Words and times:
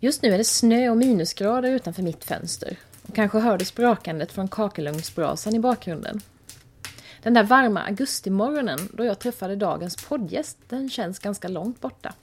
Just 0.00 0.22
nu 0.22 0.34
är 0.34 0.38
det 0.38 0.44
snö 0.44 0.90
och 0.90 0.96
minusgrader 0.96 1.70
utanför 1.70 2.02
mitt 2.02 2.24
fönster 2.24 2.76
och 3.08 3.14
kanske 3.14 3.38
hör 3.38 3.58
du 3.58 3.64
sprakandet 3.64 4.32
från 4.32 4.48
kakelugnsbrasan 4.48 5.54
i 5.54 5.58
bakgrunden. 5.58 6.20
Den 7.22 7.34
där 7.34 7.42
varma 7.42 7.80
augustimorgonen 7.80 8.78
då 8.92 9.04
jag 9.04 9.18
träffade 9.18 9.56
dagens 9.56 9.96
poddgäst, 9.96 10.58
den 10.68 10.90
känns 10.90 11.18
ganska 11.18 11.48
långt 11.48 11.80
borta. 11.80 12.14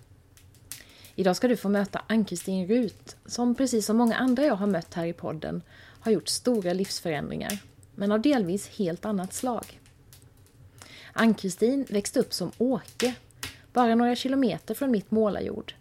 Idag 1.16 1.36
ska 1.36 1.48
du 1.48 1.58
få 1.58 1.70
möta 1.70 2.02
Ann-Kristin 2.08 2.68
Rut, 2.68 3.16
som 3.26 3.56
precis 3.56 3.86
som 3.86 3.98
många 3.98 4.16
andra 4.16 4.46
jag 4.46 4.56
har 4.56 4.68
mött 4.68 4.94
här 4.94 5.06
i 5.06 5.14
podden 5.14 5.62
har 6.00 6.12
gjort 6.12 6.28
stora 6.28 6.74
livsförändringar, 6.74 7.58
men 7.96 8.12
av 8.12 8.22
delvis 8.22 8.68
helt 8.68 9.06
annat 9.06 9.34
slag. 9.34 9.80
Ann-Kristin 11.14 11.86
växte 11.90 12.20
upp 12.20 12.34
som 12.34 12.52
Åke, 12.58 13.16
bara 13.74 13.96
några 13.96 14.16
kilometer 14.16 14.74
från 14.74 14.92
mitt 14.92 15.12
målarjord, 15.12 15.74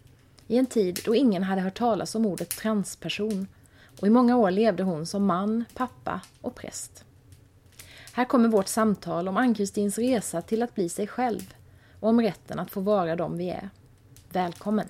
i 0.47 0.57
en 0.57 0.65
tid 0.65 0.99
då 1.05 1.15
ingen 1.15 1.43
hade 1.43 1.61
hört 1.61 1.77
talas 1.77 2.15
om 2.15 2.25
ordet 2.25 2.49
transperson 2.49 3.47
och 3.99 4.07
i 4.07 4.09
många 4.09 4.37
år 4.37 4.51
levde 4.51 4.83
hon 4.83 5.05
som 5.05 5.25
man, 5.25 5.65
pappa 5.73 6.21
och 6.41 6.55
präst. 6.55 7.05
Här 8.13 8.25
kommer 8.25 8.49
vårt 8.49 8.67
samtal 8.67 9.27
om 9.27 9.37
Ann-Kristins 9.37 9.97
resa 9.97 10.41
till 10.41 10.63
att 10.63 10.75
bli 10.75 10.89
sig 10.89 11.07
själv 11.07 11.53
och 11.99 12.09
om 12.09 12.21
rätten 12.21 12.59
att 12.59 12.71
få 12.71 12.81
vara 12.81 13.15
de 13.15 13.37
vi 13.37 13.49
är. 13.49 13.69
Välkommen! 14.29 14.89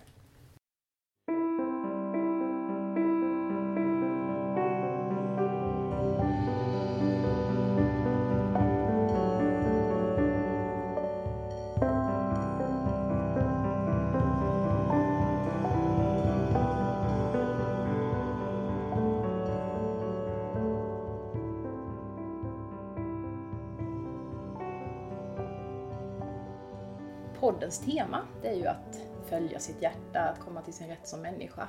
Poddens 27.66 27.80
tema 27.80 28.28
det 28.42 28.48
är 28.48 28.56
ju 28.56 28.68
att 28.68 29.02
följa 29.30 29.60
sitt 29.60 29.82
hjärta, 29.82 30.20
att 30.20 30.40
komma 30.40 30.62
till 30.62 30.74
sin 30.74 30.88
rätt 30.88 31.08
som 31.08 31.22
människa. 31.22 31.68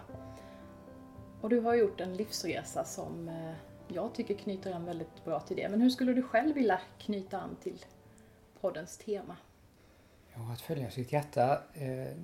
Och 1.41 1.49
du 1.49 1.61
har 1.61 1.75
gjort 1.75 2.01
en 2.01 2.17
livsresa 2.17 2.85
som 2.85 3.29
eh, 3.29 3.55
jag 3.89 4.15
tycker 4.15 4.35
knyter 4.35 4.73
an 4.73 4.85
väldigt 4.85 5.25
bra 5.25 5.41
till 5.41 5.57
det. 5.57 5.69
Men 5.69 5.81
hur 5.81 5.91
skulle 5.91 6.13
du 6.13 6.23
själv 6.23 6.55
vilja 6.55 6.81
knyta 6.99 7.41
an 7.41 7.57
till 7.63 7.85
poddens 8.61 8.99
tema? 8.99 9.37
Ja, 10.35 10.53
att 10.53 10.61
följa 10.61 10.91
sitt 10.91 11.13
hjärta, 11.13 11.63
eh, 11.75 12.17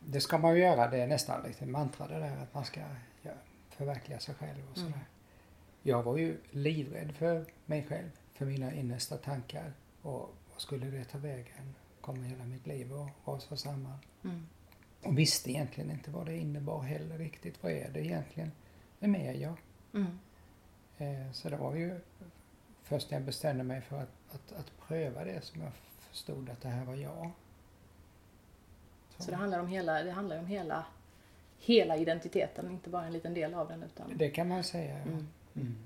det 0.00 0.20
ska 0.20 0.38
man 0.38 0.54
ju 0.54 0.62
göra. 0.62 0.90
Det 0.90 0.98
är 0.98 1.06
nästan 1.06 1.42
lite 1.42 1.66
mantra 1.66 2.06
det 2.06 2.18
där 2.18 2.42
att 2.42 2.54
man 2.54 2.64
ska 2.64 2.80
förverkliga 3.70 4.18
sig 4.18 4.34
själv 4.34 4.70
och 4.70 4.76
sådär. 4.76 4.92
Mm. 4.92 5.06
Jag 5.82 6.02
var 6.02 6.16
ju 6.16 6.36
livrädd 6.50 7.12
för 7.12 7.44
mig 7.66 7.86
själv, 7.88 8.10
för 8.34 8.44
mina 8.44 8.72
innersta 8.72 9.16
tankar 9.16 9.72
och 10.02 10.34
vad 10.52 10.60
skulle 10.60 10.86
det 10.86 11.04
ta 11.04 11.18
vägen? 11.18 11.74
Kommer 12.04 12.22
hela 12.22 12.44
mitt 12.44 12.66
liv 12.66 12.92
att 12.92 13.28
rasa 13.28 13.56
samman? 13.56 13.98
Mm. 14.24 14.46
Och 15.02 15.18
visste 15.18 15.50
egentligen 15.50 15.90
inte 15.90 16.10
vad 16.10 16.26
det 16.26 16.36
innebar 16.36 16.80
heller 16.80 17.18
riktigt. 17.18 17.62
Vad 17.62 17.72
är 17.72 17.90
det 17.90 18.00
egentligen? 18.00 18.52
Vem 18.98 19.14
är 19.14 19.32
jag? 19.32 19.56
Mm. 19.94 20.18
Eh, 20.98 21.32
så 21.32 21.50
det 21.50 21.56
var 21.56 21.74
ju 21.74 22.00
först 22.82 23.10
när 23.10 23.18
jag 23.18 23.26
bestämde 23.26 23.64
mig 23.64 23.80
för 23.80 24.02
att, 24.02 24.08
att, 24.30 24.52
att 24.52 24.88
pröva 24.88 25.24
det 25.24 25.44
som 25.44 25.62
jag 25.62 25.72
förstod 26.10 26.50
att 26.50 26.60
det 26.60 26.68
här 26.68 26.84
var 26.84 26.94
jag. 26.94 27.30
Så, 29.16 29.22
så 29.22 29.30
det 29.30 29.36
handlar 29.36 29.58
om 29.58 29.68
hela, 29.68 30.02
det 30.02 30.10
handlar 30.10 30.38
om 30.38 30.46
hela, 30.46 30.86
hela 31.58 31.96
identiteten, 31.96 32.70
inte 32.70 32.90
bara 32.90 33.06
en 33.06 33.12
liten 33.12 33.34
del 33.34 33.54
av 33.54 33.68
den 33.68 33.82
utan... 33.82 34.18
Det 34.18 34.30
kan 34.30 34.48
man 34.48 34.64
säga, 34.64 34.98
ja. 34.98 35.12
Mm. 35.60 35.76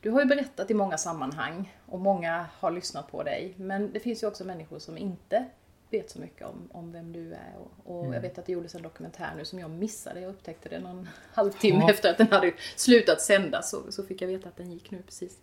Du 0.00 0.10
har 0.10 0.20
ju 0.20 0.26
berättat 0.26 0.70
i 0.70 0.74
många 0.74 0.98
sammanhang 0.98 1.76
och 1.86 2.00
många 2.00 2.46
har 2.58 2.70
lyssnat 2.70 3.10
på 3.10 3.22
dig. 3.22 3.54
Men 3.56 3.92
det 3.92 4.00
finns 4.00 4.22
ju 4.22 4.26
också 4.26 4.44
människor 4.44 4.78
som 4.78 4.98
inte 4.98 5.44
vet 5.90 6.10
så 6.10 6.18
mycket 6.20 6.46
om, 6.46 6.68
om 6.72 6.92
vem 6.92 7.12
du 7.12 7.32
är. 7.32 7.54
Och, 7.58 7.96
och 7.96 8.00
mm. 8.00 8.14
jag 8.14 8.20
vet 8.20 8.38
att 8.38 8.46
det 8.46 8.52
gjordes 8.52 8.74
en 8.74 8.82
dokumentär 8.82 9.32
nu 9.36 9.44
som 9.44 9.58
jag 9.58 9.70
missade. 9.70 10.20
Jag 10.20 10.30
upptäckte 10.30 10.68
det 10.68 10.80
någon 10.80 11.08
halvtimme 11.32 11.80
ja. 11.80 11.90
efter 11.90 12.10
att 12.10 12.18
den 12.18 12.28
hade 12.28 12.52
slutat 12.76 13.20
sändas. 13.20 13.70
Så, 13.70 13.92
så 13.92 14.02
fick 14.02 14.22
jag 14.22 14.28
veta 14.28 14.48
att 14.48 14.56
den 14.56 14.72
gick 14.72 14.90
nu 14.90 15.02
precis. 15.02 15.38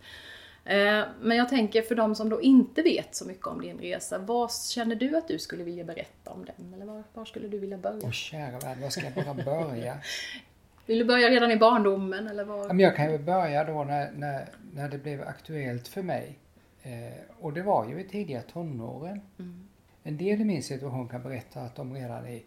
Eh, 0.66 1.04
men 1.22 1.38
jag 1.38 1.50
tänker 1.50 1.82
för 1.82 1.96
de 1.96 2.16
som 2.16 2.30
då 2.30 2.42
inte 2.42 2.82
vet 2.82 3.16
så 3.16 3.26
mycket 3.26 3.48
om 3.48 3.62
din 3.62 3.78
resa, 3.78 4.18
vad 4.18 4.54
känner 4.54 4.96
du 4.96 5.18
att 5.18 5.28
du 5.28 5.40
skulle 5.40 5.64
vilja 5.64 5.84
berätta 5.84 6.32
om 6.32 6.46
den? 6.46 6.74
Eller 6.74 6.86
var, 6.86 7.04
var 7.14 7.26
skulle 7.26 7.48
du 7.48 7.60
vilja 7.60 7.78
börja? 7.78 8.02
Åh 8.04 8.12
kära 8.12 8.60
värld, 8.60 8.78
var 8.82 8.90
ska 8.90 9.02
jag 9.02 9.14
bara 9.14 9.34
börja? 9.34 9.98
Vill 10.88 11.00
du 11.00 11.06
börja 11.06 11.30
redan 11.30 11.52
i 11.52 11.58
barndomen 11.58 12.28
eller 12.28 12.44
var? 12.44 12.80
Jag 12.80 12.96
kan 12.96 13.12
ju 13.12 13.18
börja 13.18 13.64
då 13.64 13.84
när, 13.84 14.12
när, 14.12 14.46
när 14.74 14.90
det 14.90 14.98
blev 14.98 15.22
aktuellt 15.22 15.88
för 15.88 16.02
mig. 16.02 16.38
Eh, 16.84 17.14
och 17.40 17.54
det 17.54 17.62
var 17.62 17.90
ju 17.90 18.00
i 18.00 18.04
tidiga 18.04 18.42
tonåren. 18.42 19.22
Mm. 19.40 19.68
En 20.04 20.18
del 20.18 20.42
i 20.42 20.46
min 20.46 20.64
situation 20.64 21.08
kan 21.08 21.24
berätta 21.24 21.62
att 21.62 21.76
de 21.76 21.94
redan 21.94 22.28
i 22.28 22.44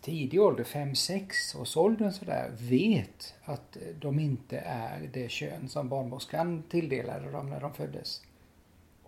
tidig 0.00 0.40
ålder, 0.40 0.64
5-6 0.64 1.60
års 1.60 1.76
åldern 1.76 2.12
sådär, 2.12 2.50
vet 2.58 3.34
att 3.44 3.76
de 4.00 4.18
inte 4.18 4.58
är 4.58 5.10
det 5.12 5.30
kön 5.30 5.68
som 5.68 5.88
barnmorskan 5.88 6.62
tilldelade 6.62 7.30
dem 7.30 7.50
när 7.50 7.60
de 7.60 7.74
föddes. 7.74 8.22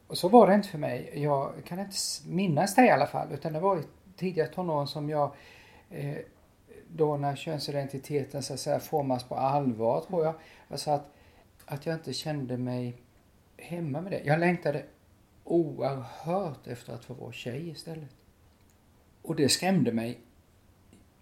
Och 0.06 0.18
så 0.18 0.28
var 0.28 0.46
det 0.46 0.54
inte 0.54 0.68
för 0.68 0.78
mig. 0.78 1.10
Jag 1.14 1.52
kan 1.64 1.78
inte 1.78 1.96
minnas 2.26 2.74
det 2.74 2.86
i 2.86 2.90
alla 2.90 3.06
fall, 3.06 3.28
utan 3.32 3.52
det 3.52 3.60
var 3.60 3.78
i 3.78 3.82
tidiga 4.16 4.46
tonåren 4.46 4.86
som 4.86 5.10
jag 5.10 5.34
eh, 5.90 6.16
då 6.96 7.16
när 7.16 7.36
könsidentiteten 7.36 8.42
så 8.42 8.54
att 8.54 8.60
säga 8.60 8.80
formas 8.80 9.24
på 9.24 9.34
allvar 9.34 10.00
tror 10.00 10.24
jag. 10.24 10.34
Alltså 10.68 10.90
att, 10.90 11.10
att 11.64 11.86
jag 11.86 11.94
inte 11.94 12.12
kände 12.12 12.56
mig 12.56 12.96
hemma 13.56 14.00
med 14.00 14.12
det. 14.12 14.22
Jag 14.24 14.40
längtade 14.40 14.84
oerhört 15.44 16.66
efter 16.66 16.92
att 16.92 17.04
få 17.04 17.14
vara 17.14 17.32
tjej 17.32 17.68
istället. 17.68 18.10
Och 19.22 19.36
det 19.36 19.48
skrämde 19.48 19.92
mig 19.92 20.20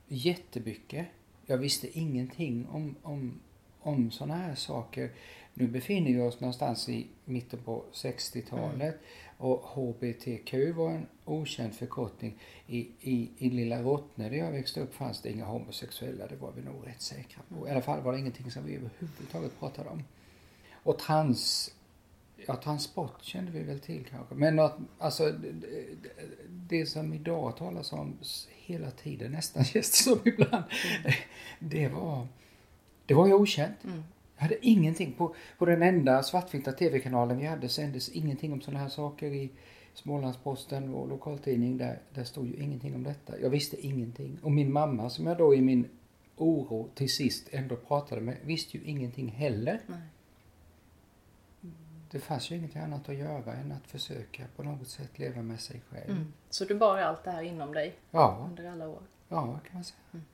jättemycket. 0.09 1.07
Jag 1.47 1.59
visste 1.59 1.99
ingenting 1.99 2.67
om, 2.67 2.97
om, 3.03 3.41
om 3.81 4.11
sådana 4.11 4.35
här 4.35 4.55
saker. 4.55 5.11
Nu 5.55 5.67
befinner 5.67 6.13
vi 6.13 6.21
oss 6.21 6.41
någonstans 6.41 6.89
i 6.89 7.07
mitten 7.25 7.63
på 7.65 7.85
60-talet. 7.93 8.83
Mm. 8.83 8.99
Och 9.37 9.59
HBTQ 9.59 10.55
var 10.77 10.91
en 10.91 11.07
okänd 11.25 11.75
förkortning. 11.75 12.39
I, 12.67 12.79
i, 13.01 13.31
i 13.39 13.51
lilla 13.51 13.83
Rottne 13.83 14.29
där 14.29 14.37
jag 14.37 14.51
växte 14.51 14.81
upp 14.81 14.95
fanns 14.95 15.21
det 15.21 15.31
inga 15.31 15.45
homosexuella, 15.45 16.27
det 16.27 16.37
var 16.37 16.53
vi 16.57 16.63
nog 16.63 16.87
rätt 16.87 17.03
säkra 17.03 17.43
på. 17.49 17.69
I 17.69 17.71
alla 17.71 17.83
fall 17.83 18.01
var 18.01 18.13
det 18.13 18.19
ingenting 18.19 18.51
som 18.51 18.67
vi 18.67 18.77
överhuvudtaget 18.77 19.61
pratade 19.61 19.89
om. 19.89 20.05
Och 20.83 20.99
trans, 20.99 21.71
ja 22.47 22.57
transport 22.57 23.23
kände 23.23 23.51
vi 23.53 23.63
väl 23.63 23.81
till 23.81 24.05
kanske. 24.11 24.35
Men 24.35 24.59
att, 24.59 24.77
alltså 24.99 25.33
det, 25.33 25.87
det 26.49 26.87
som 26.87 27.13
idag 27.13 27.57
talas 27.57 27.93
om 27.93 28.19
hela 28.49 28.91
tiden, 28.91 29.33
nästan 29.33 29.65
känns 29.65 29.91
det 29.91 29.97
som 29.97 30.21
ibland, 30.25 30.65
mm. 31.05 31.13
det 31.59 31.89
var, 31.89 32.27
det 33.07 33.15
var 33.15 33.27
ju 33.27 33.33
okänt. 33.33 33.85
Mm. 33.85 34.03
Jag 34.43 34.49
hade 34.49 34.67
ingenting. 34.67 35.13
På, 35.13 35.35
på 35.59 35.65
den 35.65 35.83
enda 35.83 36.23
svartvita 36.23 36.73
tv-kanalen 36.73 37.39
vi 37.39 37.47
hade 37.47 37.69
sändes 37.69 38.09
ingenting 38.09 38.53
om 38.53 38.61
sådana 38.61 38.81
här 38.81 38.89
saker 38.89 39.27
i 39.27 39.51
Smålandsposten 39.95 40.95
och 40.95 41.09
lokaltidning. 41.09 41.79
Där, 41.79 41.99
där 42.15 42.25
stod 42.25 42.47
ju 42.47 42.57
ingenting 42.57 42.95
om 42.95 43.03
detta. 43.03 43.41
Jag 43.41 43.51
visste 43.51 43.87
ingenting. 43.87 44.39
Och 44.43 44.53
min 44.53 44.73
mamma 44.73 45.11
som 45.11 45.27
jag 45.27 45.39
då 45.39 45.55
i 45.55 45.61
min 45.61 45.89
oro 46.37 46.89
till 46.95 47.09
sist 47.09 47.49
ändå 47.51 47.77
pratade 47.77 48.21
med 48.21 48.37
visste 48.45 48.79
ju 48.79 48.85
ingenting 48.85 49.29
heller. 49.29 49.81
Nej. 49.87 49.99
Det 52.11 52.21
fanns 52.21 52.51
ju 52.51 52.57
ingenting 52.57 52.83
annat 52.83 53.09
att 53.09 53.17
göra 53.17 53.55
än 53.55 53.73
att 53.73 53.87
försöka 53.87 54.43
på 54.57 54.63
något 54.63 54.89
sätt 54.89 55.19
leva 55.19 55.43
med 55.43 55.61
sig 55.61 55.81
själv. 55.91 56.11
Mm. 56.11 56.33
Så 56.51 56.65
du 56.65 56.75
bar 56.75 56.99
allt 56.99 57.25
det 57.25 57.31
här 57.31 57.43
inom 57.43 57.75
dig? 57.75 57.95
Ja. 58.11 58.47
Under 58.51 58.71
alla 58.71 58.89
år? 58.89 59.03
Ja, 59.29 59.43
kan 59.43 59.75
man 59.75 59.85
säga. 59.85 59.99
Mm. 60.13 60.25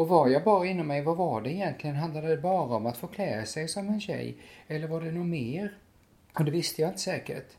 Och 0.00 0.08
vad 0.08 0.30
jag 0.30 0.44
bar 0.44 0.64
inom 0.64 0.86
mig, 0.86 1.02
vad 1.02 1.16
var 1.16 1.40
det 1.40 1.50
egentligen? 1.50 1.96
Handlade 1.96 2.28
det 2.28 2.36
bara 2.36 2.76
om 2.76 2.86
att 2.86 2.96
få 2.96 3.06
klä 3.06 3.46
sig 3.46 3.68
som 3.68 3.88
en 3.88 4.00
tjej? 4.00 4.36
Eller 4.66 4.88
var 4.88 5.00
det 5.00 5.12
något 5.12 5.26
mer? 5.26 5.78
Och 6.32 6.44
det 6.44 6.50
visste 6.50 6.82
jag 6.82 6.90
inte 6.90 7.00
säkert. 7.00 7.56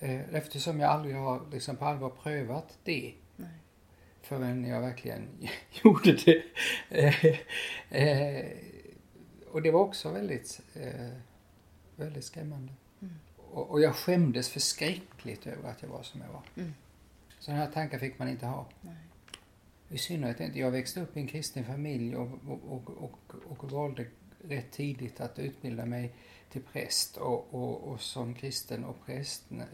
Eh, 0.00 0.34
eftersom 0.34 0.80
jag 0.80 0.90
aldrig 0.90 1.16
har 1.16 1.42
liksom 1.52 1.76
på 1.76 1.84
allvar 1.84 2.10
prövat 2.10 2.78
det. 2.84 3.14
Nej. 3.36 3.48
förrän 4.22 4.64
jag 4.64 4.80
verkligen 4.80 5.28
gjorde 5.82 6.12
det. 6.12 6.42
Eh, 6.90 7.24
eh, 8.02 8.46
och 9.50 9.62
det 9.62 9.70
var 9.70 9.80
också 9.80 10.10
väldigt, 10.10 10.60
väldigt 11.96 12.24
skrämmande. 12.24 12.72
Mm. 13.02 13.14
Och, 13.50 13.70
och 13.70 13.80
jag 13.80 13.94
skämdes 13.94 14.48
förskräckligt 14.48 15.46
över 15.46 15.70
att 15.70 15.82
jag 15.82 15.88
var 15.88 16.02
som 16.02 16.20
jag 16.20 16.32
var. 16.32 16.42
Mm. 16.56 16.74
Sådana 17.38 17.64
här 17.64 17.70
tankar 17.70 17.98
fick 17.98 18.18
man 18.18 18.28
inte 18.28 18.46
ha. 18.46 18.66
Nej. 18.80 18.94
I 19.94 19.98
synnerhet 19.98 20.40
inte. 20.40 20.58
Jag 20.58 20.70
växte 20.70 21.00
upp 21.00 21.16
i 21.16 21.20
en 21.20 21.26
kristen 21.26 21.64
familj 21.64 22.16
och, 22.16 22.28
och, 22.48 22.90
och, 22.98 23.34
och, 23.48 23.70
valde 23.72 24.06
rätt 24.48 24.72
tidigt 24.72 25.20
att 25.20 25.38
utbilda 25.38 25.86
mig 25.86 26.12
till 26.52 26.62
präst 26.72 27.16
och, 27.16 27.54
och, 27.54 27.82
och 27.88 28.00
som 28.00 28.34
kristen 28.34 28.84
och 28.84 29.06
präst, 29.06 29.44
nej, 29.48 29.66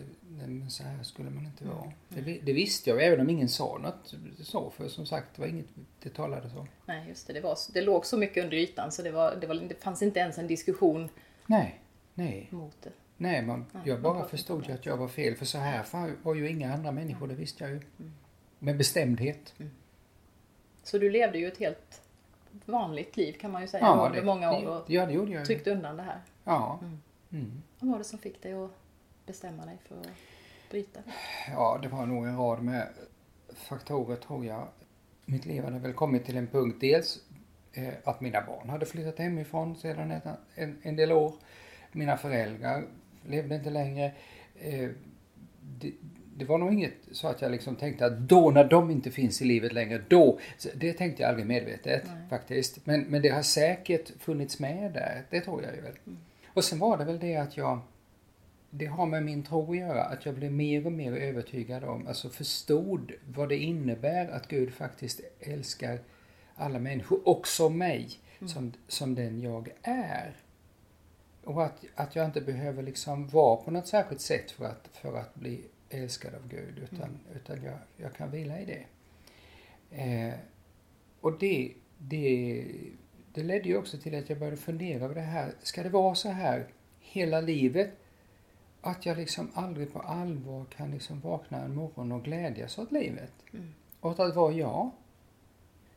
men 0.49 0.71
så 0.71 0.83
här 0.83 1.03
skulle 1.03 1.31
man 1.31 1.45
inte 1.47 1.65
vara. 1.65 1.93
Det, 2.09 2.21
vi- 2.21 2.41
det 2.45 2.53
visste 2.53 2.91
jag 2.91 3.03
även 3.05 3.21
om 3.21 3.31
ingen 3.31 3.49
sa 3.49 3.79
något 3.79 4.15
så, 4.43 4.71
för 4.71 4.89
som 4.89 5.07
sagt 5.07 5.27
det 5.37 5.43
var 5.43 5.49
inget 5.49 5.67
det 6.03 6.11
talades 6.11 6.55
om. 6.55 6.67
Nej, 6.87 7.09
just 7.09 7.27
det. 7.27 7.33
Det, 7.33 7.41
var, 7.41 7.57
det 7.75 7.81
låg 7.83 8.07
så 8.07 8.19
mycket 8.19 8.45
under 8.45 8.57
ytan 8.57 8.93
så 8.93 9.03
det, 9.03 9.11
var, 9.11 9.37
det, 9.37 9.47
var, 9.47 9.55
det 9.55 9.83
fanns 9.83 10.03
inte 10.03 10.21
ens 10.21 10.39
en 10.39 10.47
diskussion 10.47 11.09
Nej, 11.47 11.81
nej, 12.15 12.49
mot 12.51 12.77
det. 12.83 12.91
nej, 13.17 13.43
man, 13.43 13.67
Nej, 13.73 13.83
jag 13.87 14.03
bara 14.03 14.29
förstod 14.29 14.67
ju 14.67 14.73
att 14.73 14.87
jag 14.87 14.97
var 14.97 15.09
fel 15.09 15.35
för 15.37 15.45
så 15.47 15.59
här 15.59 15.85
var- 16.23 16.35
ju 16.35 16.49
inga 16.51 16.75
andra 16.75 16.93
människor, 16.93 17.29
det 17.29 17.35
visste 17.35 17.65
jag 17.65 17.71
ju. 17.71 17.77
Mm. 17.77 18.13
Med 18.59 18.77
bestämdhet. 18.77 19.55
Så 20.83 20.99
du 20.99 21.11
levde 21.11 21.39
ju 21.39 21.49
ett 21.49 21.59
helt 21.59 22.03
vanligt 22.65 23.17
liv 23.17 23.33
kan 23.33 23.51
man 23.51 23.63
ju 23.63 23.69
säga 23.69 24.07
under 24.07 24.23
många 24.23 24.53
år 24.53 24.67
och 24.69 24.85
ja, 24.91 25.07
det 25.07 25.13
gjorde 25.13 25.33
jag 25.33 25.47
tryckte 25.47 25.71
undan 25.71 25.97
det 25.97 26.03
här. 26.03 26.21
Ja. 26.45 26.79
Mm. 26.83 27.01
Mm. 27.33 27.63
Vad 27.79 27.91
var 27.91 27.99
det 27.99 28.05
som 28.05 28.19
fick 28.19 28.43
dig 28.43 28.53
att 28.53 28.71
bestämma 29.27 29.65
dig 29.65 29.79
för 29.89 30.01
att 30.01 30.07
bryta? 30.71 31.01
Ja, 31.53 31.79
det 31.83 31.89
var 31.89 32.07
nog 32.07 32.27
en 32.27 32.37
rad 32.37 32.63
med 32.63 32.89
faktorer 33.55 34.17
tror 34.17 34.45
jag. 34.47 34.69
Mitt 35.25 35.47
liv 35.47 35.65
hade 35.65 35.79
väl 35.79 35.93
kommit 35.93 36.25
till 36.25 36.37
en 36.37 36.47
punkt. 36.47 36.77
Dels 36.81 37.19
eh, 37.73 37.95
att 38.05 38.21
mina 38.21 38.43
barn 38.47 38.69
hade 38.69 38.87
flyttat 38.87 39.19
hemifrån 39.19 39.77
sedan 39.77 40.11
ett, 40.11 40.25
en, 40.55 40.79
en 40.83 40.97
del 40.97 41.13
år. 41.13 41.35
Mina 41.93 42.17
föräldrar 42.17 42.85
levde 43.27 43.55
inte 43.55 43.71
längre. 43.71 44.13
Eh, 44.55 44.91
det, 45.61 45.93
det 46.41 46.47
var 46.47 46.59
nog 46.59 46.73
inget 46.73 46.95
så 47.13 47.29
att 47.29 47.43
jag 47.43 47.51
liksom 47.51 47.77
tänkte 47.77 48.07
att 48.07 48.19
då 48.19 48.51
när 48.51 48.65
de 48.65 48.91
inte 48.91 49.11
finns 49.11 49.43
i 49.43 49.45
livet 49.45 49.73
längre, 49.73 50.03
då. 50.09 50.39
Det 50.75 50.93
tänkte 50.93 51.23
jag 51.23 51.29
aldrig 51.29 51.47
medvetet 51.47 52.03
Nej. 52.07 52.29
faktiskt. 52.31 52.87
Men, 52.87 53.01
men 53.01 53.23
det 53.23 53.29
har 53.29 53.43
säkert 53.43 54.11
funnits 54.19 54.59
med 54.59 54.93
där, 54.93 55.23
det 55.31 55.41
tror 55.41 55.63
jag 55.63 55.75
ju 55.75 55.81
väl. 55.81 55.95
Och 56.47 56.65
sen 56.65 56.79
var 56.79 56.99
det 56.99 57.05
väl 57.05 57.19
det 57.19 57.37
att 57.37 57.57
jag 57.57 57.81
det 58.71 58.87
har 58.87 59.07
med 59.07 59.23
min 59.23 59.43
tro 59.43 59.71
att 59.71 59.79
göra, 59.79 60.05
att 60.05 60.27
jag 60.27 60.35
blev 60.35 60.53
mer 60.53 60.87
och 60.87 60.93
mer 60.93 61.13
övertygad 61.13 61.85
om, 61.85 62.07
alltså 62.07 62.29
förstod 62.29 63.13
vad 63.35 63.49
det 63.49 63.57
innebär 63.57 64.29
att 64.29 64.49
Gud 64.49 64.75
faktiskt 64.75 65.21
älskar 65.41 65.99
alla 66.55 66.79
människor, 66.79 67.29
också 67.29 67.69
mig, 67.69 68.09
som, 68.47 68.73
som 68.89 69.15
den 69.15 69.41
jag 69.41 69.69
är. 69.83 70.37
Och 71.45 71.65
att, 71.65 71.85
att 71.95 72.17
jag 72.17 72.27
inte 72.27 72.41
behöver 72.41 72.83
liksom 72.83 73.29
vara 73.29 73.57
på 73.57 73.71
något 73.71 73.89
särskilt 73.89 74.21
sätt 74.21 74.51
för 74.51 74.65
att, 74.65 74.89
för 74.93 75.17
att 75.17 75.35
bli 75.35 75.61
älskad 75.91 76.35
av 76.35 76.49
Gud, 76.49 76.79
utan, 76.79 77.19
utan 77.35 77.63
jag, 77.63 77.79
jag 77.97 78.15
kan 78.15 78.31
vila 78.31 78.61
i 78.61 78.65
det. 78.65 78.85
Eh, 80.03 80.35
och 81.21 81.39
det, 81.39 81.73
det, 81.99 82.65
det 83.35 83.43
ledde 83.43 83.69
ju 83.69 83.77
också 83.77 83.99
till 83.99 84.15
att 84.15 84.31
jag 84.31 84.39
började 84.39 84.57
fundera 84.57 85.05
över 85.05 85.15
det 85.15 85.21
här, 85.21 85.53
ska 85.63 85.83
det 85.83 85.89
vara 85.89 86.15
så 86.15 86.29
här 86.29 86.67
hela 87.01 87.41
livet? 87.41 87.91
Att 88.81 89.07
jag 89.07 89.17
liksom 89.17 89.51
aldrig 89.55 89.93
på 89.93 90.01
allvar 90.01 90.65
kan 90.65 90.91
liksom 90.91 91.21
vakna 91.21 91.59
en 91.59 91.75
morgon 91.75 92.13
och 92.13 92.25
glädjas 92.25 92.79
åt 92.79 92.93
livet. 92.93 93.33
Mm. 93.53 93.75
Och 94.01 94.21
att 94.21 94.37
vara 94.37 94.53
jag. 94.53 94.91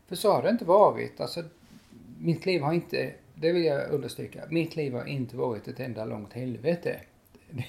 För 0.08 0.16
så 0.16 0.32
har 0.32 0.44
det 0.44 0.50
inte 0.50 0.66
varit. 0.66 1.20
Alltså, 1.20 1.44
mitt 2.20 2.46
liv 2.46 2.62
har 2.62 2.74
inte, 2.74 3.14
det 3.36 3.52
vill 3.52 3.64
jag 3.64 3.90
understryka, 3.90 4.44
mitt 4.50 4.76
liv 4.76 4.94
har 4.94 5.06
inte 5.06 5.38
varit 5.38 5.68
ett 5.68 5.80
enda 5.80 6.06
långt 6.06 6.34
helvete. 6.34 7.02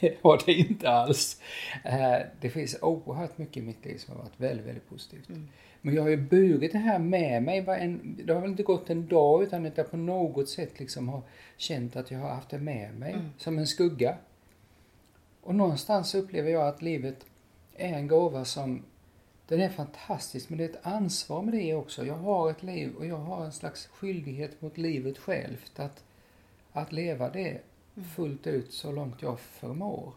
Det 0.01 0.17
har 0.23 0.43
det 0.47 0.53
inte 0.53 0.91
alls. 0.91 1.41
Eh, 1.85 2.19
Det 2.41 2.51
finns 2.51 2.77
oerhört 2.83 3.39
mycket 3.39 3.57
i 3.57 3.63
mitt 3.63 3.85
liv 3.85 3.99
som 3.99 4.15
har 4.17 4.23
varit 4.23 4.41
väldigt, 4.41 4.67
väldigt 4.67 4.89
positivt. 4.89 5.29
Mm. 5.29 5.49
Men 5.81 5.95
jag 5.95 6.03
har 6.03 6.09
ju 6.11 6.17
burit 6.17 6.73
det 6.73 6.79
här 6.79 6.99
med 6.99 7.43
mig. 7.43 7.61
var 7.61 7.77
en- 7.77 8.21
Det 8.25 8.33
har 8.35 8.41
väl 8.41 8.51
inte 8.51 8.63
gått 8.63 8.91
en 8.91 9.07
dag 9.09 9.43
utan 9.43 9.67
att 9.67 9.77
jag 9.77 9.91
på 9.91 9.97
något 9.97 10.49
sätt 10.49 10.81
liksom 10.81 11.09
har 11.09 11.23
känt 11.57 11.97
att 11.97 12.11
jag 12.11 12.19
har 12.19 12.29
haft 12.29 12.49
det 12.51 12.59
med 12.59 12.95
mig. 12.95 13.13
Mm. 13.13 13.29
Som 13.39 13.59
en 13.59 13.67
skugga. 13.67 14.17
Och 15.43 15.55
någonstans 15.55 16.15
upplever 16.15 16.51
jag 16.51 16.69
att 16.69 16.83
livet 16.83 17.27
är 17.77 17.93
en 17.95 18.07
gåva 18.09 18.45
som 18.45 18.83
den 19.49 19.61
är 19.61 19.69
fantastisk 19.69 20.49
men 20.49 20.59
det 20.59 20.65
är 20.65 20.69
ett 20.69 20.87
ansvar 20.87 21.43
med 21.43 21.55
det 21.55 21.75
också. 21.75 22.07
Jag 22.07 22.15
har 22.15 22.51
ett 22.51 22.63
liv 22.63 22.95
och 22.99 23.07
jag 23.07 23.17
har 23.17 23.45
en 23.45 23.53
slags 23.53 23.87
skyldighet 23.87 24.63
mot 24.63 24.79
livet 24.79 25.19
självt 25.19 25.81
att, 25.81 26.05
att 26.73 26.93
leva 26.93 27.31
det 27.31 27.59
fullt 28.17 28.47
ut 28.47 28.73
så 28.73 28.93
långt 28.93 29.23
jag 29.23 29.41
förmår. 29.41 30.13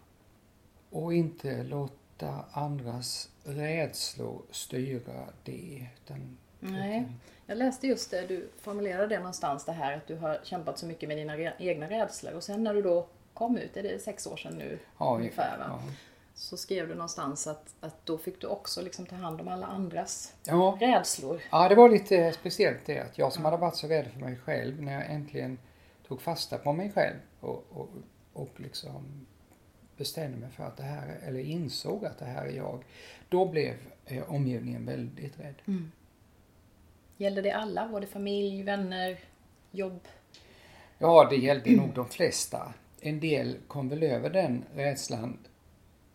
Och 0.89 1.13
inte 1.13 1.63
låta 1.63 2.45
andras 2.51 3.29
rädslor 3.43 4.41
styra 4.51 5.27
det. 5.43 5.87
Utan, 6.05 6.37
Nej. 6.59 6.97
utan- 6.99 7.19
Jag 7.45 7.57
läste 7.57 7.87
just 7.87 8.11
det, 8.11 8.27
du 8.27 8.49
formulerade 8.61 9.07
det 9.07 9.17
någonstans 9.19 9.65
det 9.65 9.71
här 9.71 9.97
att 9.97 10.07
du 10.07 10.15
har 10.15 10.39
kämpat 10.43 10.79
så 10.79 10.85
mycket 10.85 11.09
med 11.09 11.17
dina 11.17 11.37
egna 11.59 11.89
rädslor 11.89 12.33
och 12.33 12.43
sen 12.43 12.63
när 12.63 12.73
du 12.73 12.81
då 12.81 13.07
kom 13.33 13.57
ut, 13.57 13.77
är 13.77 13.83
det 13.83 13.99
sex 14.03 14.27
år 14.27 14.37
sedan 14.37 14.53
nu 14.57 14.79
ja, 14.99 15.15
ungefär 15.15 15.57
ja. 15.59 15.79
Så 16.35 16.57
skrev 16.57 16.87
du 16.87 16.93
någonstans 16.95 17.47
att, 17.47 17.75
att 17.79 18.05
då 18.05 18.17
fick 18.17 18.41
du 18.41 18.47
också 18.47 18.81
liksom 18.81 19.05
ta 19.05 19.15
hand 19.15 19.41
om 19.41 19.47
alla 19.47 19.65
andras 19.67 20.33
Ja, 20.43 20.77
rädslor. 20.81 21.41
Ja, 21.51 21.69
det 21.69 21.75
var 21.75 21.89
lite 21.89 22.31
speciellt 22.33 22.85
det 22.85 22.99
att 22.99 23.17
jag 23.17 23.33
som 23.33 23.45
hade 23.45 23.57
varit 23.57 23.75
så 23.75 23.87
rädd 23.87 24.07
för 24.07 24.19
mig 24.19 24.35
själv 24.35 24.81
när 24.81 24.93
jag 24.93 25.11
äntligen 25.11 25.57
tog 26.07 26.21
fasta 26.21 26.57
på 26.57 26.73
mig 26.73 26.91
själv 26.91 27.17
och, 27.39 27.65
och, 27.69 27.89
och 28.33 28.49
liksom 28.59 29.25
bestämde 29.97 30.37
mig 30.37 30.49
för 30.49 30.63
att 30.63 30.77
det 30.77 30.83
här, 30.83 31.07
är- 31.07 31.27
eller 31.27 31.39
insåg 31.39 32.05
att 32.05 32.19
det 32.19 32.25
här 32.25 32.45
är 32.45 32.51
jag. 32.51 32.83
Då 33.29 33.45
blev 33.45 33.73
eh, 34.05 34.31
omgivningen 34.31 34.85
väldigt 34.85 35.39
rädd. 35.39 35.55
Mm. 35.65 35.91
Gällde 37.17 37.41
det 37.41 37.51
alla? 37.51 37.99
Det 37.99 38.07
familj, 38.07 38.63
vänner, 38.63 39.19
jobb? 39.71 39.99
Ja, 40.97 41.27
det 41.29 41.35
gällde 41.35 41.71
nog 41.75 41.93
de 41.93 42.05
flesta. 42.09 42.73
En 43.01 43.19
del 43.19 43.57
kom 43.67 43.89
väl 43.89 44.03
över 44.03 44.29
den 44.29 44.63
rädslan 44.75 45.37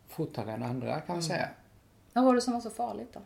fortare 0.09 0.53
än 0.53 0.63
andra 0.63 1.01
kan 1.01 1.17
man 1.17 1.23
säga. 1.23 1.49
Vad 2.13 2.25
var 2.25 2.35
det 2.35 2.41
som 2.41 2.53
var 2.55 2.61
så 2.61 2.71
farligt 2.71 3.13
då? 3.13 3.21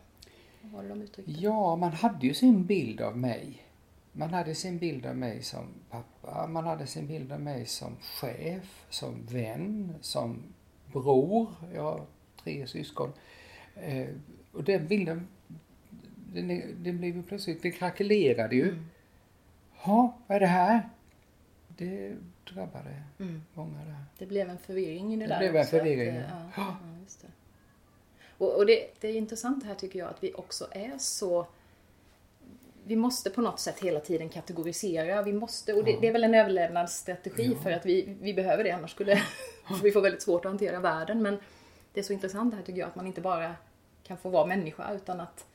Vad 0.61 0.71
var 0.71 0.83
det 0.83 0.89
de 0.89 1.01
uttryckte? 1.01 1.31
Ja, 1.31 1.75
man 1.75 1.91
hade 1.91 2.27
ju 2.27 2.33
sin 2.33 2.65
bild 2.65 3.01
av 3.01 3.17
mig. 3.17 3.63
Man 4.17 4.33
hade 4.33 4.55
sin 4.55 4.77
bild 4.77 5.05
av 5.05 5.15
mig 5.17 5.43
som 5.43 5.65
pappa, 5.89 6.47
man 6.47 6.65
hade 6.65 6.87
sin 6.87 7.07
bild 7.07 7.31
av 7.31 7.41
mig 7.41 7.65
som 7.65 7.97
chef, 8.01 8.85
som 8.89 9.25
vän, 9.25 9.93
som 10.01 10.43
bror. 10.93 11.47
Jag 11.73 11.81
har 11.81 12.05
tre 12.43 12.67
syskon. 12.67 13.13
Eh, 13.75 14.07
och 14.53 14.63
den 14.63 14.87
bilden, 14.87 15.27
den, 16.33 16.47
den 16.83 16.97
blev 16.97 17.15
ju 17.15 17.23
plötsligt, 17.23 17.61
den 17.61 17.71
krackelerade 17.71 18.55
ju. 18.55 18.69
Mm. 18.69 18.85
Ja, 19.85 20.17
vad 20.27 20.35
är 20.35 20.39
det 20.39 20.47
här? 20.47 20.89
Det 21.67 22.15
drabbade 22.53 23.03
Mm. 23.19 23.41
många 23.53 23.85
där. 23.85 24.05
Det 24.17 24.25
blev 24.25 24.49
en 24.49 24.57
förvirring 24.57 25.13
i 25.13 25.17
det, 25.17 25.23
Det 25.23 25.29
där 25.29 25.39
blev 25.39 25.55
en 25.55 25.61
också, 25.61 25.75
att, 25.75 25.81
förvirring, 25.81 26.15
eh, 26.15 26.21
ja. 26.21 26.49
ja. 26.57 26.77
ja, 26.81 26.97
det. 27.21 27.27
Och, 28.37 28.57
och 28.57 28.65
det, 28.65 28.87
det 29.01 29.07
är 29.07 29.15
intressant 29.15 29.65
här 29.65 29.75
tycker 29.75 29.99
jag 29.99 30.09
att 30.09 30.23
vi 30.23 30.33
också 30.33 30.67
är 30.71 30.97
så 30.97 31.47
vi 32.87 32.95
måste 32.95 33.29
på 33.29 33.41
något 33.41 33.59
sätt 33.59 33.79
hela 33.79 33.99
tiden 33.99 34.29
kategorisera. 34.29 35.21
Vi 35.21 35.33
måste, 35.33 35.73
och 35.73 35.83
det, 35.83 35.91
Ja. 35.91 35.97
det 36.01 36.07
är 36.07 36.11
väl 36.11 36.23
en 36.23 36.35
överlevnadsstrategi 36.35 37.51
Ja. 37.55 37.63
för 37.63 37.71
att 37.71 37.85
vi, 37.85 38.17
vi 38.21 38.33
behöver 38.33 38.63
det 38.63 38.71
annars 38.71 38.91
skulle 38.91 39.21
vi 39.83 39.91
få 39.91 39.99
väldigt 40.01 40.21
svårt 40.21 40.45
att 40.45 40.51
hantera 40.51 40.79
världen. 40.79 41.21
Men 41.21 41.37
det 41.93 41.99
är 41.99 42.03
så 42.03 42.13
intressant 42.13 42.53
här 42.55 42.61
tycker 42.61 42.79
jag 42.79 42.87
att 42.87 42.95
man 42.95 43.07
inte 43.07 43.21
bara 43.21 43.55
kan 44.03 44.17
få 44.17 44.29
vara 44.29 44.45
människa 44.45 44.93
utan 44.93 45.19
att, 45.21 45.45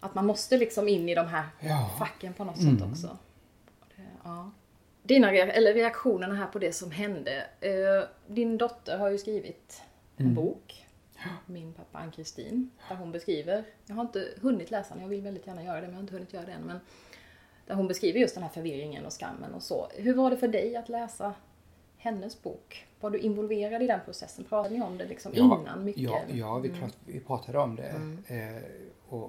att 0.00 0.14
man 0.14 0.26
måste 0.26 0.56
liksom 0.56 0.88
in 0.88 1.08
i 1.08 1.14
de 1.14 1.26
här 1.26 1.44
Ja. 1.60 1.90
facken 1.98 2.32
på 2.34 2.44
något 2.44 2.58
Mm. 2.60 2.78
sätt 2.78 2.88
också. 2.90 3.18
Det, 3.96 4.02
ja. 4.24 4.50
Dina 5.02 5.30
eller 5.32 5.74
reaktionerna 5.74 6.34
här 6.34 6.46
på 6.46 6.58
det 6.58 6.72
som 6.72 6.90
hände. 6.90 7.46
Eh, 7.60 8.08
din 8.26 8.58
dotter 8.58 8.98
har 8.98 9.08
ju 9.10 9.18
skrivit 9.18 9.82
en 10.16 10.24
Mm. 10.24 10.34
bok. 10.34 10.86
Min 11.46 11.72
pappa 11.72 11.98
Ann-Kristin. 11.98 12.70
Där 12.88 12.96
hon 12.96 13.12
beskriver, 13.12 13.64
jag 13.86 13.94
har 13.94 14.02
inte 14.02 14.28
hunnit 14.42 14.70
läsa 14.70 14.94
den, 14.94 15.02
jag 15.02 15.08
vill 15.08 15.22
väldigt 15.22 15.46
gärna 15.46 15.64
göra 15.64 15.76
det 15.80 15.86
men 15.86 15.90
jag 15.90 15.96
har 15.96 16.02
inte 16.02 16.14
hunnit 16.14 16.32
göra 16.32 16.46
det 16.46 16.52
än. 16.52 16.62
Men 16.62 16.80
där 17.66 17.74
hon 17.74 17.88
beskriver 17.88 18.20
just 18.20 18.34
den 18.34 18.42
här 18.42 18.50
förvirringen 18.50 19.06
och 19.06 19.12
skammen 19.12 19.54
och 19.54 19.62
så. 19.62 19.88
Hur 19.94 20.14
var 20.14 20.30
det 20.30 20.36
för 20.36 20.48
dig 20.48 20.76
att 20.76 20.88
läsa 20.88 21.34
hennes 21.96 22.42
bok? 22.42 22.86
Var 23.00 23.10
du 23.10 23.18
involverad 23.18 23.82
i 23.82 23.86
den 23.86 24.00
processen? 24.04 24.44
Pratade 24.44 24.74
ni 24.74 24.82
om 24.82 24.98
det 24.98 25.04
liksom 25.06 25.34
innan 25.34 25.84
mycket? 25.84 26.02
Ja, 26.02 26.20
ja 26.28 26.58
vi, 26.58 26.68
Mm. 26.68 26.80
prat, 26.80 26.96
vi 27.06 27.20
pratade 27.20 27.58
om 27.58 27.76
det. 27.76 27.88
Mm. 27.88 28.24
Eh, 28.26 28.62
och, 29.08 29.22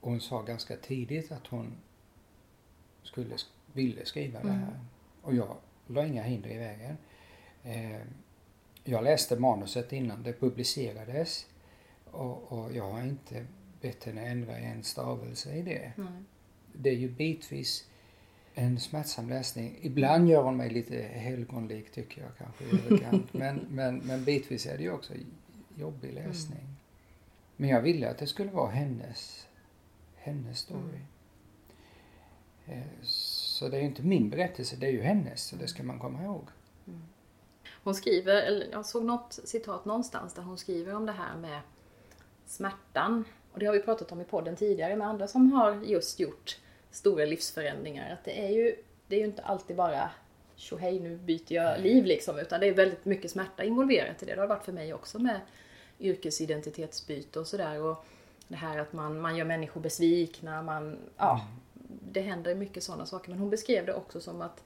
och 0.00 0.10
hon 0.10 0.20
sa 0.20 0.42
ganska 0.42 0.76
tidigt 0.76 1.32
att 1.32 1.46
hon 1.46 1.72
skulle, 3.02 3.34
sk- 3.34 3.52
ville 3.72 4.04
skriva 4.04 4.38
det 4.42 4.48
Mm. 4.48 4.60
här. 4.60 4.80
Och 5.22 5.34
jag 5.34 5.56
la 5.86 6.06
inga 6.06 6.22
hinder 6.22 6.50
i 6.50 6.58
vägen. 6.58 6.96
Eh, 7.64 8.00
jag 8.88 9.04
läste 9.04 9.36
manuset 9.36 9.92
innan 9.92 10.22
det 10.22 10.32
publicerades. 10.32 11.46
Och, 12.04 12.52
och 12.52 12.72
jag 12.72 12.90
har 12.90 13.02
inte 13.02 13.46
än 13.82 13.90
att 13.90 14.06
ändra 14.06 14.58
en 14.58 14.82
stavelse 14.82 15.54
i 15.54 15.62
det. 15.62 15.92
Nej. 15.96 16.06
Det 16.72 16.90
är 16.90 16.94
ju 16.94 17.08
bitvis 17.08 17.88
en 18.54 18.80
smärtsam 18.80 19.28
läsning. 19.28 19.78
Ibland 19.80 20.28
gör 20.28 20.42
hon 20.42 20.56
mig 20.56 20.70
lite 20.70 21.02
helgonlik 21.02 21.92
tycker 21.92 22.22
jag 22.22 22.30
kanske 22.38 22.64
överkant. 22.64 23.26
men, 23.32 23.66
men, 23.70 23.98
men 23.98 24.24
bitvis 24.24 24.66
är 24.66 24.76
det 24.76 24.82
ju 24.82 24.92
också 24.92 25.12
jobbig 25.76 26.12
läsning. 26.12 26.60
Mm. 26.60 26.74
Men 27.56 27.68
jag 27.70 27.82
ville 27.82 28.10
att 28.10 28.18
det 28.18 28.26
skulle 28.26 28.50
vara 28.50 28.70
hennes, 28.70 29.46
hennes 30.16 30.58
story. 30.58 31.00
Mm. 32.66 32.78
Eh, 32.78 33.02
så 33.02 33.68
det 33.68 33.76
är 33.76 33.80
ju 33.80 33.86
inte 33.86 34.02
min 34.02 34.30
berättelse, 34.30 34.76
det 34.76 34.86
är 34.86 34.92
ju 34.92 35.02
hennes. 35.02 35.42
Så 35.42 35.56
det 35.56 35.68
ska 35.68 35.82
man 35.82 35.98
komma 35.98 36.24
ihåg. 36.24 36.44
Mm. 36.86 37.02
Hon 37.88 37.94
skriver, 37.94 38.42
eller 38.42 38.66
jag 38.72 38.86
såg 38.86 39.04
något 39.04 39.32
citat 39.44 39.84
någonstans 39.84 40.34
där 40.34 40.42
hon 40.42 40.58
skriver 40.58 40.94
om 40.94 41.06
det 41.06 41.12
här 41.12 41.36
med 41.36 41.60
smärtan. 42.46 43.24
Och 43.52 43.58
det 43.58 43.66
har 43.66 43.72
vi 43.72 43.80
pratat 43.80 44.12
om 44.12 44.20
i 44.20 44.24
podden 44.24 44.56
tidigare 44.56 44.96
med 44.96 45.08
andra 45.08 45.26
som 45.26 45.52
har 45.52 45.82
just 45.84 46.20
gjort 46.20 46.58
stora 46.90 47.24
livsförändringar. 47.24 48.12
Att 48.12 48.24
det 48.24 48.46
är 48.46 48.48
ju, 48.48 48.76
det 49.06 49.16
är 49.16 49.20
ju 49.20 49.26
inte 49.26 49.42
alltid 49.42 49.76
bara 49.76 50.10
hej 50.80 51.00
nu 51.00 51.16
byter 51.16 51.52
jag 51.52 51.80
liv 51.80 52.04
liksom. 52.04 52.38
Utan 52.38 52.60
det 52.60 52.66
är 52.66 52.74
väldigt 52.74 53.04
mycket 53.04 53.30
smärta 53.30 53.64
involverat 53.64 54.22
i 54.22 54.26
det. 54.26 54.34
Det 54.34 54.40
har 54.40 54.48
varit 54.48 54.64
för 54.64 54.72
mig 54.72 54.94
också 54.94 55.18
med 55.18 55.40
yrkesidentitetsbyte 56.00 57.40
och 57.40 57.46
sådär. 57.46 57.82
Och 57.82 58.04
det 58.48 58.56
här 58.56 58.78
att 58.78 58.92
man, 58.92 59.20
man 59.20 59.36
gör 59.36 59.44
människor 59.44 59.80
besvikna. 59.80 60.62
Man, 60.62 60.98
ja, 61.16 61.46
det 62.12 62.20
händer 62.20 62.54
mycket 62.54 62.82
sådana 62.82 63.06
saker. 63.06 63.30
Men 63.30 63.38
hon 63.38 63.50
beskrev 63.50 63.86
det 63.86 63.94
också 63.94 64.20
som 64.20 64.42
att 64.42 64.62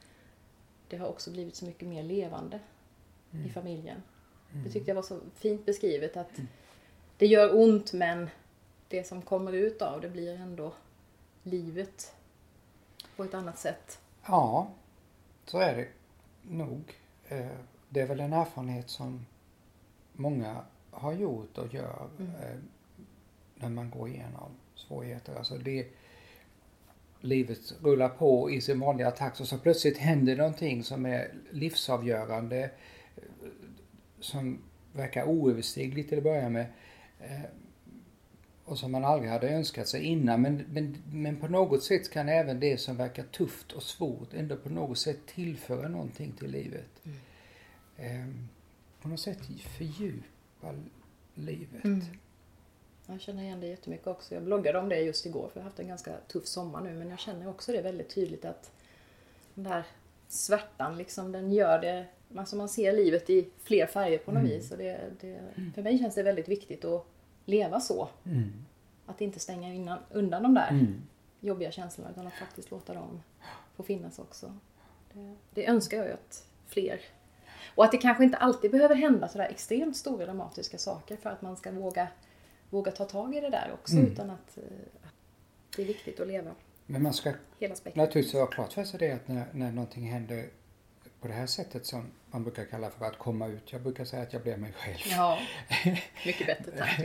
det 0.89 0.97
har 0.97 1.09
också 1.09 1.31
blivit 1.31 1.57
så 1.57 1.65
mycket 1.65 1.89
mer 1.89 2.03
levande 2.03 2.61
mm. 3.33 3.47
i 3.47 3.51
familjen. 3.51 4.03
Mm. 4.53 4.65
Det 4.65 4.71
tyckte 4.71 4.91
jag 4.91 4.95
var 4.95 5.03
så 5.03 5.21
fint 5.35 5.67
beskrivet 5.67 6.17
att 6.17 6.41
det 7.19 7.27
gör 7.27 7.57
ont 7.57 7.93
men 7.93 8.31
det 8.89 9.05
som 9.07 9.23
kommer 9.23 9.53
ut 9.53 9.83
av 9.83 10.01
det 10.01 10.09
blir 10.09 10.35
ändå 10.35 10.73
livet 11.43 12.15
på 13.17 13.25
ett 13.25 13.35
annat 13.35 13.59
sätt. 13.59 14.01
Ja, 14.27 14.71
så 15.45 15.59
är 15.59 15.77
det 15.77 15.89
nog. 16.43 16.83
Eh, 17.29 17.47
det 17.89 18.01
är 18.01 18.07
väl 18.07 18.21
en 18.21 18.33
erfarenhet 18.33 18.91
som 18.91 19.27
många 20.13 20.65
har 20.91 21.13
gjort 21.13 21.59
och 21.59 21.75
gör 21.75 22.09
mm. 22.19 22.31
Eh, 22.35 22.59
när 23.55 23.69
man 23.69 23.91
går 23.91 24.09
igenom 24.09 24.51
svårigheter. 24.75 25.35
Alltså 25.35 25.59
det, 25.59 25.87
livet 27.21 27.75
rullar 27.83 28.09
på 28.09 28.51
i 28.51 28.61
sin 28.61 28.81
vanliga 28.81 29.11
takt 29.11 29.41
och 29.41 29.49
så 29.49 29.59
plötsligt 29.59 29.99
händer 29.99 30.37
någonting 30.37 30.85
som 30.85 31.07
är 31.07 31.35
livsavgörande 31.51 32.71
som 34.23 34.59
verkar 34.93 35.25
oöverstigligt 35.25 36.09
till 36.09 36.19
att 36.19 36.25
börja 36.25 36.49
med 36.49 36.67
och 38.65 38.79
som 38.79 38.93
man 38.93 39.05
aldrig 39.05 39.31
hade 39.31 39.49
önskat 39.49 39.89
sig 39.89 40.03
innan. 40.03 40.43
Men, 40.43 40.65
men, 40.73 40.97
men 41.13 41.37
på 41.37 41.49
något 41.49 41.85
sätt 41.85 42.11
kan 42.11 42.29
även 42.29 42.61
det 42.61 42.79
som 42.79 42.97
verkar 42.97 43.23
tufft 43.23 43.73
och 43.73 43.83
svårt 43.83 44.35
ändå 44.35 44.57
på 44.57 44.69
något 44.69 44.99
sätt 44.99 45.27
tillföra 45.27 45.89
någonting 45.89 46.33
till 46.33 46.51
livet. 46.51 46.91
Mm. 47.05 47.19
Eh, 47.97 48.35
på 49.03 49.09
något 49.09 49.21
sätt 49.21 49.39
fördjupa 49.79 50.75
livet. 51.35 51.85
Mm. 51.85 52.05
Jag 53.07 53.21
känner 53.21 53.43
igen 53.43 53.61
det 53.61 53.67
jättemycket 53.67 54.07
också. 54.07 54.35
Jag 54.35 54.43
bloggade 54.43 54.79
om 54.79 54.89
det 54.89 55.01
just 55.01 55.27
igår 55.27 55.49
för 55.53 55.61
jag 55.61 55.63
har 55.63 55.71
haft 55.71 55.81
en 55.81 55.89
ganska 55.89 56.17
tuff 56.29 56.47
sommar 56.47 56.81
nu 56.81 56.95
men 56.95 57.09
jag 57.09 57.19
känner 57.19 57.49
också 57.49 57.73
det 57.73 57.83
väldigt 57.83 58.15
tydligt 58.15 58.45
att 58.45 58.73
den 59.55 59.65
där 59.65 59.87
svärtan 60.29 60.99
liksom, 60.99 61.33
den 61.33 61.53
gör 61.53 61.79
det, 61.79 62.07
alltså 62.37 62.57
man 62.57 62.69
ser 62.69 62.93
livet 62.93 63.31
i 63.31 63.49
fler 63.63 63.87
färger 63.87 64.19
på 64.19 64.33
något 64.33 64.41
mm. 64.41 64.53
vis. 64.53 64.71
Och 64.71 64.79
det, 64.79 65.01
det, 65.21 65.41
för 65.75 65.83
mig 65.83 65.99
känns 65.99 66.15
det 66.15 66.23
väldigt 66.23 66.49
viktigt 66.49 66.85
att 66.85 67.07
leva 67.45 67.81
så. 67.81 68.09
Mm. 68.25 68.53
Att 69.07 69.21
inte 69.21 69.41
stänga 69.41 69.75
innan, 69.75 69.99
undan 70.11 70.43
de 70.43 70.55
där 70.55 70.71
mm. 70.71 71.03
jobbiga 71.41 71.71
känslorna 71.71 72.11
utan 72.11 72.27
att 72.27 72.35
faktiskt 72.35 72.71
låta 72.71 72.95
dem 72.95 73.23
få 73.77 73.83
finnas 73.83 74.19
också. 74.19 74.55
Det, 75.13 75.35
det, 75.55 75.67
önskar 75.67 75.97
jag 75.97 76.07
ju 76.07 76.13
att 76.13 76.47
fler 76.67 77.01
och 77.75 77.85
att 77.85 77.93
det 77.93 77.99
kanske 77.99 78.25
inte 78.25 78.37
alltid 78.37 78.71
behöver 78.71 78.95
hända 78.95 79.29
sådär 79.29 79.49
extremt 79.51 79.97
stora 79.97 80.27
dramatiska 80.27 80.79
saker 80.79 81.17
för 81.17 81.31
att 81.31 81.43
man 81.43 81.57
ska 81.57 81.71
våga, 81.71 82.09
våga 82.71 82.91
ta 82.91 83.05
tag 83.05 83.35
i 83.35 83.41
det 83.41 83.51
där 83.51 83.71
också 83.75 83.97
mm. 83.97 84.13
utan 84.13 84.31
att, 84.31 84.49
att 84.49 84.59
eh, 84.59 85.11
det 85.77 85.83
är 85.83 85.87
viktigt 85.87 86.21
att 86.21 86.27
leva. 86.27 86.51
Men 86.87 87.03
man 87.03 87.13
ska 87.13 87.33
naturligtvis 87.95 88.35
vara 88.35 88.47
klart 88.47 88.73
för 88.73 88.85
sig 88.85 89.01
det 89.01 89.13
att 89.13 89.29
när, 89.29 89.47
när 89.53 89.73
någonting 89.73 90.05
händer 90.05 90.49
på 91.23 91.29
det 91.29 91.35
här 91.35 91.47
sättet 91.47 91.87
som 91.87 92.07
man 92.31 92.43
brukar 92.43 92.65
kalla 92.65 92.91
för 92.91 93.05
att 93.05 93.19
komma 93.19 93.47
ut. 93.47 93.73
Jag 93.73 93.83
brukar 93.83 94.05
säga 94.05 94.23
att 94.23 94.33
jag 94.33 94.43
blev 94.43 94.59
mig 94.59 94.73
själv. 94.73 94.97
Ja, 95.11 95.39
mycket 96.27 96.47
bättre 96.47 96.73
tack 96.79 97.01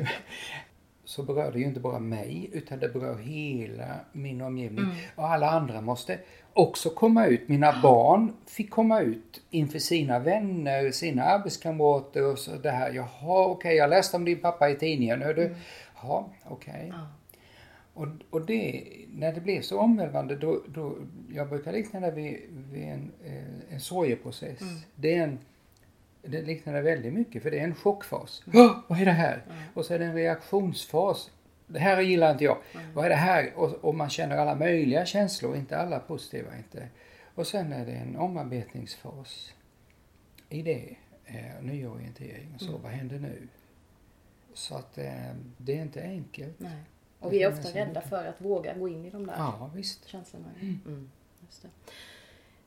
Så 1.05 1.23
berör 1.23 1.51
det 1.51 1.59
ju 1.59 1.65
inte 1.65 1.79
bara 1.79 1.99
mig 1.99 2.49
utan 2.53 2.79
det 2.79 2.89
berör 2.89 3.17
hela 3.17 3.99
min 4.11 4.41
omgivning. 4.41 4.85
Mm. 4.85 4.95
Och 5.15 5.27
alla 5.27 5.49
andra 5.49 5.81
måste 5.81 6.19
också 6.53 6.89
komma 6.89 7.25
ut. 7.25 7.47
Mina 7.47 7.81
barn 7.81 8.33
fick 8.45 8.69
komma 8.69 9.01
ut 9.01 9.41
inför 9.49 9.79
sina 9.79 10.19
vänner, 10.19 10.91
sina 10.91 11.23
arbetskamrater 11.23 12.31
och 12.31 12.39
så 12.39 12.51
det 12.55 12.71
här. 12.71 12.91
Jaha, 12.91 13.07
okej, 13.21 13.51
okay, 13.51 13.73
jag 13.73 13.89
läste 13.89 14.17
om 14.17 14.25
din 14.25 14.39
pappa 14.39 14.69
i 14.69 14.75
tidningen. 14.75 15.21
Hör 15.21 15.33
du? 15.33 15.45
Mm. 15.45 15.57
Ja, 16.01 16.29
okej. 16.45 16.73
Okay. 16.73 16.87
Ja. 16.87 17.07
Och, 17.97 18.07
och 18.29 18.45
det, 18.45 18.83
när 19.13 19.33
det 19.33 19.41
blev 19.41 19.61
så 19.61 19.79
omvälvande, 19.79 20.35
då, 20.35 20.63
då, 20.67 20.95
jag 21.33 21.49
brukar 21.49 21.71
likna 21.71 21.99
det 21.99 22.11
vid, 22.11 22.39
vid 22.71 22.83
en, 22.83 23.11
eh, 23.25 23.73
en 23.73 23.79
sorgeprocess. 23.79 24.61
Mm. 24.61 24.75
Det 24.95 25.15
är 25.15 25.23
en, 25.23 25.39
det 26.21 26.41
liknar 26.41 26.73
det 26.73 26.81
väldigt 26.81 27.13
mycket 27.13 27.43
för 27.43 27.51
det 27.51 27.59
är 27.59 27.63
en 27.63 27.75
chockfas. 27.75 28.43
Mm. 28.53 28.69
Vad 28.87 29.01
är 29.01 29.05
det 29.05 29.11
här? 29.11 29.43
Mm. 29.49 29.63
Och 29.73 29.85
så 29.85 29.93
är 29.93 29.99
det 29.99 30.05
en 30.05 30.15
reaktionsfas. 30.15 31.31
Det 31.67 31.79
här 31.79 32.01
gillar 32.01 32.31
inte 32.31 32.43
jag. 32.43 32.57
Mm. 32.73 32.93
Vad 32.93 33.05
är 33.05 33.09
det 33.09 33.15
här? 33.15 33.53
Och, 33.55 33.85
och, 33.85 33.95
man 33.95 34.09
känner 34.09 34.37
alla 34.37 34.55
möjliga 34.55 35.05
känslor, 35.05 35.55
inte 35.55 35.77
alla 35.77 35.99
positiva 35.99 36.57
inte. 36.57 36.87
Och 37.35 37.47
sen 37.47 37.73
är 37.73 37.85
det 37.85 37.91
en 37.91 38.15
omarbetningsfas 38.15 39.53
i 40.49 40.61
det. 40.61 40.95
Eh, 41.25 41.61
nyorientering 41.61 42.51
och 42.55 42.61
så. 42.61 42.69
Mm. 42.69 42.81
Vad 42.81 42.91
händer 42.91 43.19
nu? 43.19 43.47
Så 44.53 44.75
att 44.75 44.97
eh, 44.97 45.33
det 45.57 45.77
är 45.77 45.81
inte 45.81 46.01
enkelt. 46.01 46.59
Nej. 46.59 46.83
Och 47.19 47.33
vi 47.33 47.43
är 47.43 47.53
ofta 47.53 47.69
rädda 47.69 48.01
för 48.01 48.25
att 48.25 48.41
våga 48.41 48.73
gå 48.73 48.87
in 48.87 49.05
i 49.05 49.09
de 49.09 49.25
där 49.25 49.35
ja, 49.37 49.71
känslorna. 50.05 50.47
Mm. 50.59 50.79
mm 50.85 51.09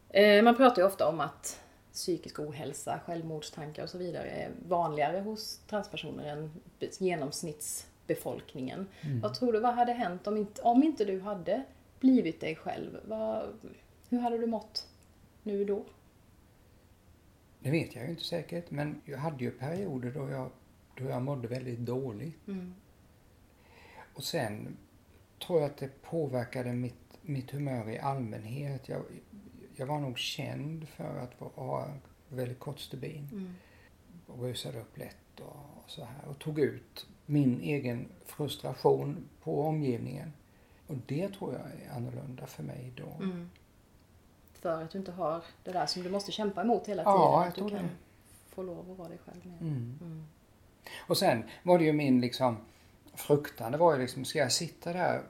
eh, 0.08 0.44
man 0.44 0.56
pratar 0.56 0.82
ju 0.82 0.88
ofta 0.88 1.08
om 1.08 1.20
att 1.20 1.60
psykisk 1.92 2.40
ohälsa, 2.40 3.00
självmordstankar 3.06 3.82
och 3.82 3.90
så 3.90 3.98
vidare 3.98 4.28
är 4.28 4.50
vanligare 4.68 5.20
hos 5.20 5.58
transpersoner 5.58 6.24
än 6.24 6.50
genomsnittsbefolkningen. 6.98 8.86
Mm. 9.00 9.20
Vad 9.20 9.34
tror 9.34 9.52
du, 9.52 9.60
vad 9.60 9.74
hade 9.74 9.92
hänt 9.92 10.26
om 10.26 10.36
inte, 10.36 10.62
om 10.62 10.82
inte 10.82 11.04
du 11.04 11.20
hade 11.20 11.64
blivit 12.00 12.40
dig 12.40 12.56
själv? 12.56 13.00
Vad, 13.04 13.48
hur 14.08 14.18
hade 14.18 14.38
du 14.38 14.46
mått 14.46 14.88
nu 15.42 15.64
då? 15.64 15.84
Det 17.60 17.70
vet 17.70 17.94
jag 17.94 18.04
ju 18.04 18.10
inte 18.10 18.24
säkert, 18.24 18.70
men 18.70 19.00
jag 19.04 19.18
hade 19.18 19.44
ju 19.44 19.50
perioder 19.50 20.10
då 20.10 20.30
jag, 20.30 20.50
då 20.96 21.04
jag 21.04 21.22
mådde 21.22 21.48
väldigt 21.48 21.78
dåligt. 21.78 22.48
Mm. 22.48 22.74
Och 24.20 24.24
sen 24.24 24.76
tror 25.46 25.60
jag 25.60 25.70
att 25.70 25.76
det 25.76 26.02
påverkade 26.02 26.72
mitt, 26.72 27.18
mitt 27.22 27.50
humör 27.50 27.90
i 27.90 27.98
allmänhet. 27.98 28.88
Jag, 28.88 29.02
jag 29.76 29.86
var 29.86 29.98
nog 29.98 30.18
känd 30.18 30.88
för 30.88 31.18
att 31.18 31.56
vara 31.56 31.94
väldigt 32.28 32.58
kort 32.58 32.78
stubin. 32.80 33.28
Mm. 33.32 33.54
Och 34.26 34.42
rusade 34.42 34.80
upp 34.80 34.98
lätt 34.98 35.40
och, 35.40 35.46
och, 35.46 35.90
så 35.90 36.04
här. 36.04 36.28
Och 36.28 36.38
tog 36.38 36.58
ut 36.58 37.06
min 37.26 37.60
egen 37.60 38.08
frustration 38.26 39.28
på 39.42 39.62
omgivningen. 39.62 40.32
Och 40.86 40.96
det 41.06 41.28
tror 41.28 41.52
jag 41.52 41.62
är 41.62 41.96
annorlunda 41.96 42.46
för 42.46 42.62
mig 42.62 42.92
då. 42.96 43.24
Mm. 43.24 43.50
För 44.52 44.82
att 44.82 44.90
du 44.90 44.98
inte 44.98 45.12
har 45.12 45.44
det 45.64 45.72
där 45.72 45.86
som 45.86 46.02
du 46.02 46.10
måste 46.10 46.32
kämpa 46.32 46.62
emot 46.62 46.88
hela 46.88 47.02
tiden. 47.02 47.20
Ja, 47.20 47.40
jag 47.40 47.48
att 47.48 47.54
du 47.54 47.60
kan 47.60 47.82
det. 47.82 47.88
få 48.48 48.62
lov 48.62 48.90
att 48.90 48.98
vara 48.98 49.08
dig 49.08 49.18
själv 49.18 49.46
med. 49.46 49.60
Mm. 49.60 49.98
Mm. 50.00 50.26
Och 50.98 51.18
sen 51.18 51.42
var 51.62 51.78
det 51.78 51.84
ju 51.84 51.92
min 51.92 52.20
liksom 52.20 52.56
fruktan 53.14 53.72
det 53.72 53.78
var 53.78 53.94
ju 53.94 54.00
liksom, 54.00 54.24
ska 54.24 54.38
jag 54.38 54.52
sitta 54.52 54.92
där 54.92 55.22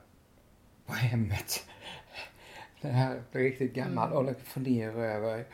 på 0.86 0.92
hemmet, 0.92 1.66
den 2.80 2.94
här 2.94 3.22
riktigt 3.32 3.74
gammal, 3.74 4.12
mm. 4.12 4.34
och 4.34 4.40
fundera 4.40 4.92
över 4.92 5.46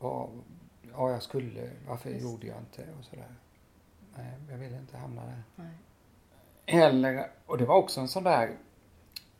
ja, 0.00 1.10
jag 1.10 1.22
skulle, 1.22 1.70
varför 1.88 2.10
Just. 2.10 2.22
gjorde 2.22 2.46
jag 2.46 2.58
inte 2.58 2.86
och 2.98 3.04
sådär. 3.04 3.34
Nej, 4.16 4.32
jag 4.50 4.58
ville 4.58 4.78
inte 4.78 4.96
hamna 4.96 5.24
där. 5.24 5.42
Nej. 5.56 5.74
Eller, 6.66 7.30
och 7.46 7.58
det 7.58 7.64
var 7.64 7.76
också 7.76 8.00
en 8.00 8.08
sån 8.08 8.24
där 8.24 8.56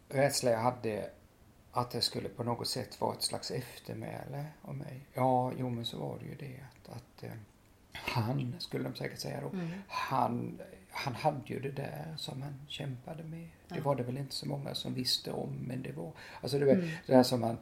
rädsla 0.09 0.50
jag 0.50 0.59
hade 0.59 1.11
att 1.73 1.90
det 1.90 2.00
skulle 2.00 2.28
på 2.28 2.45
något 2.45 2.68
sätt 2.68 3.00
vara 3.00 3.14
ett 3.14 3.23
slags 3.23 3.50
eftermäle 3.50 4.45
om 4.62 4.78
mig. 4.78 5.07
Ja, 5.14 5.52
jo 5.59 5.71
men 5.71 5.85
så 5.85 5.99
var 5.99 6.18
det 6.18 6.25
ju 6.25 6.35
det 6.35 6.61
att, 6.71 6.97
att 6.97 7.23
eh, 7.23 7.30
han, 7.92 8.54
skulle 8.59 8.85
de 8.85 8.95
säkert 8.95 9.18
säga 9.18 9.40
då, 9.40 9.49
mm. 9.49 9.71
han 9.88 10.61
han 10.99 11.14
hade 11.14 11.43
ju 11.45 11.61
det 11.61 11.71
där 11.71 12.14
som 12.17 12.43
han 12.43 12.55
kämpade 12.69 13.25
med. 13.25 13.49
Ja. 13.69 13.76
Det 13.76 13.81
var 13.81 13.97
det 13.97 14.02
väl 14.02 14.19
inte 14.19 14.35
så 14.35 14.49
många 14.49 14.75
som 14.75 14.95
visste 14.95 15.33
om 15.33 15.57
men 15.67 15.83
det 15.83 15.93
var, 15.93 16.12
alltså 16.40 16.59
det 16.59 16.64
var 16.64 16.73
mm. 16.73 16.88
det 17.07 17.12
där 17.12 17.23
som 17.23 17.40
man, 17.40 17.59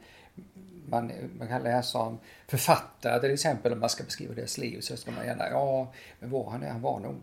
man, 0.88 1.12
man 1.38 1.48
kan 1.48 1.62
läsa 1.62 1.98
om 1.98 2.18
författare 2.46 3.20
till 3.20 3.30
exempel 3.30 3.72
om 3.72 3.80
man 3.80 3.88
ska 3.88 4.04
beskriva 4.04 4.34
deras 4.34 4.58
liv 4.58 4.80
så 4.80 4.96
ska 4.96 5.10
man 5.10 5.26
gärna, 5.26 5.50
ja 5.50 5.92
men 6.20 6.30
var 6.30 6.50
han 6.50 6.60
det? 6.60 6.68
Han 6.68 6.82
var 6.82 7.00
nog 7.00 7.16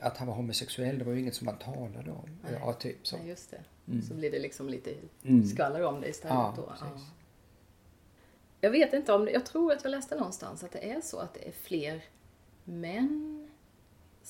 att 0.00 0.16
han 0.16 0.28
var 0.28 0.34
homosexuell, 0.34 0.98
det 0.98 1.04
var 1.04 1.12
ju 1.12 1.20
inget 1.20 1.34
som 1.34 1.44
man 1.44 1.58
talade 1.58 2.10
om. 2.10 2.38
Nej. 2.42 2.52
Ja, 2.60 2.72
typ 2.72 3.06
så. 3.06 3.16
Nej, 3.16 3.28
just 3.28 3.50
det. 3.50 3.60
Mm. 3.88 4.02
Så 4.02 4.14
blir 4.14 4.30
det 4.30 4.38
liksom 4.38 4.68
lite 4.68 4.94
Mm. 5.22 5.46
skvaller 5.46 5.84
om 5.84 6.00
det 6.00 6.08
istället. 6.08 6.34
Ja, 6.34 6.54
då. 6.56 6.72
Jag 8.60 8.70
vet 8.70 8.92
inte 8.92 9.12
om 9.12 9.28
jag 9.28 9.46
tror 9.46 9.72
att 9.72 9.84
jag 9.84 9.90
läste 9.90 10.14
någonstans 10.14 10.64
att 10.64 10.72
det 10.72 10.90
är 10.90 11.00
så 11.00 11.18
att 11.18 11.34
det 11.34 11.48
är 11.48 11.52
fler 11.52 12.04
män 12.64 13.39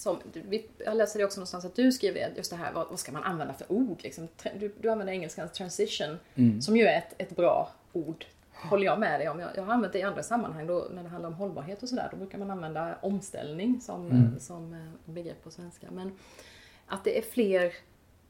som, 0.01 0.19
vi- 0.33 0.69
jag 0.79 0.97
läste 0.97 1.19
det 1.19 1.25
också 1.25 1.41
någonstans 1.41 1.65
att 1.65 1.75
du 1.77 1.93
skrev 1.93 2.15
det, 2.15 2.33
just 2.37 2.51
det 2.51 2.57
här, 2.57 2.73
vad, 2.73 2.89
vad 2.91 2.99
ska 2.99 3.13
man 3.13 3.25
använda 3.25 3.55
för 3.55 3.73
ord? 3.73 3.99
Liksom, 4.03 4.29
du, 4.59 4.73
du 4.81 4.91
använder 4.91 5.13
engelskans 5.13 5.53
transition, 5.53 6.19
Mm. 6.35 6.63
som 6.63 6.77
ju 6.77 6.85
är 6.87 6.99
ett, 6.99 7.15
ett 7.19 7.37
bra 7.37 7.71
ord. 7.93 8.25
Håller 8.53 8.85
jag 8.85 9.01
med 9.01 9.21
dig 9.21 9.29
om. 9.29 9.41
Jag, 9.41 9.51
jag 9.57 9.63
har 9.63 9.73
använt 9.75 9.93
det 9.93 9.99
i 9.99 10.03
andra 10.03 10.23
sammanhang 10.23 10.67
då, 10.67 10.89
när 10.95 11.03
det 11.03 11.09
handlar 11.09 11.29
om 11.29 11.35
hållbarhet 11.35 11.83
och 11.83 11.89
sådär. 11.89 12.09
Då 12.11 12.17
brukar 12.17 12.39
man 12.39 12.51
använda 12.51 12.95
omställning 13.03 13.81
som, 13.81 14.07
Mm. 14.11 14.39
som 14.41 14.73
eh, 14.75 15.13
begrepp 15.13 15.45
på 15.45 15.51
svenska. 15.51 15.87
Men 15.91 16.13
att 16.87 17.05
det 17.05 17.19
är 17.19 17.23
fler 17.23 17.73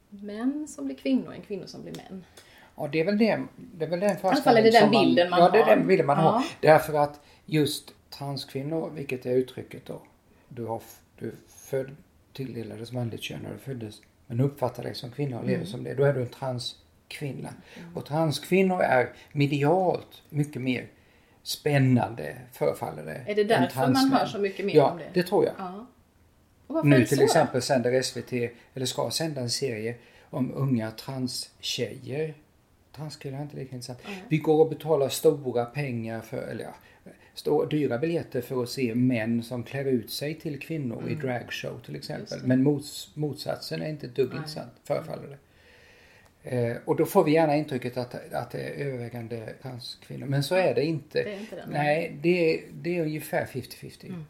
män 0.09 0.67
som 0.67 0.85
blir 0.85 0.95
kvinnor 0.95 1.33
än 1.33 1.41
kvinnor 1.41 1.65
som 1.65 1.81
blir 1.81 1.93
män. 1.95 2.25
Ja, 2.75 2.89
det 2.91 2.99
är 2.99 3.05
väl 3.05 3.17
det, 3.17 3.43
det 3.55 3.85
är 3.85 3.89
väl 3.89 3.99
den 3.99 4.17
alla 4.21 4.35
fall 4.35 4.57
är 4.57 4.63
det 4.63 4.71
den 4.71 4.89
bilden 4.91 5.29
man 5.29 5.39
Ja, 5.39 5.49
det 5.49 5.59
är 5.59 5.63
har. 5.63 5.75
den 5.75 5.87
bilden 5.87 6.05
man 6.07 6.17
Ja. 6.17 6.23
har. 6.31 6.43
Därför 6.61 6.93
att 6.93 7.19
just 7.45 7.93
transkvinnor, 8.09 8.91
vilket 8.95 9.25
är 9.25 9.31
uttrycket 9.31 9.85
då, 9.85 10.01
du, 10.47 10.65
har, 10.65 10.81
du 11.19 11.35
född 11.71 11.95
tilldelades 12.33 12.91
manligt 12.91 13.21
kön 13.21 13.39
när 13.43 13.51
du 13.53 13.57
föddes, 13.57 14.01
men 14.27 14.39
uppfattar 14.39 14.83
dig 14.83 14.95
som 14.95 15.11
kvinna 15.11 15.39
och 15.39 15.45
lever 15.45 15.55
Mm. 15.55 15.67
som 15.67 15.83
det, 15.83 15.93
då 15.93 16.03
är 16.03 16.13
du 16.13 16.21
en 16.21 16.29
transkvinna. 16.29 17.53
Och 17.95 18.05
transkvinnor 18.05 18.81
är 18.81 19.09
medialt 19.31 20.23
mycket 20.29 20.61
mer 20.61 20.87
spännande, 21.43 22.37
förefaller 22.51 23.05
det. 23.05 23.31
Är 23.31 23.35
det 23.35 23.43
därför 23.43 23.87
man 23.87 24.11
hör 24.11 24.25
så 24.25 24.39
mycket 24.39 24.65
mer 24.65 24.75
ja, 24.75 24.91
om 24.91 24.97
det? 24.97 25.09
det 25.13 25.23
tror 25.23 25.45
jag. 25.45 25.53
Ja. 25.57 25.85
Nu 26.83 27.05
till 27.05 27.17
så 27.17 27.23
exempel 27.23 27.61
sänder 27.61 28.01
SVT, 28.01 28.33
eller 28.73 28.85
ska 28.85 29.11
sända 29.11 29.41
en 29.41 29.49
serie 29.49 29.95
om 30.29 30.53
unga 30.53 30.91
transtjejer. 30.91 32.33
Transkillar 32.95 33.37
är 33.37 33.41
inte 33.41 33.57
lika 33.57 33.75
intressant. 33.75 33.99
Nej. 34.05 34.23
Vi 34.29 34.37
går 34.37 34.63
och 34.63 34.69
betalar 34.69 35.09
stora 35.09 35.65
pengar 35.65 36.21
för, 36.21 36.47
eller 36.47 36.63
ja, 36.63 36.73
stora, 37.33 37.65
dyra 37.65 37.97
biljetter 37.97 38.41
för 38.41 38.63
att 38.63 38.69
se 38.69 38.95
män 38.95 39.43
som 39.43 39.63
klär 39.63 39.85
ut 39.85 40.11
sig 40.11 40.33
till 40.35 40.59
kvinnor 40.59 41.09
i 41.09 41.15
dragshow 41.15 41.79
till 41.85 41.95
exempel. 41.95 42.37
Mm. 42.37 42.47
Men 42.47 42.63
mots, 42.63 43.11
motsatsen 43.15 43.81
är 43.81 43.89
inte 43.89 44.05
ett 44.05 44.15
dugg 44.15 44.33
intressant, 44.33 44.71
förefaller 44.83 45.27
det. 45.27 45.37
Eh, 46.43 46.77
och 46.85 46.95
då 46.95 47.05
får 47.05 47.23
vi 47.23 47.31
gärna 47.31 47.55
intrycket 47.55 47.97
att, 47.97 48.33
att 48.33 48.51
det 48.51 48.59
är 48.61 48.85
övervägande 48.85 49.53
transkvinnor. 49.61 50.25
Men 50.27 50.43
så 50.43 50.55
är 50.55 50.75
det 50.75 50.83
inte. 50.83 51.23
Det 51.23 51.33
är 51.33 51.39
inte 51.39 51.55
det, 51.55 51.65
nej. 51.67 51.83
Nej, 51.83 52.17
det, 52.21 52.53
är- 52.53 52.63
det 52.73 52.97
är 52.97 53.01
ungefär 53.01 53.45
50-50. 53.45 54.05
Mm. 54.05 54.25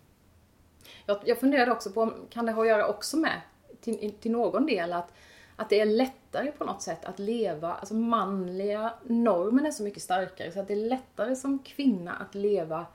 Jag, 1.06 1.22
jag 1.26 1.38
funderade 1.40 1.72
också 1.72 1.92
på, 1.92 2.14
kan 2.30 2.46
det 2.46 2.52
ha 2.52 2.62
att 2.62 2.68
göra 2.68 2.88
också 2.88 3.18
med, 3.18 3.42
till, 3.82 4.12
till 4.22 4.32
någon 4.32 4.66
del, 4.66 4.94
att, 4.94 5.14
att 5.62 5.70
det 5.70 5.80
är 5.80 5.86
lättare 5.86 6.52
på 6.52 6.66
något 6.66 6.82
sätt 6.82 7.06
att 7.06 7.20
leva, 7.20 7.74
alltså 7.74 7.94
manliga 7.94 8.94
normen 9.04 9.66
är 9.66 9.72
så 9.72 9.84
mycket 9.84 10.04
starkare 10.04 10.52
så 10.52 10.60
att 10.60 10.68
det 10.68 10.74
är 10.74 10.90
lättare 10.90 11.36
som 11.36 11.60
kvinna 11.60 12.14
att 12.14 12.36
leva 12.36 12.86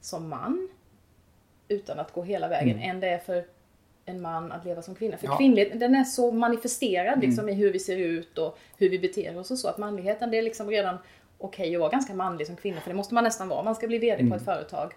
som 0.00 0.28
man 0.28 0.68
utan 1.68 1.98
att 1.98 2.12
gå 2.12 2.22
hela 2.22 2.48
vägen 2.48 2.78
än 2.78 3.00
det 3.00 3.08
är 3.08 3.18
för 3.18 3.44
en 4.04 4.20
man 4.20 4.52
att 4.52 4.64
leva 4.64 4.82
som 4.82 4.94
kvinna. 4.94 5.16
För 5.16 5.26
Ja. 5.26 5.36
kvinnlighet, 5.36 5.80
den 5.80 5.94
är 5.94 6.04
så 6.04 6.32
manifesterad 6.32 7.20
liksom 7.20 7.48
i 7.48 7.52
hur 7.52 7.72
vi 7.72 7.78
ser 7.78 7.96
ut 7.96 8.38
och 8.38 8.58
hur 8.76 8.90
vi 8.90 8.98
beter 8.98 9.38
oss 9.38 9.50
och 9.50 9.58
så. 9.58 9.68
Att 9.68 9.78
manligheten, 9.78 10.30
det 10.30 10.38
är 10.38 10.42
liksom 10.42 10.70
redan 10.70 10.98
okej 11.38 11.74
att 11.74 11.80
vara 11.80 11.90
ganska 11.90 12.14
manlig 12.14 12.46
som 12.46 12.56
kvinna. 12.56 12.80
För 12.80 12.90
det 12.90 12.96
måste 12.96 13.14
man 13.14 13.24
nästan 13.24 13.48
vara 13.48 13.58
om 13.58 13.64
man 13.64 13.74
ska 13.74 13.86
bli 13.86 13.98
VD 13.98 14.30
på 14.30 14.36
ett 14.36 14.44
företag. 14.44 14.92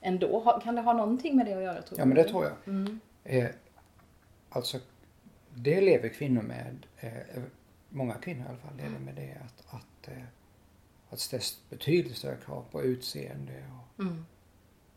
Ändå, 0.00 0.60
kan 0.64 0.74
det 0.74 0.80
ha 0.80 0.92
någonting 0.92 1.36
med 1.36 1.46
det 1.46 1.52
att 1.52 1.62
göra 1.62 1.82
tror 1.82 2.00
Ja, 2.00 2.04
men 2.04 2.16
det 2.16 2.24
tror 2.24 2.44
jag. 2.44 2.74
Mm. 2.74 3.00
Eh, 3.24 3.46
alltså, 4.50 4.78
det 5.62 5.80
lever 5.80 6.08
kvinnor 6.08 6.42
med. 6.42 6.86
Eh, 7.00 7.42
många 7.88 8.14
kvinnor 8.14 8.44
i 8.44 8.48
alla 8.48 8.58
fall 8.58 8.76
lever 8.76 8.98
med 8.98 9.14
det. 9.14 9.36
Att, 9.44 9.74
att, 9.74 10.08
eh, 10.08 10.22
att 11.10 11.20
ställs 11.20 11.62
betydligt 11.70 12.16
större 12.16 12.36
krav 12.44 12.64
på 12.70 12.82
utseende 12.82 13.52
och, 13.72 14.04
Mm. 14.04 14.24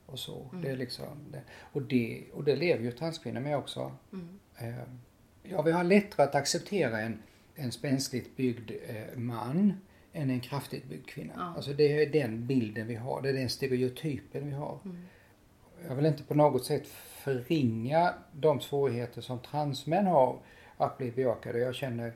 och 0.06 0.20
så. 0.20 0.46
Det 0.62 0.70
är 0.70 0.76
liksom 0.78 1.08
det. 1.32 1.42
Och, 1.60 1.82
det, 1.82 2.24
och 2.34 2.44
det 2.44 2.56
lever 2.56 2.84
ju 2.84 2.92
transkvinnor 2.92 3.40
med 3.42 3.58
också. 3.58 3.92
Mm. 4.14 4.40
Eh, 4.58 4.84
ja, 5.44 5.62
vi 5.62 5.72
har 5.72 5.84
lättare 5.84 6.28
att 6.28 6.36
acceptera 6.36 7.02
en, 7.02 7.20
en 7.56 7.72
spänsligt 7.72 8.38
byggd 8.38 8.72
eh, 8.88 9.18
man 9.18 9.74
än 10.14 10.30
en 10.30 10.40
kraftigt 10.40 10.86
byggd 10.90 11.06
kvinna. 11.08 11.34
Ja. 11.38 11.54
Alltså 11.56 11.74
det 11.74 12.04
är 12.04 12.10
den 12.10 12.48
bilden 12.48 12.88
vi 12.88 12.96
har. 12.96 13.22
Det 13.22 13.30
är 13.30 13.34
den 13.34 13.50
stereotypen 13.50 14.46
vi 14.46 14.54
har. 14.54 14.80
Jag 15.88 15.96
vill 15.96 16.06
inte 16.06 16.24
på 16.24 16.34
något 16.36 16.66
sätt 16.66 16.88
förringa 17.24 18.14
de 18.34 18.62
svårigheter 18.62 19.22
som 19.22 19.40
transmän 19.40 20.06
har 20.06 20.40
att 20.78 20.98
bli 20.98 21.12
bejakade. 21.12 21.60
Jag 21.60 21.76
känner 21.76 22.14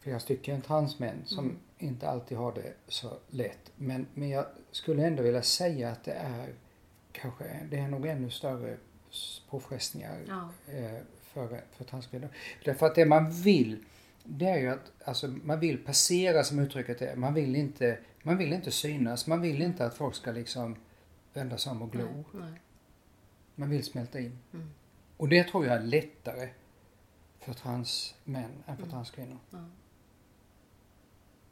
flera 0.00 0.20
stycken 0.20 0.62
transmän 0.62 1.16
som 1.24 1.44
Mm. 1.44 1.58
inte 1.78 2.08
alltid 2.08 2.38
har 2.38 2.52
det 2.52 2.72
så 2.88 3.10
lätt. 3.30 3.72
Men, 3.76 4.06
men 4.14 4.28
jag 4.28 4.46
skulle 4.70 5.06
ändå 5.06 5.22
vilja 5.22 5.42
säga 5.42 5.90
att 5.90 6.04
det 6.04 6.12
är 6.12 6.48
kanske, 7.12 7.44
det 7.70 7.78
är 7.78 7.88
nog 7.88 8.06
ännu 8.06 8.30
större 8.30 8.76
påfrestningar 9.50 10.18
Ja. 10.28 10.50
eh, 10.74 10.98
för, 11.22 11.60
för 11.72 11.84
transkvinnor. 11.84 12.28
Därför 12.64 12.86
att 12.86 12.94
det 12.94 13.04
man 13.06 13.30
vill, 13.30 13.84
det 14.24 14.44
är 14.46 14.58
ju 14.58 14.68
att, 14.68 14.92
alltså 15.04 15.26
man 15.28 15.60
vill 15.60 15.84
passera 15.84 16.44
som 16.44 16.58
uttrycket 16.58 17.02
är. 17.02 17.16
Man 17.16 17.34
vill 17.34 17.56
inte, 17.56 17.98
man 18.22 18.36
vill 18.38 18.52
inte 18.52 18.70
synas, 18.70 19.26
man 19.26 19.40
vill 19.40 19.62
inte 19.62 19.86
att 19.86 19.94
folk 19.94 20.14
ska 20.14 20.30
liksom 20.32 20.76
vända 21.32 21.58
sig 21.58 21.72
om 21.72 21.82
och 21.82 21.92
glo. 21.92 22.04
Nej, 22.04 22.24
nej. 22.50 22.60
Man 23.60 23.70
vill 23.70 23.84
smälta 23.84 24.20
in. 24.20 24.38
Mm. 24.52 24.70
Och 25.16 25.28
det 25.28 25.44
tror 25.44 25.66
jag 25.66 25.76
är 25.76 25.82
lättare 25.82 26.48
för 27.38 27.52
transmän 27.52 28.50
än 28.66 28.76
för 28.76 28.86
transkvinnor. 28.86 29.38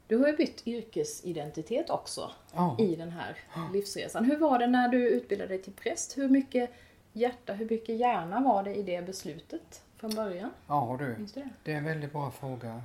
Du 0.07 0.17
har 0.17 0.27
ju 0.27 0.37
bytt 0.37 0.67
yrkesidentitet 0.67 1.89
också 1.89 2.31
Ja. 2.53 2.77
i 2.79 2.95
den 2.95 3.09
här 3.09 3.37
livsresan. 3.73 4.25
Hur 4.25 4.37
var 4.37 4.59
det 4.59 4.67
när 4.67 4.89
du 4.89 5.09
utbildade 5.09 5.47
dig 5.47 5.61
till 5.61 5.73
präst? 5.73 6.17
Hur 6.17 6.29
mycket 6.29 6.69
hjärta, 7.13 7.53
hur 7.53 7.69
mycket 7.69 7.97
hjärna 7.97 8.39
var 8.39 8.63
det 8.63 8.75
i 8.75 8.83
det 8.83 9.05
beslutet 9.05 9.83
från 9.95 10.15
början? 10.15 10.51
Ja 10.67 10.95
du, 10.99 11.15
du 11.15 11.25
det? 11.25 11.49
det 11.63 11.73
är 11.73 11.77
en 11.77 11.83
väldigt 11.83 12.11
bra 12.11 12.31
fråga. 12.31 12.83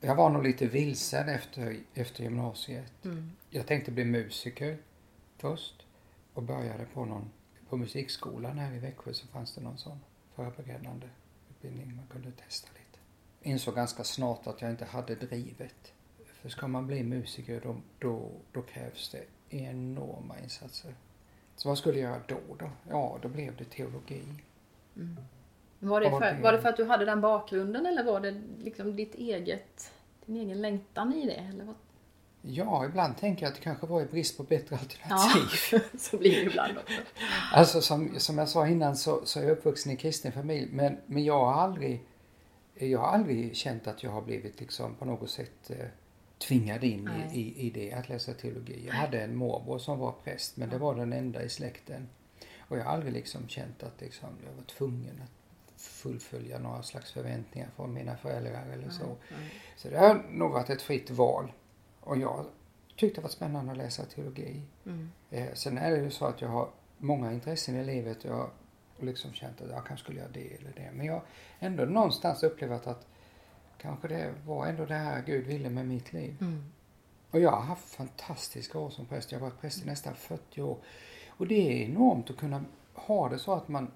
Jag 0.00 0.14
var 0.14 0.30
nog 0.30 0.42
lite 0.42 0.66
vilsen 0.66 1.28
efter, 1.28 1.76
efter 1.94 2.22
gymnasiet. 2.22 3.04
Mm. 3.04 3.30
Jag 3.50 3.66
tänkte 3.66 3.90
bli 3.90 4.04
musiker 4.04 4.78
först 5.38 5.86
och 6.34 6.42
började 6.42 6.84
på 6.94 7.04
någon 7.04 7.30
på 7.70 7.76
musikskolan 7.76 8.58
här 8.58 8.74
i 8.74 8.78
Växjö 8.78 9.14
så 9.14 9.26
fanns 9.26 9.54
det 9.54 9.60
någon 9.60 9.78
sån 9.78 10.00
förberedande 10.34 11.06
utbildning 11.50 11.96
man 11.96 12.06
kunde 12.06 12.30
testa 12.30 12.68
lite. 12.72 12.98
Insåg 13.42 13.74
ganska 13.74 14.04
snart 14.04 14.46
att 14.46 14.62
jag 14.62 14.70
inte 14.70 14.84
hade 14.84 15.14
drivet. 15.14 15.92
För 16.24 16.48
ska 16.48 16.68
man 16.68 16.86
bli 16.86 17.02
musiker 17.02 17.60
då, 17.64 17.76
då, 17.98 18.30
då 18.52 18.62
krävs 18.62 19.10
det 19.10 19.24
enorma 19.56 20.38
insatser. 20.42 20.94
Så 21.56 21.68
vad 21.68 21.78
skulle 21.78 21.98
jag 21.98 22.10
göra 22.10 22.22
då? 22.26 22.56
då? 22.58 22.70
Ja, 22.88 23.18
då 23.22 23.28
blev 23.28 23.56
det 23.56 23.64
teologi. 23.64 24.22
Var 25.78 26.00
det, 26.00 26.10
för, 26.10 26.42
var 26.42 26.52
det 26.52 26.60
för 26.60 26.68
att 26.68 26.76
du 26.76 26.84
hade 26.84 27.04
den 27.04 27.20
bakgrunden 27.20 27.86
eller 27.86 28.04
var 28.04 28.20
det 28.20 28.42
liksom 28.58 28.96
ditt 28.96 29.14
eget, 29.14 29.92
din 30.26 30.36
egen 30.36 30.62
längtan 30.62 31.14
i 31.14 31.26
det? 31.26 31.48
Eller 31.54 31.64
vad? 31.64 31.74
Ja, 32.42 32.84
ibland 32.84 33.16
tänker 33.16 33.42
jag 33.42 33.50
att 33.50 33.56
det 33.56 33.62
kanske 33.62 33.86
var 33.86 34.02
i 34.02 34.04
brist 34.04 34.36
på 34.36 34.42
bättre 34.42 34.78
Ja, 35.08 35.14
alternativ. 35.14 35.98
så 35.98 36.16
blir 36.16 36.30
det 36.30 36.42
ibland 36.42 36.78
också. 36.78 37.00
Alltså 37.52 37.80
som, 37.80 38.18
som 38.18 38.38
jag 38.38 38.48
sa 38.48 38.68
innan 38.68 38.96
så, 38.96 39.20
så 39.24 39.40
är 39.40 39.42
jag 39.42 39.52
uppvuxen 39.52 39.92
i 39.92 39.96
kristen 39.96 40.32
familj 40.32 40.68
men, 40.72 40.96
men 41.06 41.24
jag 41.24 41.44
har 41.44 41.52
aldrig 41.52 42.04
jag 42.74 42.98
har 42.98 43.06
aldrig 43.06 43.56
känt 43.56 43.86
att 43.86 44.02
jag 44.02 44.10
har 44.10 44.22
blivit 44.22 44.60
liksom 44.60 44.94
på 44.94 45.04
något 45.04 45.30
sätt 45.30 45.70
eh, 45.70 45.86
tvingad 46.38 46.84
in 46.84 47.10
i, 47.32 47.40
i, 47.40 47.66
i 47.66 47.70
det 47.70 47.92
att 47.92 48.08
läsa 48.08 48.32
teologi. 48.32 48.84
Jag 48.86 48.94
hade 48.94 49.20
en 49.20 49.36
morbror 49.36 49.78
som 49.78 49.98
var 49.98 50.14
präst 50.24 50.56
men 50.56 50.68
det 50.68 50.78
var 50.78 50.94
den 50.94 51.12
enda 51.12 51.42
i 51.42 51.48
släkten. 51.48 52.08
Och 52.58 52.78
jag 52.78 52.84
har 52.84 52.92
aldrig 52.92 53.12
liksom 53.12 53.48
känt 53.48 53.82
att 53.82 54.00
liksom, 54.00 54.28
jag 54.46 54.52
var 54.52 54.62
tvungen 54.62 55.22
att 55.24 55.30
fullfölja 55.80 56.58
några 56.58 56.82
slags 56.82 57.12
förväntningar 57.12 57.68
från 57.76 57.94
mina 57.94 58.16
föräldrar 58.16 58.66
eller 58.72 58.90
så. 58.90 59.06
Nej. 59.06 59.50
Så 59.76 59.88
det 59.88 59.98
har 59.98 60.24
nog 60.30 60.52
varit 60.52 60.70
ett 60.70 60.82
fritt 60.82 61.10
val. 61.10 61.52
Och 62.10 62.18
jag 62.18 62.44
tyckte 62.96 63.20
det 63.20 63.22
var 63.22 63.30
spännande 63.30 63.72
att 63.72 63.78
läsa 63.78 64.04
teologi. 64.04 64.62
Mm. 64.86 65.10
Eh, 65.30 65.54
sen 65.54 65.78
är 65.78 65.90
det 65.90 65.96
ju 65.96 66.10
så 66.10 66.24
att 66.24 66.40
jag 66.40 66.48
har 66.48 66.68
många 66.98 67.32
intressen 67.32 67.76
i 67.76 67.84
livet. 67.84 68.24
Jag 68.24 68.34
har 68.34 68.50
liksom 68.98 69.32
känt 69.32 69.60
att 69.60 69.70
jag 69.70 69.86
kanske 69.86 70.04
skulle 70.04 70.20
göra 70.20 70.30
det 70.32 70.54
eller 70.54 70.72
det. 70.76 70.90
Men 70.92 71.06
jag 71.06 71.14
har 71.14 71.22
ändå 71.58 71.84
någonstans 71.84 72.42
upplevt 72.42 72.86
att 72.86 73.06
kanske 73.78 74.08
det 74.08 74.34
var 74.46 74.66
ändå 74.66 74.86
det 74.86 74.94
här 74.94 75.22
Gud 75.26 75.46
ville 75.46 75.70
med 75.70 75.86
mitt 75.86 76.12
liv. 76.12 76.36
Mm. 76.40 76.64
Och 77.30 77.40
jag 77.40 77.50
har 77.50 77.60
haft 77.60 77.94
fantastiska 77.94 78.78
år 78.78 78.90
som 78.90 79.06
präst. 79.06 79.32
Jag 79.32 79.40
har 79.40 79.46
varit 79.50 79.60
präst 79.60 79.82
i 79.82 79.86
nästan 79.86 80.14
40 80.14 80.62
år. 80.62 80.78
Och 81.28 81.46
det 81.46 81.82
är 81.82 81.88
enormt 81.88 82.30
att 82.30 82.36
kunna 82.36 82.64
ha 82.94 83.28
det 83.28 83.38
så 83.38 83.52
att 83.52 83.68
man 83.68 83.90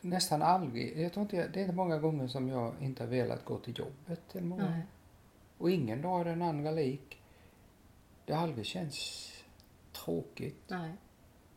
nästan 0.00 0.42
aldrig, 0.42 0.98
jag 0.98 1.12
tror 1.12 1.22
inte, 1.22 1.48
det 1.48 1.58
är 1.58 1.62
inte 1.62 1.74
många 1.74 1.98
gånger 1.98 2.26
som 2.26 2.48
jag 2.48 2.72
inte 2.80 3.02
har 3.02 3.10
velat 3.10 3.44
gå 3.44 3.58
till 3.58 3.78
jobbet 3.78 4.34
en 4.34 4.48
morgon. 4.48 4.82
Och 5.58 5.70
ingen 5.70 6.02
dag 6.02 6.20
är 6.20 6.24
den 6.24 6.42
andra 6.42 6.70
lik. 6.70 7.20
Det 8.26 8.32
har 8.32 8.42
aldrig 8.42 8.66
känts 8.66 9.30
tråkigt. 9.92 10.64
Nej. 10.68 10.90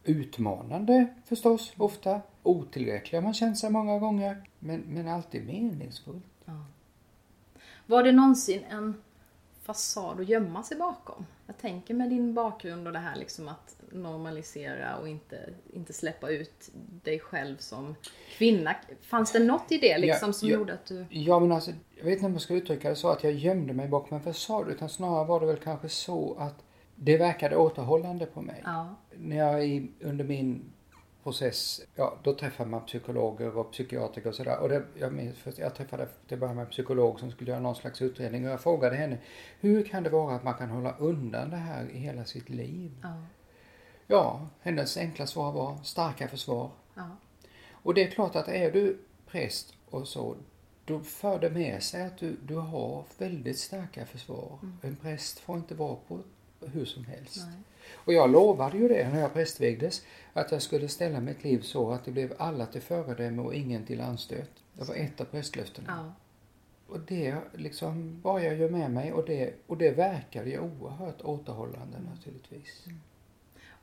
utmanande 0.03 1.07
förstås, 1.25 1.73
ofta. 1.77 2.21
Otillräcklig 2.43 3.17
har 3.17 3.23
man 3.23 3.33
känt 3.33 3.59
sig 3.59 3.69
många 3.69 3.99
gånger. 3.99 4.49
Men, 4.59 4.79
men 4.79 5.07
alltid 5.07 5.45
meningsfullt. 5.45 6.25
Ja. 6.45 6.65
Var 7.85 8.03
det 8.03 8.11
någonsin 8.11 8.63
en 8.69 9.01
fasad 9.61 10.19
att 10.19 10.29
gömma 10.29 10.63
sig 10.63 10.77
bakom? 10.77 11.25
Jag 11.45 11.57
tänker 11.57 11.93
med 11.93 12.09
din 12.09 12.33
bakgrund 12.33 12.87
och 12.87 12.93
det 12.93 12.99
här 12.99 13.15
liksom 13.15 13.47
att 13.47 13.76
normalisera 14.03 14.97
och 14.97 15.07
inte, 15.07 15.49
inte 15.73 15.93
släppa 15.93 16.29
ut 16.29 16.69
dig 17.03 17.19
själv 17.19 17.57
som 17.57 17.95
kvinna. 18.37 18.75
Fanns 19.01 19.31
det 19.31 19.39
något 19.39 19.71
i 19.71 19.77
det 19.77 19.97
liksom 19.97 20.29
Ja, 20.29 20.33
som 20.33 20.49
ja. 20.49 20.55
gjorde 20.55 20.73
att 20.73 20.85
du... 20.85 21.05
Ja 21.09 21.39
men 21.39 21.51
alltså, 21.51 21.71
jag 21.95 22.03
vet 22.05 22.13
inte 22.13 22.25
om 22.25 22.33
jag 22.33 22.41
ska 22.41 22.53
uttrycka 22.53 22.89
det 22.89 22.95
så 22.95 23.09
att 23.09 23.23
jag 23.23 23.33
gömde 23.33 23.73
mig 23.73 23.87
bakom 23.87 24.17
en 24.17 24.23
fasad 24.23 24.69
utan 24.69 24.89
snarare 24.89 25.25
var 25.27 25.39
det 25.39 25.45
väl 25.45 25.57
kanske 25.57 25.89
så 25.89 26.35
att 26.39 26.63
det 26.95 27.17
verkade 27.17 27.55
återhållande 27.57 28.25
på 28.25 28.41
mig. 28.41 28.61
Ja. 28.65 28.95
När 29.17 29.37
jag 29.37 29.87
under 30.01 30.25
min 30.25 30.71
process, 31.23 31.81
ja 31.95 32.17
då 32.23 32.33
träffar 32.33 32.65
man 32.65 32.85
psykologer 32.85 33.57
och 33.57 33.71
psykiatriker 33.71 34.29
och 34.29 34.35
sådär. 34.35 34.59
Och 34.59 34.69
det, 34.69 34.83
jag, 34.99 35.13
minns, 35.13 35.37
först- 35.37 35.57
jag 35.59 35.75
träffade 35.75 36.07
till 36.27 36.37
början 36.37 36.55
med 36.55 36.63
en 36.65 36.69
psykolog 36.71 37.19
som 37.19 37.31
skulle 37.31 37.51
göra 37.51 37.61
någon 37.61 37.75
slags 37.75 38.01
utredning 38.01 38.45
och 38.45 38.51
jag 38.51 38.61
frågade 38.61 38.95
henne 38.95 39.17
hur 39.59 39.83
kan 39.83 40.03
det 40.03 40.09
vara 40.09 40.35
att 40.35 40.43
man 40.43 40.53
kan 40.53 40.69
hålla 40.69 40.95
undan 40.97 41.49
det 41.49 41.55
här 41.57 41.89
i 41.89 41.97
hela 41.97 42.25
sitt 42.25 42.49
liv? 42.49 42.91
Ja. 43.03 43.21
Ja, 44.07 44.47
hennes 44.61 44.97
enkla 44.97 45.27
svar 45.27 45.51
var 45.51 45.77
starka 45.83 46.27
försvar. 46.27 46.71
Ja. 46.93 47.09
Och 47.71 47.93
det 47.93 48.03
är 48.03 48.11
klart 48.11 48.35
att 48.35 48.47
är 48.47 48.71
du 48.71 48.99
präst 49.27 49.73
och 49.89 50.07
så, 50.07 50.35
då 50.85 50.99
för 50.99 51.39
det 51.39 51.49
med 51.49 51.83
sig 51.83 52.05
att 52.05 52.17
du, 52.17 52.37
du 52.47 52.55
har 52.55 53.03
väldigt 53.17 53.59
starka 53.59 54.05
försvar. 54.05 54.59
En 54.81 54.95
präst 54.95 55.39
får 55.39 55.57
inte 55.57 55.75
vara 55.75 55.95
på 56.07 56.19
hur 56.61 56.85
som 56.85 57.05
helst. 57.05 57.37
Nej. 57.37 57.59
Och 57.93 58.13
jag 58.13 58.31
lovade 58.31 58.77
ju 58.77 58.87
det 58.87 59.09
när 59.09 59.19
jag 59.19 59.33
prästvigdes, 59.33 60.01
att 60.33 60.51
jag 60.51 60.61
skulle 60.61 60.87
ställa 60.87 61.19
mitt 61.19 61.43
liv 61.43 61.61
så 61.61 61.91
att 61.91 62.05
det 62.05 62.11
blev 62.11 62.33
alla 62.37 62.65
till 62.65 62.81
föredöme 62.81 63.41
och 63.41 63.53
ingen 63.53 63.85
till 63.85 64.01
anstöt. 64.01 64.51
Det 64.73 64.83
var 64.83 64.95
ett 64.95 65.21
av 65.21 65.25
prästlöftena. 65.25 65.87
Ja. 65.87 66.13
Och 66.93 66.99
det 66.99 67.35
liksom 67.53 68.21
bar 68.21 68.39
jag 68.39 68.55
ju 68.55 68.69
med 68.69 68.91
mig 68.91 69.13
och 69.13 69.25
det, 69.25 69.53
och 69.67 69.77
det 69.77 69.91
verkade 69.91 70.49
ju 70.49 70.59
oerhört 70.59 71.21
återhållande 71.21 71.97
naturligtvis. 71.99 72.85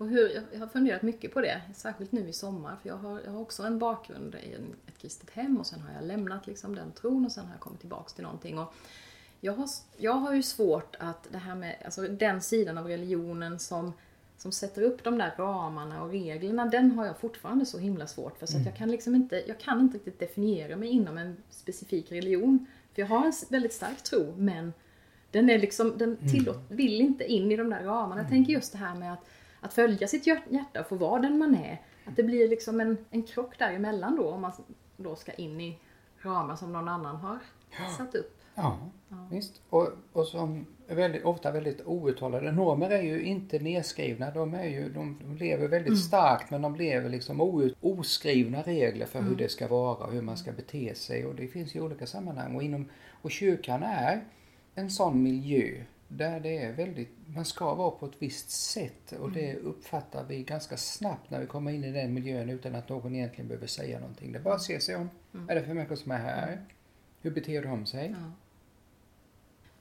Och 0.04 0.10
hur, 0.10 0.42
jag- 0.52 0.58
har 0.60 0.66
funderat 0.66 1.02
mycket 1.02 1.34
på 1.34 1.40
det, 1.40 1.60
särskilt 1.74 2.12
nu 2.12 2.28
i 2.28 2.32
sommar. 2.32 2.76
För 2.82 2.88
jag 2.88 2.96
har, 2.96 3.20
jag 3.24 3.32
har 3.32 3.40
också 3.40 3.62
en 3.62 3.78
bakgrund 3.78 4.34
i 4.34 4.54
en, 4.54 4.74
ett 4.86 4.98
kristet 4.98 5.30
hem 5.30 5.56
och 5.56 5.66
sen 5.66 5.80
har 5.80 5.94
jag 5.94 6.04
lämnat 6.04 6.46
liksom 6.46 6.74
den 6.74 6.92
tron 6.92 7.24
och 7.24 7.32
sen 7.32 7.44
har 7.46 7.52
jag 7.52 7.60
kommit 7.60 7.80
tillbaks 7.80 8.12
till 8.12 8.24
någonting. 8.24 8.58
Och 8.58 8.74
jag, 9.40 9.52
har, 9.52 9.68
jag 9.96 10.12
har 10.12 10.34
ju 10.34 10.42
svårt 10.42 10.96
att 10.98 11.28
det 11.32 11.38
här 11.38 11.54
med, 11.54 11.76
alltså 11.84 12.02
den 12.08 12.40
sidan 12.40 12.78
av 12.78 12.86
religionen 12.88 13.58
som, 13.58 13.92
som 14.38 14.52
sätter 14.52 14.82
upp 14.82 15.04
de 15.04 15.18
där 15.18 15.34
ramarna 15.38 16.02
och 16.02 16.10
reglerna, 16.10 16.64
den 16.66 16.90
har 16.90 17.06
jag 17.06 17.18
fortfarande 17.18 17.66
så 17.66 17.78
himla 17.78 18.06
svårt 18.06 18.38
för. 18.38 18.46
Så 18.46 18.56
att 18.58 18.66
jag 18.66 18.76
kan 18.76 18.90
liksom 18.90 19.14
inte, 19.14 19.42
jag 19.46 19.58
kan 19.58 19.80
inte 19.80 19.96
riktigt 19.96 20.18
definiera 20.18 20.76
mig 20.76 20.88
inom 20.88 21.18
en 21.18 21.36
specifik 21.50 22.12
religion. 22.12 22.66
För 22.94 23.02
jag 23.02 23.06
har 23.08 23.26
en 23.26 23.32
väldigt 23.50 23.72
stark 23.72 24.02
tro, 24.02 24.34
men 24.36 24.72
den 25.30 25.50
är 25.50 25.58
liksom, 25.58 25.98
den 25.98 26.16
tillåt, 26.30 26.58
vill 26.68 27.00
inte 27.00 27.24
in 27.24 27.52
i 27.52 27.56
de 27.56 27.70
där 27.70 27.82
ramarna. 27.84 28.20
Jag 28.20 28.30
tänker 28.30 28.52
just 28.52 28.72
det 28.72 28.78
här 28.78 28.94
med 28.94 29.12
att, 29.12 29.24
att 29.64 29.74
följa 29.74 30.08
sitt 30.08 30.26
hjärt- 30.26 30.50
hjärta 30.50 30.80
och 30.80 30.86
få 30.86 30.96
vara 30.96 31.20
den 31.20 31.38
man 31.38 31.54
är. 31.54 31.80
Att 32.04 32.16
det 32.16 32.22
blir 32.22 32.48
liksom 32.48 32.80
en, 32.80 32.98
en 33.10 33.22
krock 33.22 33.58
däremellan 33.58 34.16
då 34.16 34.30
om 34.30 34.40
man 34.40 34.52
då 34.96 35.16
ska 35.16 35.32
in 35.32 35.60
i 35.60 35.78
ramar 36.22 36.56
som 36.56 36.72
någon 36.72 36.88
annan 36.88 37.16
har 37.16 37.38
satt 37.96 38.14
upp. 38.14 38.40
Ja, 38.54 38.78
visst. 39.30 39.62
Och, 39.70 39.88
och 40.12 40.26
som 40.26 40.66
är 40.88 40.94
väldigt, 40.94 41.24
ofta 41.24 41.50
väldigt 41.50 41.86
outtalade. 41.86 42.52
Normer 42.52 42.90
är 42.90 43.02
ju 43.02 43.22
inte 43.22 43.58
nedskrivna. 43.58 44.30
De, 44.30 44.54
är 44.54 44.64
ju, 44.64 44.88
de, 44.88 45.18
de 45.22 45.36
lever 45.36 45.68
väldigt 45.68 45.98
starkt 45.98 46.50
men 46.50 46.62
de 46.62 46.76
lever 46.76 47.08
liksom 47.08 47.40
out, 47.40 47.76
oskrivna 47.80 48.62
regler 48.62 49.06
för 49.06 49.22
hur 49.22 49.36
det 49.36 49.48
ska 49.48 49.68
vara 49.68 50.06
och 50.06 50.12
hur 50.12 50.22
man 50.22 50.36
ska 50.36 50.52
bete 50.52 50.94
sig. 50.94 51.26
Och 51.26 51.34
det 51.34 51.48
finns 51.48 51.76
i 51.76 51.80
olika 51.80 52.06
sammanhang. 52.06 52.56
Och, 52.56 52.62
inom, 52.62 52.88
och 53.22 53.30
kyrkan 53.30 53.82
är 53.82 54.24
en 54.74 54.90
sån 54.90 55.22
miljö 55.22 55.84
där 56.16 56.40
det 56.40 56.58
är 56.58 56.72
väldigt, 56.72 57.08
man 57.26 57.44
ska 57.44 57.74
vara 57.74 57.90
på 57.90 58.06
ett 58.06 58.16
visst 58.18 58.50
sätt 58.50 59.12
och 59.12 59.32
det 59.32 59.56
uppfattar 59.56 60.24
vi 60.24 60.42
ganska 60.42 60.76
snabbt 60.76 61.30
när 61.30 61.40
vi 61.40 61.46
kommer 61.46 61.70
in 61.70 61.84
i 61.84 61.92
den 61.92 62.14
miljön 62.14 62.50
utan 62.50 62.74
att 62.74 62.88
någon 62.88 63.14
egentligen 63.14 63.48
behöver 63.48 63.66
säga 63.66 64.00
någonting. 64.00 64.32
Det 64.32 64.38
är 64.38 64.42
bara 64.42 64.54
att 64.54 64.62
se 64.62 64.80
sig 64.80 64.96
om. 64.96 65.10
Är 65.48 65.54
det 65.54 65.62
för 65.62 65.74
människor 65.74 65.96
som 65.96 66.12
är 66.12 66.18
här? 66.18 66.60
Hur 67.20 67.30
beter 67.30 67.62
de 67.62 67.86
sig? 67.86 68.14
Ja. 68.18 68.30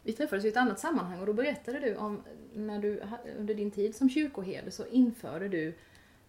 Vi 0.03 0.13
träffades 0.13 0.45
i 0.45 0.47
ett 0.47 0.57
annat 0.57 0.79
sammanhang 0.79 1.19
och 1.19 1.25
då 1.25 1.33
berättade 1.33 1.79
du 1.79 1.95
om 1.95 2.21
när 2.53 2.79
du 2.79 3.01
under 3.37 3.53
din 3.53 3.71
tid 3.71 3.95
som 3.95 4.09
kyrkoherde 4.09 4.71
så 4.71 4.85
införde 4.85 5.49
du 5.49 5.75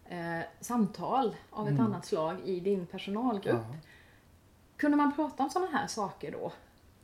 eh, 0.05 0.39
samtal 0.59 1.35
av 1.49 1.67
ett 1.67 1.79
annat 1.79 2.05
slag 2.05 2.37
i 2.45 2.59
din 2.59 2.85
personalgrupp. 2.85 3.65
Ja. 3.69 3.75
Kunde 4.77 4.97
man 4.97 5.15
prata 5.15 5.43
om 5.43 5.49
sådana 5.49 5.77
här 5.77 5.87
saker 5.87 6.31
då? 6.31 6.51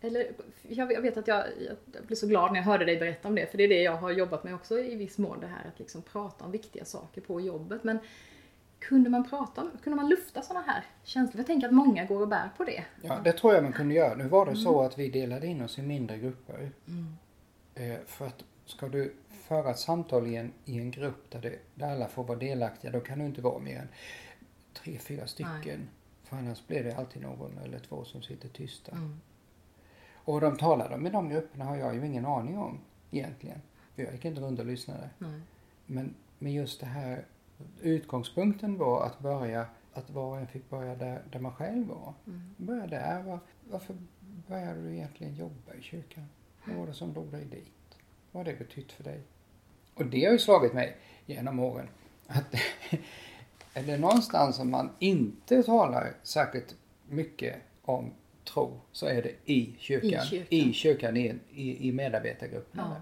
Eller, 0.02 0.32
jag 0.62 1.02
vet 1.02 1.18
att 1.18 1.28
jag, 1.28 1.46
jag 1.94 2.04
blev 2.06 2.16
så 2.16 2.28
glad 2.28 2.52
när 2.52 2.60
jag 2.60 2.66
hörde 2.66 2.86
dig 2.86 2.98
berätta 2.98 3.28
om 3.28 3.36
det, 3.36 3.48
för 3.52 3.58
det 3.58 3.64
är 3.64 3.70
det 3.70 3.82
jag 3.82 3.98
har 3.98 4.12
jobbat 4.12 4.44
med 4.44 4.56
också 4.56 4.80
i 4.80 4.96
viss 4.96 5.18
mån, 5.18 5.40
det 5.40 5.48
här 5.48 5.68
att 5.74 5.80
liksom 5.80 6.02
prata 6.02 6.46
om 6.46 6.52
viktiga 6.52 6.86
saker 6.86 7.22
på 7.22 7.42
jobbet. 7.42 7.84
Men 7.84 8.00
kunde 8.80 9.10
man 9.10 9.30
prata 9.30 9.62
om, 9.62 9.70
kunde 9.84 9.96
man 9.96 10.10
lufta 10.10 10.42
sådana 10.42 10.66
här 10.66 10.84
känslor? 11.04 11.40
Jag 11.40 11.48
tänker 11.48 11.68
att 11.68 11.74
många 11.74 12.06
går 12.06 12.22
och 12.22 12.28
bär 12.28 12.50
på 12.58 12.64
det. 12.64 12.84
Ja, 13.02 13.20
det 13.24 13.34
tror 13.34 13.54
jag 13.54 13.64
man 13.64 13.74
kunde 13.74 13.94
göra. 13.94 14.16
Nu 14.16 14.28
var 14.28 14.46
det 14.46 14.56
så 14.56 14.82
att 14.82 15.00
vi 15.00 15.10
delade 15.10 15.48
in 15.48 15.62
oss 15.62 15.80
i 15.80 15.82
mindre 15.82 16.18
grupper. 16.18 16.72
Eh, 17.76 17.98
för 18.06 18.28
att 18.28 18.44
ska 18.66 18.88
du 18.88 19.14
föra 19.30 19.72
ett 19.72 19.80
samtal 19.80 20.28
i 20.28 20.36
en, 20.36 20.52
i 20.66 20.78
en 20.78 20.92
grupp 20.92 21.32
där, 21.32 21.42
det, 21.42 21.60
där 21.76 21.92
alla 21.92 22.08
får 22.08 22.24
vara 22.24 22.40
delaktiga, 22.40 22.92
då 22.92 23.00
kan 23.00 23.20
du 23.20 23.26
inte 23.26 23.42
vara 23.42 23.60
mer 23.60 23.80
än 23.80 23.88
tre, 24.74 24.98
fyra 24.98 25.28
stycken. 25.28 25.90
För 26.24 26.38
annars 26.38 26.68
blir 26.68 26.84
det 26.84 26.96
alltid 26.96 27.22
någon 27.22 27.58
eller 27.58 27.80
två 27.80 28.06
som 28.06 28.22
sitter 28.22 28.50
tysta. 28.50 28.92
Och 30.26 30.42
de 30.42 30.58
talade 30.58 31.08
i 31.08 31.12
de 31.12 31.30
grupperna 31.30 31.66
har 31.66 31.76
jag 31.76 31.96
ju 31.96 32.06
ingen 32.06 32.26
aning 32.26 32.58
om 32.58 32.80
egentligen. 33.12 33.62
För 33.96 34.04
jag 34.04 34.14
gick 34.14 34.26
inte 34.26 34.42
runt 34.42 34.60
och 34.60 34.66
lyssnade. 34.66 35.10
Nej. 35.18 35.42
Men, 35.86 36.16
men 36.40 36.54
just 36.54 36.80
det 36.80 36.86
här, 36.86 37.26
utgångspunkten 37.82 38.78
var 38.78 39.06
att 39.06 39.20
börja, 39.20 39.66
att 39.94 40.10
var 40.10 40.26
och 40.26 40.38
en 40.38 40.48
fick 40.48 40.70
börja 40.70 40.96
där, 40.96 41.22
där 41.32 41.40
man 41.40 41.52
själv 41.52 41.88
var. 41.88 42.14
Börja 42.58 42.88
där. 42.88 43.24
Var, 43.24 43.40
varför 43.70 43.96
började 44.48 44.82
du 44.82 44.96
egentligen 44.96 45.36
jobba 45.36 45.74
i 45.80 45.82
kyrkan? 45.82 46.26
Vad 46.66 46.76
var 46.76 46.88
det 46.88 46.94
som 46.94 47.14
drog 47.14 47.32
dig 47.32 47.46
dit? 47.46 47.98
Vad 48.32 48.46
har 48.46 48.52
det 48.52 48.60
betytt 48.60 48.92
för 48.92 49.04
dig? 49.04 49.22
Och 49.94 50.06
det 50.06 50.26
har 50.26 50.32
ju 50.32 50.40
slagit 50.40 50.74
mig 50.74 50.98
genom 51.26 51.60
åren. 51.60 51.88
Att 52.28 52.54
är 53.74 53.84
det 53.84 53.98
någonstans 53.98 54.56
som 54.56 54.72
man 54.72 54.90
inte 55.00 55.64
talar 55.64 56.14
särskilt 56.24 56.76
mycket 57.10 57.56
om 57.82 58.12
tro 58.54 58.82
så 58.92 59.06
är 59.06 59.22
det 59.22 59.32
i 59.52 59.76
kyrkan. 59.80 60.10
I 60.10 60.30
kyrkan. 60.30 60.48
I, 60.50 60.74
kyrkan, 60.74 61.18
i, 61.18 61.36
i, 61.54 61.88
i 61.90 61.92
medarbetargrupperna. 61.92 62.96
Ja. 62.96 63.02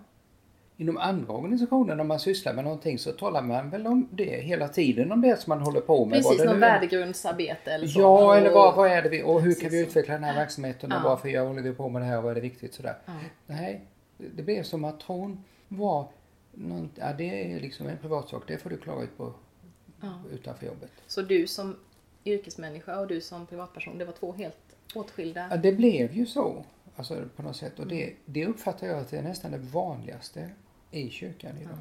Inom 0.78 0.98
andra 0.98 1.34
organisationer 1.34 1.96
när 1.96 2.04
man 2.04 2.20
sysslar 2.20 2.54
med 2.54 2.64
någonting 2.64 3.00
så 3.00 3.12
talar 3.12 3.42
man 3.42 3.70
väl 3.70 3.88
om 3.88 4.08
det 4.12 4.42
hela 4.42 4.68
tiden, 4.68 5.12
om 5.12 5.22
det 5.22 5.40
som 5.42 5.50
man 5.52 5.62
håller 5.62 5.82
på 5.82 6.06
med. 6.06 6.18
Precis, 6.24 6.40
är. 6.42 6.56
värdegrundsarbete 6.56 7.72
eller 7.72 7.88
så. 7.88 8.00
Ja, 8.00 8.36
eller 8.36 8.50
vad, 8.52 8.76
vad 8.76 8.92
är 8.92 9.02
det 9.02 9.10
vi, 9.10 9.24
och 9.24 9.42
hur 9.42 9.54
kan 9.54 9.70
vi 9.70 9.82
utveckla 9.82 10.14
den 10.14 10.24
här 10.24 10.36
verksamheten 10.36 10.92
och 10.92 10.98
Ja. 10.98 11.04
varför 11.04 11.30
jag 11.30 11.46
håller 11.48 11.62
vi 11.62 11.74
på 11.74 11.90
med 11.90 12.02
det 12.02 12.06
här 12.06 12.18
och 12.18 12.24
vad 12.24 12.32
är 12.32 12.36
det 12.36 12.42
viktigt 12.42 12.74
sådär. 12.74 12.96
Ja. 13.06 13.14
Nej, 13.48 13.82
det 14.18 14.44
blev 14.44 14.64
som 14.64 14.86
att 14.86 15.00
tron 15.00 15.44
var, 15.68 16.08
någon, 16.52 16.90
ja 16.96 17.14
det 17.18 17.54
är 17.54 17.60
liksom 17.60 17.88
en 17.88 17.98
privatsak, 17.98 18.44
det 18.48 18.58
får 18.58 18.70
du 18.70 18.78
klara 18.78 19.04
ut 19.04 19.18
på 19.18 19.34
Ja. 20.02 20.14
utanför 20.34 20.66
jobbet. 20.66 20.92
Så 21.08 21.22
du 21.22 21.48
som 21.48 21.76
yrkesmänniska 22.26 23.00
och 23.00 23.08
du 23.08 23.22
som 23.22 23.46
privatperson, 23.46 23.98
det 23.98 24.06
var 24.06 24.14
två 24.14 24.34
helt 24.34 24.69
åtskilda... 24.96 25.48
Ja, 25.52 25.58
det 25.58 25.72
blev 25.72 26.14
ju 26.14 26.26
så, 26.26 26.66
alltså 26.96 27.24
på 27.36 27.42
något 27.44 27.56
sätt. 27.56 27.80
Och 27.80 27.88
det, 27.88 28.14
det 28.26 28.46
uppfattar 28.46 28.88
jag 28.88 29.00
att 29.00 29.10
det 29.10 29.18
är 29.18 29.24
nästan 29.24 29.52
det 29.52 29.58
vanligaste 29.58 30.50
i 30.92 31.10
kyrkan 31.10 31.58
idag. 31.58 31.78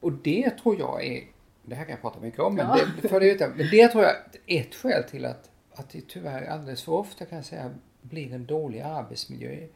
Och 0.00 0.12
det 0.12 0.50
tror 0.50 0.78
jag 0.78 1.06
är, 1.06 1.24
det 1.62 1.74
här 1.74 1.84
kan 1.84 1.90
jag 1.90 2.00
prata 2.00 2.20
mycket 2.20 2.40
om, 2.40 2.54
men, 2.54 2.66
Ja. 2.66 2.78
det, 3.02 3.08
för 3.08 3.20
det, 3.20 3.56
men 3.56 3.66
det 3.70 3.88
tror 3.88 4.04
jag 4.04 4.14
är 4.46 4.60
ett 4.60 4.74
skäl 4.74 5.02
till 5.04 5.24
att, 5.24 5.50
att 5.72 5.90
det 5.90 6.08
tyvärr 6.08 6.46
alldeles 6.46 6.82
för 6.82 6.92
ofta 6.92 7.24
kan 7.24 7.36
jag 7.36 7.44
säga 7.44 7.74
blir 8.02 8.32
en 8.32 8.46
dålig 8.46 8.80
arbetsmiljö 8.80 9.66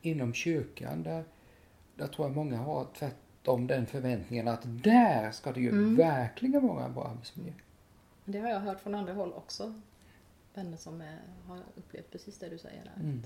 inom 0.00 0.34
kyrkan. 0.34 1.02
Där, 1.02 1.24
där 1.96 2.06
tror 2.06 2.28
jag 2.28 2.36
många 2.36 2.56
har 2.56 2.86
tvärtom 2.98 3.66
den 3.66 3.86
förväntningen 3.86 4.48
att 4.48 4.60
där 4.64 5.30
ska 5.30 5.52
det 5.52 5.60
ju 5.60 5.94
verkligen 5.94 6.66
vara 6.66 6.84
en 6.84 6.94
bra 6.94 7.04
arbetsmiljö. 7.04 7.52
Det 8.24 8.38
har 8.38 8.48
jag 8.48 8.60
hört 8.60 8.80
från 8.80 8.94
andra 8.94 9.12
håll 9.12 9.32
också. 9.32 9.74
Vänner 10.60 10.76
som 10.76 11.00
är, 11.00 11.18
har 11.46 11.58
upplevt 11.74 12.10
precis 12.10 12.38
det 12.38 12.48
du 12.48 12.58
säger 12.58 12.84
där. 12.84 13.02
Mm. 13.02 13.22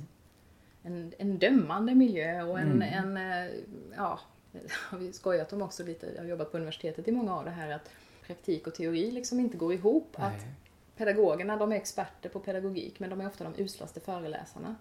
En, 0.83 1.12
en 1.18 1.38
dömande 1.38 1.94
miljö 1.94 2.42
och 2.42 2.59
en, 2.59 2.83
Mm. 2.83 2.83
en 2.83 3.16
eh, 3.16 3.55
ja, 3.97 4.20
har 4.90 4.99
vi 4.99 5.12
skojat 5.12 5.53
om 5.53 5.62
också 5.62 5.85
lite, 5.85 6.07
jag 6.14 6.23
har 6.23 6.29
jobbat 6.29 6.51
på 6.51 6.57
universitetet 6.57 7.09
i 7.09 7.12
många 7.12 7.38
år, 7.38 7.44
det 7.44 7.51
här 7.51 7.70
att 7.70 7.90
praktik 8.27 8.66
och 8.66 8.75
teori 8.75 9.11
liksom 9.11 9.40
inte 9.40 9.57
går 9.57 9.73
ihop. 9.75 10.16
Att 10.18 10.33
Nej. 10.33 10.55
pedagogerna, 10.97 11.57
de 11.57 11.73
är 11.73 11.77
experter 11.77 12.29
på 12.29 12.40
pedagogik 12.40 13.01
men 13.01 13.11
de 13.11 13.20
är 13.20 13.27
ofta 13.27 13.44
de 13.44 13.62
uslaste 13.62 14.01
föreläsarna. 14.01 14.77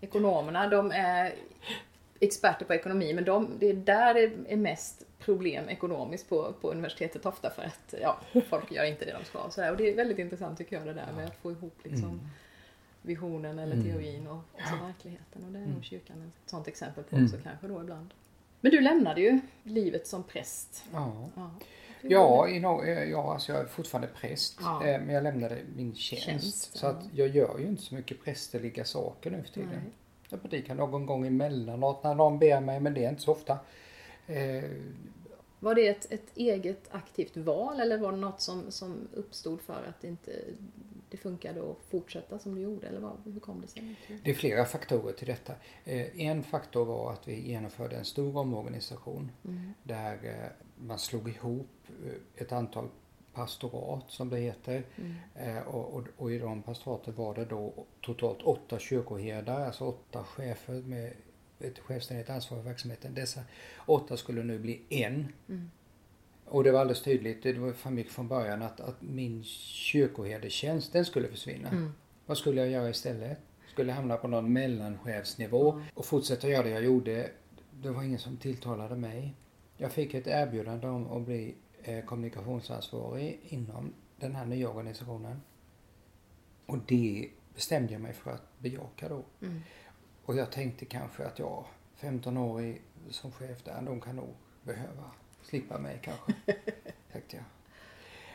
Ekonomerna, 0.00 0.68
de 0.68 0.90
är 0.90 1.34
experter 2.20 2.64
på 2.66 2.74
ekonomi 2.74 3.14
men 3.14 3.24
de, 3.24 3.50
det 3.58 3.66
är 3.70 3.74
där 3.74 4.14
det 4.14 4.30
är 4.52 4.56
mest 4.56 5.06
problem 5.18 5.68
ekonomiskt 5.68 6.28
på, 6.28 6.52
på 6.60 6.70
universitetet 6.70 7.26
ofta 7.26 7.50
för 7.50 7.62
att 7.62 7.94
ja, 8.02 8.20
folk 8.48 8.72
gör 8.72 8.84
inte 8.84 9.04
det 9.04 9.12
de 9.18 9.24
ska. 9.24 9.50
Så 9.50 9.60
där. 9.60 9.70
Och 9.70 9.76
det 9.76 9.88
är 9.92 9.96
väldigt 9.96 10.18
intressant 10.18 10.58
tycker 10.58 10.76
jag 10.76 10.86
det 10.86 10.92
där 10.94 11.12
med 11.16 11.24
att 11.26 11.36
få 11.36 11.50
ihop 11.52 11.74
liksom 11.84 12.08
Mm. 12.08 12.20
visionen 13.02 13.58
eller 13.58 13.72
Mm. 13.76 13.84
teorin 13.92 14.26
och, 14.26 14.36
och 14.36 14.60
så 14.70 14.84
verkligheten. 14.86 15.44
Och 15.44 15.52
det 15.52 15.58
är 15.58 15.62
Mm. 15.62 15.74
nog 15.74 15.84
kyrkan 15.84 16.32
ett 16.44 16.50
sånt 16.50 16.68
exempel 16.68 17.04
på 17.04 17.16
Mm. 17.16 17.26
också 17.26 17.38
kanske 17.42 17.66
då 17.68 17.80
ibland. 17.80 18.14
Men 18.60 18.70
du 18.70 18.80
lämnade 18.80 19.20
ju 19.20 19.40
livet 19.62 20.06
som 20.06 20.22
präst. 20.22 20.84
Ja. 20.92 21.28
Ja, 21.36 21.50
Ja, 22.02 22.48
i 22.48 22.60
no, 22.60 22.84
eh, 22.84 23.04
ja 23.10 23.32
alltså 23.32 23.52
jag 23.52 23.60
är 23.60 23.66
fortfarande 23.66 24.08
präst. 24.20 24.58
Ja. 24.62 24.86
eh, 24.86 25.00
Men 25.00 25.14
jag 25.14 25.22
lämnade 25.24 25.58
min 25.76 25.94
tjänst. 25.94 26.24
Tjänst, 26.26 26.76
så 26.76 26.86
att 26.86 27.04
jag 27.12 27.28
gör 27.28 27.58
ju 27.58 27.66
inte 27.66 27.82
så 27.82 27.94
mycket 27.94 28.24
prästerliga 28.24 28.84
saker 28.84 29.30
nu 29.30 29.42
för 29.42 29.52
tiden. 29.52 29.68
Nej. 29.72 29.92
Jag 30.28 30.42
predikar 30.42 30.74
någon 30.74 31.06
gång 31.06 31.26
emellanåt 31.26 32.04
när 32.04 32.14
någon 32.14 32.38
ber 32.38 32.60
mig, 32.60 32.80
men 32.80 32.94
det 32.94 33.04
är 33.04 33.08
inte 33.08 33.22
så 33.22 33.32
ofta. 33.32 33.58
Eh, 34.26 34.64
Var 35.60 35.74
det 35.74 35.88
ett, 35.88 36.12
ett 36.12 36.30
eget 36.36 36.82
aktivt 36.90 37.36
val 37.36 37.80
eller 37.80 37.98
var 37.98 38.12
det 38.12 38.18
något 38.18 38.40
som, 38.40 38.70
som 38.70 39.08
uppstod 39.14 39.60
för 39.60 39.84
att 39.88 40.00
det 40.00 40.08
inte 40.08 40.32
det 41.10 41.16
funkade 41.16 41.60
att 41.70 41.76
fortsätta 41.90 42.38
som 42.38 42.54
du 42.54 42.60
gjorde? 42.60 42.86
Eller 42.86 43.00
vad, 43.00 43.12
hur 43.24 43.40
kom 43.40 43.60
det 43.60 43.68
sig? 43.68 43.94
Det 44.24 44.30
är 44.30 44.34
flera 44.34 44.64
faktorer 44.64 45.12
till 45.12 45.26
detta. 45.26 45.52
Eh, 45.84 46.20
En 46.20 46.42
faktor 46.42 46.84
var 46.84 47.12
att 47.12 47.28
vi 47.28 47.48
genomförde 47.50 47.96
en 47.96 48.04
stor 48.04 48.36
omorganisation 48.36 49.30
Mm. 49.44 49.72
där 49.82 50.18
eh, 50.22 50.66
man 50.86 50.98
slog 50.98 51.28
ihop 51.28 51.68
eh, 52.06 52.42
ett 52.42 52.52
antal 52.52 52.88
pastorat 53.32 54.04
som 54.10 54.28
det 54.30 54.38
heter. 54.38 54.82
Mm. 54.96 55.14
Eh, 55.56 55.62
Och, 55.62 55.94
och, 55.94 56.04
och 56.16 56.32
i 56.32 56.38
de 56.38 56.62
pastoraten 56.62 57.14
var 57.14 57.34
det 57.34 57.44
då 57.44 57.72
totalt 58.00 58.42
åtta 58.42 58.78
kyrkoherdar, 58.78 59.66
alltså 59.66 59.84
åtta 59.84 60.24
chefer 60.24 60.74
med 60.82 61.12
ett 61.60 61.78
självständigt 61.78 62.30
ansvar 62.30 62.58
för 62.58 62.64
verksamheten. 62.64 63.14
Dessa 63.14 63.40
åtta 63.86 64.16
skulle 64.16 64.42
nu 64.42 64.58
bli 64.58 64.80
en. 64.88 65.32
Mm. 65.48 65.70
Och 66.44 66.64
det 66.64 66.70
var 66.72 66.80
alldeles 66.80 67.02
tydligt, 67.02 67.42
det 67.42 67.52
var- 67.52 67.72
framgick 67.72 68.10
från 68.10 68.28
början 68.28 68.62
att, 68.62 68.80
att 68.80 69.02
min 69.02 69.44
kyrkoherdetjänst, 69.44 70.92
den 70.92 71.04
skulle 71.04 71.28
försvinna. 71.28 71.68
Mm. 71.68 71.92
Vad 72.26 72.38
skulle 72.38 72.60
jag 72.60 72.70
göra 72.70 72.88
istället? 72.90 73.38
Skulle 73.72 73.92
hamna 73.92 74.16
på 74.16 74.28
någon 74.28 74.52
mellanchefsnivå 74.52 75.82
och 75.94 76.04
fortsätta 76.04 76.48
göra 76.48 76.62
det 76.62 76.70
jag 76.70 76.84
gjorde. 76.84 77.30
Det 77.82 77.90
var 77.90 78.02
ingen 78.02 78.18
som 78.18 78.36
tilltalade 78.36 78.96
mig. 78.96 79.34
Jag 79.76 79.92
fick 79.92 80.14
ett 80.14 80.26
erbjudande 80.26 80.86
om 80.88 81.12
att 81.12 81.22
bli 81.26 81.54
kommunikationsansvarig 82.06 83.40
inom 83.42 83.92
den 84.16 84.34
här 84.34 84.46
nya 84.46 84.68
organisationen. 84.68 85.42
Och 86.66 86.78
det 86.78 87.28
bestämde 87.54 87.92
jag 87.92 88.02
mig 88.02 88.12
för 88.12 88.30
att 88.30 88.58
bejaka 88.58 89.08
då. 89.08 89.24
Mm. 89.40 89.60
Och 90.24 90.36
jag 90.36 90.52
tänkte 90.52 90.84
kanske 90.84 91.26
att 91.26 91.38
jag, 91.38 91.64
15 91.94 92.36
år 92.36 92.62
i, 92.62 92.80
som 93.10 93.32
chef 93.32 93.62
där, 93.62 93.82
de 93.82 94.00
kan 94.00 94.16
nog 94.16 94.34
behöva 94.62 95.10
slippa 95.42 95.78
mig 95.78 96.00
kanske. 96.02 96.32
tänkte 97.12 97.36
jag. 97.36 97.44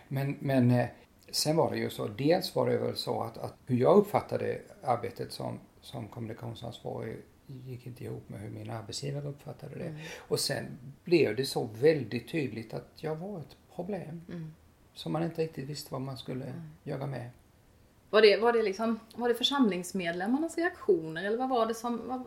Men, 0.08 0.38
men 0.40 0.72
eh, 0.72 0.88
sen 1.32 1.56
var 1.56 1.72
det 1.72 1.78
ju 1.78 1.90
så, 1.90 2.08
dels 2.08 2.56
var 2.56 2.70
det 2.70 2.78
väl 2.78 2.96
så 2.96 3.22
att, 3.24 3.38
att 3.38 3.54
hur 3.66 3.78
jag 3.78 3.98
uppfattade 3.98 4.62
arbetet 4.84 5.32
som, 5.32 5.60
som 5.82 6.08
kommunikationsansvarig 6.08 7.22
gick 7.66 7.88
inte 7.88 8.04
ihop 8.04 8.30
med 8.30 8.40
hur 8.40 8.50
min 8.50 8.70
arbetsgivare 8.70 9.28
uppfattade 9.28 9.76
det. 9.76 9.86
Mm. 9.88 10.00
Och 10.18 10.40
sen 10.40 10.66
blev 11.04 11.36
det 11.36 11.46
så 11.46 11.64
väldigt 11.64 12.28
tydligt 12.32 12.74
att 12.74 12.88
jag 12.96 13.16
var 13.16 13.40
ett 13.40 13.58
problem 13.76 14.22
Mm. 14.30 14.54
som 14.94 15.12
man 15.12 15.24
inte 15.24 15.42
riktigt 15.42 15.70
visste 15.70 15.92
vad 15.94 16.02
man 16.02 16.18
skulle 16.18 16.46
Mm. 16.46 16.62
göra 16.84 17.08
med. 17.08 17.30
Var 18.10 18.22
det, 18.22 18.38
var 18.38 18.54
det 18.54 18.64
liksom, 18.64 19.00
var 19.16 19.30
det 19.30 19.36
församlingsmedlemmarnas 19.36 20.58
reaktioner 20.58 21.24
eller 21.24 21.38
vad 21.38 21.50
var 21.50 21.66
det 21.66 21.74
som, 21.74 22.02
vad, 22.08 22.24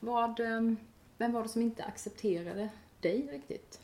vad, 0.00 0.40
ehm, 0.40 0.76
vem 1.18 1.32
var 1.32 1.42
det 1.42 1.48
som 1.48 1.62
inte 1.62 1.84
accepterade 1.84 2.68
dig 3.00 3.28
riktigt? 3.32 3.80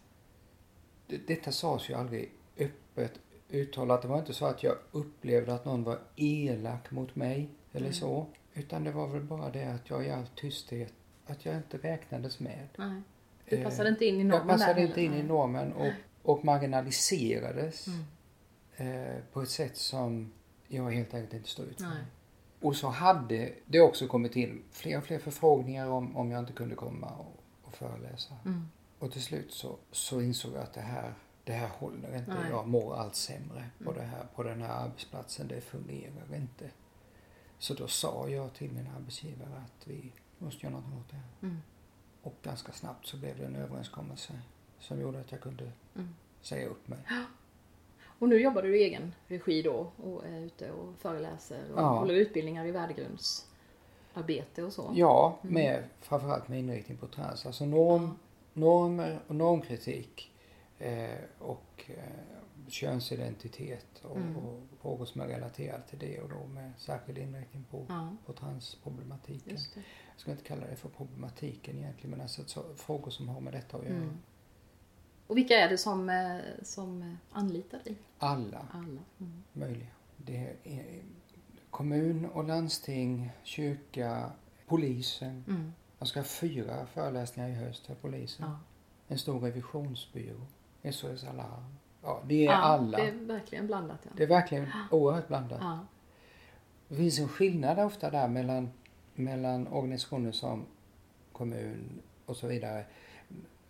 Det- 1.07 1.27
Detta 1.27 1.53
sades 1.53 1.91
ju 1.91 1.95
aldrig 1.95 2.33
öppet 2.59 3.21
uttalat. 3.51 4.03
Det 4.03 4.09
var 4.09 4.19
inte 4.19 4.35
så 4.35 4.47
att 4.47 4.63
jag 4.63 4.77
upplevde 4.93 5.55
att 5.55 5.65
någon 5.65 5.85
var 5.85 5.99
elak 6.17 6.91
mot 6.91 7.17
mig 7.17 7.49
eller 7.73 7.87
Mm. 7.87 7.95
så. 7.95 8.27
Utan 8.55 8.85
det 8.85 8.91
var 8.91 9.07
väl 9.07 9.23
bara 9.23 9.51
det 9.51 9.65
att 9.65 9.91
jag 9.91 10.07
i 10.07 10.11
all 10.11 10.27
tysthet, 10.27 10.93
att 11.27 11.45
jag 11.47 11.57
inte 11.57 11.79
räknades 11.79 12.41
med. 12.41 12.69
Nej. 12.77 13.03
Du 13.49 13.57
Eh, 13.57 13.65
passade 13.65 13.89
inte 13.89 14.05
in 14.07 14.21
i 14.21 14.25
normen 14.25 14.49
Jag 14.49 14.59
passade 14.59 14.81
där 14.81 14.87
inte 14.89 15.03
in 15.03 15.15
i 15.15 15.23
normen 15.23 15.73
och, 15.73 15.93
och 16.23 16.45
marginaliserades 16.45 17.87
Mm. 17.87 18.05
eh, 18.77 19.17
på 19.33 19.43
ett 19.43 19.49
sätt 19.49 19.77
som 19.77 20.33
jag 20.69 20.91
helt 20.91 21.15
enkelt 21.15 21.35
inte 21.35 21.49
stod 21.49 21.67
ut 21.67 21.81
med. 21.81 21.89
Nej. 21.91 22.03
Och 22.61 22.77
så 22.77 22.89
hade 22.89 23.53
det 23.67 23.81
också 23.81 24.07
kommit 24.07 24.37
in 24.37 24.63
fler 24.71 24.99
och 24.99 25.05
fler 25.05 25.19
förfrågningar 25.19 25.89
om, 25.91 26.17
om 26.17 26.31
jag 26.31 26.39
inte 26.39 26.53
kunde 26.53 26.75
komma 26.75 27.07
och, 27.07 27.43
och 27.63 27.75
föreläsa. 27.75 28.35
Mm. 28.45 28.69
Och 28.99 29.13
till 29.13 29.23
slut 29.23 29.53
så, 29.53 29.77
så 29.91 30.21
insåg 30.21 30.53
jag 30.55 30.63
att 30.63 30.75
det 30.75 30.81
här, 30.81 31.15
det 31.45 31.53
här 31.53 31.69
håller 31.69 32.17
inte. 32.19 32.31
Nej. 32.35 32.51
Jag 32.51 32.69
mår 32.69 32.97
allt 32.97 33.15
sämre 33.15 33.65
på, 33.85 33.91
Mm. 33.91 34.03
det 34.03 34.09
här, 34.09 34.27
på 34.35 34.43
den 34.43 34.63
här 34.63 34.85
arbetsplatsen. 34.85 35.49
Det 35.49 35.61
fungerar 35.61 36.35
inte. 36.37 36.71
Så 37.63 37.75
då 37.75 37.89
sa 37.89 38.29
jag 38.29 38.53
till 38.55 38.73
min 38.73 38.87
arbetsgivare 38.97 39.63
att 39.67 39.87
vi 39.89 40.13
måste 40.39 40.67
göra 40.67 40.75
något 40.77 40.85
åt 40.85 41.09
det 41.11 41.17
här. 41.17 41.25
Mm. 41.43 41.57
Och 42.23 42.35
ganska 42.43 42.73
snabbt 42.73 43.07
så 43.07 43.17
blev 43.17 43.39
det 43.39 43.45
en 43.45 43.57
överenskommelse 43.57 44.33
som 44.79 45.01
gjorde 45.01 45.21
att 45.21 45.33
jag 45.33 45.41
kunde 45.41 45.71
Mm. 45.97 46.09
säga 46.41 46.67
upp 46.69 46.89
mig. 46.89 46.99
Och 48.19 48.29
nu 48.29 48.41
jobbar 48.41 48.63
du 48.63 48.77
i 48.81 48.85
egen 48.85 49.15
regi 49.29 49.63
då 49.63 49.93
och 49.97 50.27
är 50.27 50.41
ute 50.41 50.71
och 50.73 50.95
föreläser 50.99 51.73
och 51.75 51.81
Ja. 51.81 51.99
håller 51.99 52.15
utbildningar 52.15 52.67
i 52.67 52.71
värdegrundsarbete 52.71 54.63
och 54.63 54.73
så? 54.73 54.93
Ja, 54.95 55.39
Mm. 55.43 55.55
med, 55.55 55.85
framförallt 56.01 56.49
med 56.49 56.59
inriktning 56.59 56.99
på 56.99 57.07
trans. 57.07 57.47
Alltså 57.47 57.65
norm, 57.67 58.19
normer 58.53 59.21
och 59.29 59.35
normkritik 59.37 60.33
eh, 60.79 61.19
och 61.39 61.85
eh, 61.87 62.42
könsidentitet 62.69 64.05
och, 64.05 64.17
Mm. 64.17 64.37
och 64.37 64.61
frågor 64.81 65.05
som 65.05 65.21
är 65.21 65.27
relaterade 65.27 65.83
till 65.83 65.99
det 65.99 66.21
och 66.21 66.29
då 66.29 66.47
med 66.47 66.73
särskild 66.79 67.19
inriktning 67.19 67.65
på, 67.71 67.87
Ja, 67.89 68.17
på 68.27 68.33
transproblematiken. 68.33 69.57
Jag 70.13 70.21
ska 70.21 70.31
inte 70.31 70.45
kalla 70.45 70.67
det 70.67 70.77
för 70.77 70.89
problematiken 70.89 71.79
egentligen 71.79 72.11
men 72.11 72.21
alltså 72.21 72.45
så, 72.47 72.63
frågor 72.77 73.11
som 73.11 73.29
har 73.29 73.41
med 73.41 73.53
detta 73.53 73.77
att 73.77 73.85
göra. 73.85 73.97
Mm. 73.97 74.19
Och 75.27 75.37
vilka 75.37 75.55
är 75.55 75.69
det 75.69 75.79
som, 75.79 76.09
eh, 76.11 76.39
som 76.63 77.03
eh, 77.03 77.15
anlitar 77.33 77.79
dig? 77.85 77.97
Alla 78.19 78.67
Alla. 78.73 79.01
Mm. 79.21 79.43
möjliga. 79.53 79.89
Det 80.17 80.57
är 80.65 81.03
kommun 81.71 82.27
och 82.27 82.45
landsting, 82.45 83.31
kyrka, 83.43 84.33
polisen. 84.67 85.45
Mm. 85.49 85.73
Jag 85.99 86.09
ska 86.09 86.21
ha 86.21 86.25
fyra 86.25 86.87
föreläsningar 86.87 87.49
i 87.51 87.53
höst 87.55 87.87
för 87.87 87.95
polisen. 87.95 88.47
Ja. 88.49 88.59
En 89.09 89.19
stor 89.19 89.41
revisionsbyrå. 89.41 90.47
SOS 90.93 91.25
Alarm. 91.25 91.77
Ja, 92.03 92.23
det 92.27 92.47
är 92.47 92.51
ja, 92.51 92.57
alla. 92.57 92.99
Det 92.99 93.09
är 93.09 93.13
verkligen 93.13 93.67
blandat. 93.67 93.99
Ja. 94.03 94.11
Det 94.17 94.23
är 94.23 94.29
verkligen 94.29 94.69
oerhört 94.91 95.29
blandat. 95.29 95.59
Ja. 95.61 95.79
Det 96.89 96.97
finns 96.97 97.19
en 97.19 97.29
skillnad 97.29 97.79
ofta 97.79 98.11
där 98.11 98.29
mellan, 98.29 98.71
mellan 99.15 99.69
organisationer 99.69 100.33
som 100.33 100.67
kommun 101.33 102.03
och 102.27 102.37
så 102.37 102.47
vidare. 102.47 102.85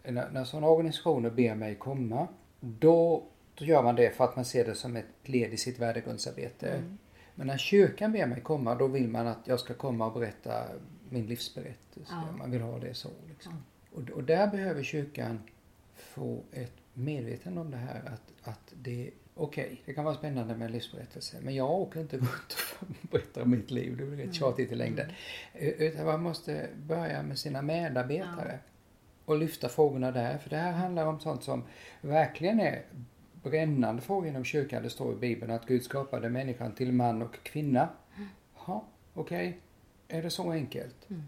När, 0.02 0.30
när 0.30 0.44
sådana 0.44 0.66
organisationer 0.66 1.30
ber 1.30 1.54
mig 1.54 1.74
komma, 1.74 2.28
då, 2.60 3.24
då 3.54 3.64
gör 3.64 3.82
man 3.82 3.94
det 3.96 4.10
för 4.10 4.24
att 4.24 4.36
man 4.36 4.44
ser 4.44 4.64
det 4.64 4.74
som 4.74 4.96
ett 4.96 5.06
led 5.22 5.52
i 5.52 5.56
sitt 5.56 5.78
värdegrundsarbete. 5.78 6.70
Mm. 6.70 6.98
Men 7.34 7.46
när 7.46 7.56
kyrkan 7.56 8.12
ber 8.12 8.26
mig 8.26 8.40
komma, 8.40 8.74
då 8.74 8.86
vill 8.86 9.08
man 9.08 9.26
att 9.26 9.48
jag 9.48 9.60
ska 9.60 9.74
komma 9.74 10.06
och 10.06 10.20
berätta 10.20 10.64
min 11.08 11.26
livsberättelse. 11.26 12.14
Ja. 12.30 12.36
Man 12.38 12.50
vill 12.50 12.62
ha 12.62 12.78
det 12.78 12.94
så. 12.94 13.08
Liksom. 13.28 13.64
Och, 13.92 14.10
och 14.10 14.24
där 14.24 14.46
behöver 14.46 14.82
kyrkan 14.82 15.40
få 15.94 16.42
ett 16.52 16.81
medvetande 16.94 17.61
om 17.61 17.70
det 17.70 17.76
här 17.76 18.02
att, 18.07 18.48
att 18.48 18.72
det 18.83 19.11
Okej, 19.35 19.83
det 19.85 19.94
kan 19.94 20.05
vara 20.05 20.14
spännande 20.14 20.57
med 20.57 20.70
livsberättelse 20.70 21.37
men 21.42 21.55
jag 21.55 21.70
åker 21.70 22.00
inte 22.00 22.16
runt 22.16 22.57
och 22.81 22.87
berättar 23.11 23.42
om 23.42 23.50
mitt 23.50 23.70
liv. 23.70 23.96
Det 23.96 24.05
blir 24.05 24.16
rätt 24.16 24.24
Mm. 24.24 24.33
tjatigt 24.33 24.72
i 24.72 24.74
längden. 24.74 25.07
Utan 25.55 26.07
man 26.07 26.22
måste 26.22 26.68
börja 26.87 27.22
med 27.22 27.38
sina 27.38 27.62
medarbetare 27.62 28.59
och 29.24 29.38
lyfta 29.38 29.68
frågorna 29.68 30.11
där. 30.11 30.38
För 30.38 30.50
det 30.50 30.57
här 30.57 30.72
handlar 30.72 31.07
om 31.07 31.20
sånt 31.20 31.42
som 31.42 31.64
verkligen 32.00 32.61
är 32.61 32.83
brännande 33.42 34.02
frågor 34.02 34.28
inom 34.28 34.44
kyrkan. 34.44 34.83
Det 34.83 34.90
står 34.90 35.12
i 35.12 35.16
Bibeln 35.16 35.52
att 35.52 35.66
Gud 35.66 35.83
skapade 35.83 36.28
människan 36.31 36.74
till 36.74 36.92
man 36.92 37.22
och 37.22 37.42
kvinna. 37.42 37.88
Ja, 38.66 38.85
okej. 39.14 39.59
Är 40.09 40.22
det 40.22 40.31
så 40.31 40.50
enkelt? 40.52 41.11
Mm. 41.11 41.22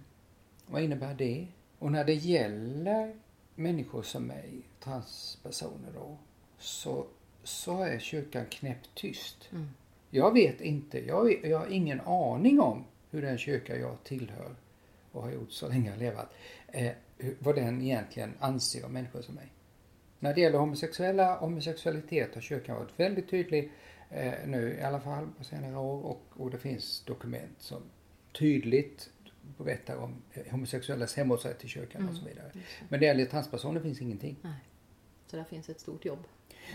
Vad 0.67 0.83
innebär 0.83 1.15
det? 1.15 1.47
Och 1.79 1.93
när 1.93 2.05
det 2.05 2.15
gäller 2.15 3.15
människor 3.55 4.03
som 4.03 4.27
mig, 4.27 4.63
transpersoner 4.81 5.93
då, 5.95 6.17
så, 6.59 7.07
så 7.43 7.83
är 7.83 7.99
kyrkan 7.99 8.47
knäpptyst. 8.51 9.49
Mm. 9.53 9.69
Jag 10.11 10.33
vet 10.33 10.61
inte, 10.61 11.07
jag, 11.07 11.45
jag 11.45 11.59
har 11.59 11.67
ingen 11.67 12.01
aning 12.01 12.61
om 12.61 12.85
hur 13.11 13.23
den 13.23 13.39
kyrka 13.39 13.77
jag 13.77 14.05
tillhör 14.05 14.55
och 15.13 15.23
har 15.23 15.31
gjort 15.31 15.53
så 15.53 15.69
länge 15.69 15.91
jag 15.91 15.99
levat, 15.99 16.35
eh, 16.69 16.93
vad 17.39 17.55
den 17.55 17.83
egentligen 17.83 18.33
anser 18.39 18.85
om 18.85 18.93
människor 18.93 19.23
som 19.23 19.35
mig. 19.35 19.53
När 20.19 20.35
det 20.35 20.41
gäller 20.41 20.59
homosexuella, 20.59 21.39
homosexualitet 21.39 22.35
har 22.35 22.43
kyrkan 22.43 22.77
varit 22.77 23.01
väldigt 23.01 23.31
tydlig 23.31 23.73
eh, 24.11 24.33
nu 24.47 24.77
i 24.81 24.83
alla 24.83 25.01
fall 25.01 25.29
på 25.39 25.45
senare 25.45 25.77
år 25.77 26.05
och, 26.05 26.23
och 26.33 26.51
det 26.51 26.59
finns 26.59 27.03
dokument 27.07 27.57
som 27.59 27.83
tydligt 28.33 29.11
berättar 29.59 29.97
om 29.97 30.15
eh, 30.33 30.43
homosexuellas 30.51 31.15
hemortsrätt 31.17 31.65
i 31.65 31.69
kyrkan 31.69 32.01
Mm. 32.03 32.13
och 32.15 32.21
så 32.21 32.25
vidare. 32.29 32.51
Men 32.89 33.01
det 33.01 33.07
gäller 33.07 33.25
transpersoner 33.25 33.81
finns 33.81 34.01
ingenting. 34.03 34.37
Nej. 34.43 34.53
Så 35.27 35.37
där 35.37 35.45
finns 35.45 35.69
ett 35.69 35.81
stort 35.81 36.05
jobb. 36.05 36.25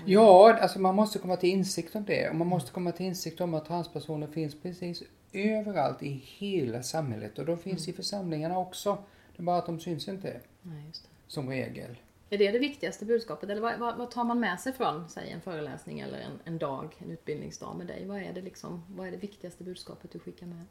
Ja, 0.05 0.53
alltså 0.61 0.79
man 0.79 0.95
måste 0.95 1.19
komma 1.19 1.35
till 1.35 1.49
insikt 1.49 1.95
om 1.95 2.05
det. 2.05 2.29
Och 2.29 2.35
man 2.35 2.47
måste 2.47 2.71
komma 2.71 2.91
till 2.91 3.05
insikt 3.05 3.41
om 3.41 3.53
att 3.53 3.65
transpersoner 3.65 4.27
finns 4.27 4.61
precis 4.61 5.03
överallt 5.33 6.03
i 6.03 6.09
hela 6.25 6.83
samhället. 6.83 7.39
Och 7.39 7.45
de 7.45 7.57
finns 7.57 7.87
i 7.87 7.93
församlingarna 7.93 8.57
också. 8.59 8.97
Det 9.35 9.41
är 9.41 9.45
bara 9.45 9.57
att 9.57 9.65
de 9.65 9.79
syns 9.79 10.07
inte, 10.07 10.39
Nej, 10.61 10.85
just 10.87 11.03
det. 11.03 11.09
som 11.27 11.49
regel. 11.49 11.95
Är 12.29 12.37
det 12.37 12.51
det 12.51 12.59
viktigaste 12.59 13.05
budskapet? 13.05 13.49
Eller 13.49 13.61
vad, 13.61 13.79
vad, 13.79 13.97
vad 13.97 14.11
tar 14.11 14.23
man 14.23 14.39
med 14.39 14.59
sig 14.59 14.73
från, 14.73 15.09
säg 15.09 15.29
en 15.31 15.41
föreläsning 15.41 15.99
eller 15.99 16.19
en, 16.19 16.39
en 16.45 16.57
dag, 16.57 16.95
en 16.99 17.11
utbildningsdag 17.11 17.77
med 17.77 17.87
dig? 17.87 18.05
Vad 18.05 18.21
är 18.21 18.33
det 18.33 18.41
liksom, 18.41 18.83
vad 18.95 19.07
är 19.07 19.11
det 19.11 19.17
viktigaste 19.17 19.63
budskapet 19.63 20.11
du 20.11 20.19
skickar 20.19 20.45
med? 20.45 20.65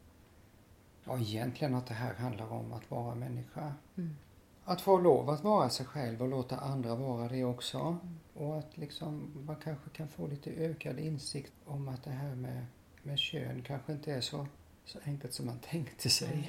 Ja, 1.05 1.19
egentligen 1.19 1.75
att 1.75 1.87
det 1.87 1.93
här 1.93 2.13
handlar 2.13 2.53
om 2.53 2.73
att 2.73 2.91
vara 2.91 3.15
människa. 3.15 3.73
Mm. 3.97 4.15
Att 4.63 4.81
få 4.81 4.97
lov 4.97 5.29
att 5.29 5.43
vara 5.43 5.69
sig 5.69 5.85
själv 5.85 6.21
och 6.21 6.27
låta 6.27 6.57
andra 6.57 6.95
vara 6.95 7.27
det 7.27 7.43
också. 7.43 7.97
Och 8.33 8.57
att 8.57 8.77
liksom 8.77 9.31
man 9.45 9.55
kanske 9.55 9.89
kan 9.89 10.07
få 10.07 10.27
lite 10.27 10.51
ökad 10.51 10.99
insikt 10.99 11.53
om 11.65 11.87
att 11.87 12.03
det 12.03 12.11
här 12.11 12.35
med, 12.35 12.65
med 13.03 13.19
kön 13.19 13.63
kanske 13.67 13.91
inte 13.91 14.13
är 14.13 14.21
så, 14.21 14.47
så 14.85 14.99
enkelt 15.05 15.33
som 15.33 15.45
man 15.45 15.59
tänkte 15.59 16.09
sig. 16.09 16.33
Mm. 16.33 16.45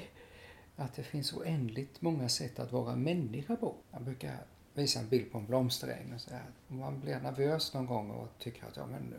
Att 0.75 0.93
det 0.93 1.03
finns 1.03 1.33
oändligt 1.33 2.01
många 2.01 2.29
sätt 2.29 2.59
att 2.59 2.71
vara 2.71 2.95
människa 2.95 3.55
på. 3.55 3.75
Jag 3.91 4.01
brukar 4.01 4.45
visa 4.73 4.99
en 4.99 5.09
bild 5.09 5.31
på 5.31 5.37
en 5.37 5.45
blomsteräng 5.45 6.13
och 6.13 6.21
säga 6.21 6.37
att 6.37 6.71
om 6.71 6.77
man 6.77 6.99
blir 6.99 7.19
nervös 7.19 7.73
någon 7.73 7.85
gång 7.85 8.09
och 8.09 8.27
tycker 8.39 8.65
att, 8.65 8.77
ja 8.77 8.85
men, 8.85 9.13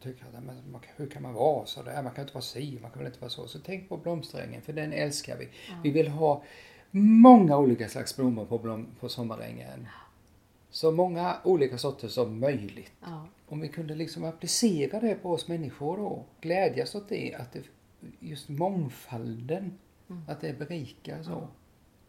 tycker 0.00 0.24
att 0.26 0.34
ja, 0.34 0.40
men, 0.40 0.70
man, 0.72 0.80
hur 0.96 1.06
kan 1.06 1.22
man 1.22 1.34
vara 1.34 1.66
så 1.66 1.82
där? 1.82 2.02
Man 2.02 2.12
kan 2.14 2.22
inte 2.22 2.34
vara 2.34 2.42
si, 2.42 2.78
man 2.82 2.90
kan 2.90 2.98
väl 2.98 3.06
inte 3.06 3.20
vara 3.20 3.30
så. 3.30 3.48
Så 3.48 3.58
tänk 3.58 3.88
på 3.88 3.96
blomsterängen, 3.96 4.62
för 4.62 4.72
den 4.72 4.92
älskar 4.92 5.36
vi. 5.36 5.48
Vi 5.82 5.90
vill 5.90 6.08
ha 6.08 6.42
många 6.90 7.58
olika 7.58 7.88
slags 7.88 8.16
blommor 8.16 8.44
på, 8.44 8.58
blom, 8.58 8.86
på 9.00 9.08
sommarängen. 9.08 9.86
Så 10.70 10.92
många 10.92 11.36
olika 11.44 11.78
sorter 11.78 12.08
som 12.08 12.40
möjligt. 12.40 12.92
Ja, 13.00 13.26
Om 13.48 13.60
vi 13.60 13.68
kunde 13.68 13.94
liksom 13.94 14.24
applicera 14.24 15.00
det 15.00 15.14
på 15.14 15.30
oss 15.32 15.48
människor 15.48 15.96
då, 15.96 16.24
glädjas 16.40 16.94
åt 16.94 17.08
det, 17.08 17.34
att 17.34 17.52
det, 17.52 17.62
just 18.20 18.48
mångfalden, 18.48 19.78
Mm. 20.10 20.22
att 20.28 20.40
det 20.40 20.58
berikar 20.58 21.22
så. 21.22 21.48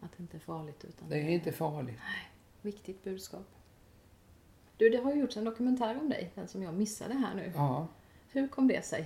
att 0.01 0.11
det 0.17 0.21
inte 0.23 0.37
är 0.37 0.39
farligt 0.39 0.85
utan 0.89 1.09
Det 1.09 1.15
är 1.19 1.29
inte 1.29 1.51
farligt. 1.51 1.99
viktigt 2.61 3.03
budskap. 3.03 3.45
Du, 4.81 4.89
det 4.89 4.97
har 4.97 5.13
ju 5.13 5.19
gjorts 5.19 5.37
en 5.37 5.43
dokumentär 5.43 5.97
om 5.97 6.09
dig, 6.09 6.31
den 6.35 6.47
som 6.47 6.63
jag 6.63 6.73
missade 6.73 7.13
här 7.13 7.35
nu. 7.35 7.51
Ja. 7.55 7.87
Hur 8.31 8.47
kom 8.47 8.67
det 8.67 8.85
sig? 8.85 9.05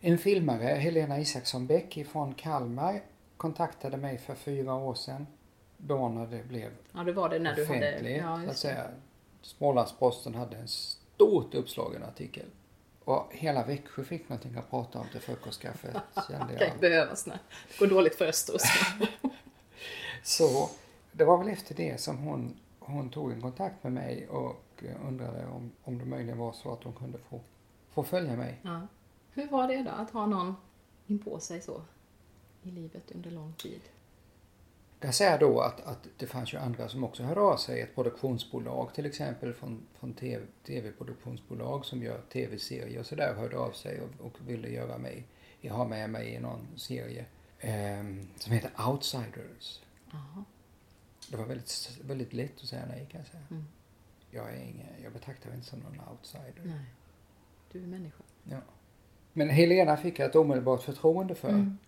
En 0.00 0.18
filmare, 0.18 0.64
Helena 0.64 1.20
Isaksson 1.20 1.66
Bäck 1.66 2.06
från 2.12 2.34
Kalmar, 2.34 3.00
kontaktade 3.36 3.96
mig 3.96 4.18
för 4.18 4.34
fyra 4.34 4.74
år 4.74 4.94
sedan. 4.94 5.26
Då 5.76 6.08
när 6.08 6.26
det 6.26 6.48
blev 6.48 6.70
Ja, 6.92 7.04
det 7.04 7.12
var 7.12 7.28
det 7.28 7.38
när 7.38 7.56
du 7.56 7.64
hade... 7.64 8.10
Ja, 8.10 8.42
just 8.42 8.62
det. 8.62 8.90
Smålandsposten 9.42 10.34
hade 10.34 10.56
en 10.56 10.68
stort 10.68 11.54
uppslagen 11.54 12.02
artikel. 12.02 12.46
Och 13.04 13.26
hela 13.30 13.66
Växjö 13.66 14.04
fick 14.04 14.28
någonting 14.28 14.56
att 14.56 14.70
prata 14.70 14.98
om 14.98 15.06
till 15.12 15.20
frukostkaffet, 15.20 15.96
kände 16.28 16.58
Kan 16.58 16.66
inte 16.66 16.80
behövas 16.80 17.26
när 17.26 17.38
det 17.68 17.78
går 17.78 17.86
dåligt 17.86 18.14
för 18.14 18.26
Östros. 18.26 18.62
Så 20.22 20.70
det 21.12 21.24
var 21.24 21.38
väl 21.38 21.48
efter 21.48 21.74
det 21.74 22.00
som 22.00 22.18
hon, 22.18 22.56
hon 22.78 23.10
tog 23.10 23.32
en 23.32 23.40
kontakt 23.40 23.82
med 23.82 23.92
mig 23.92 24.28
och 24.28 24.64
undrade 25.06 25.46
om, 25.46 25.72
om 25.82 25.98
det 25.98 26.04
möjligen 26.04 26.38
var 26.38 26.52
så 26.52 26.72
att 26.72 26.84
hon 26.84 26.92
kunde 26.92 27.18
få, 27.18 27.40
få 27.90 28.02
följa 28.02 28.36
mig. 28.36 28.60
ja. 28.62 28.86
Hur 29.32 29.48
var 29.48 29.68
det 29.68 29.82
då 29.82 29.90
att 29.90 30.10
ha 30.10 30.26
någon 30.26 30.54
in 31.06 31.18
på 31.18 31.40
sig 31.40 31.60
så 31.60 31.82
i 32.62 32.70
livet 32.70 33.10
under 33.10 33.30
lång 33.30 33.52
tid? 33.52 33.80
Jag 35.00 35.02
kan 35.02 35.12
säga 35.12 35.38
då 35.38 35.60
att, 35.60 35.80
att 35.80 36.06
det 36.16 36.26
fanns 36.26 36.54
ju 36.54 36.58
andra 36.58 36.88
som 36.88 37.04
också 37.04 37.22
hörde 37.22 37.40
av 37.40 37.56
sig. 37.56 37.80
Ett 37.80 37.94
produktionsbolag 37.94 38.94
till 38.94 39.06
exempel 39.06 39.52
från, 39.52 39.82
från 39.94 40.12
TV, 40.12 40.46
tv-produktionsbolag 40.66 41.84
som 41.84 42.02
gör 42.02 42.20
tv-serier 42.32 43.00
och 43.00 43.06
sådär 43.06 43.34
hörde 43.34 43.58
av 43.58 43.72
sig 43.72 44.00
och, 44.00 44.26
och 44.26 44.32
ville 44.46 44.68
göra 44.68 44.98
mig, 44.98 45.26
ha 45.62 45.84
med 45.84 46.10
mig 46.10 46.28
i 46.28 46.38
någon 46.38 46.66
serie 46.76 47.24
ehm, 47.60 48.28
som 48.36 48.52
heter 48.52 48.88
Outsiders. 48.88 49.80
Jaha. 50.12 50.44
Det 51.30 51.36
var 51.36 51.44
väldigt, 51.44 51.98
väldigt 52.04 52.32
lätt 52.32 52.60
att 52.60 52.68
säga 52.68 52.86
nej 52.88 53.08
kan 53.10 53.20
jag 53.20 53.28
säga. 53.28 53.42
Mm. 53.50 53.64
Jag, 54.30 54.50
är 54.52 54.56
ingen, 54.56 54.86
jag 55.02 55.12
betraktar 55.12 55.48
mig 55.48 55.56
inte 55.56 55.68
som 55.68 55.78
någon 55.78 56.00
outsider. 56.10 56.62
Nej. 56.64 56.84
Du 57.72 57.82
är 57.82 57.86
människa. 57.86 58.22
Ja. 58.44 58.58
Men 59.32 59.48
Helena 59.48 59.96
fick 59.96 60.18
jag 60.18 60.28
ett 60.28 60.36
omedelbart 60.36 60.82
förtroende 60.82 61.34
för. 61.34 61.48
Mm. 61.48 61.78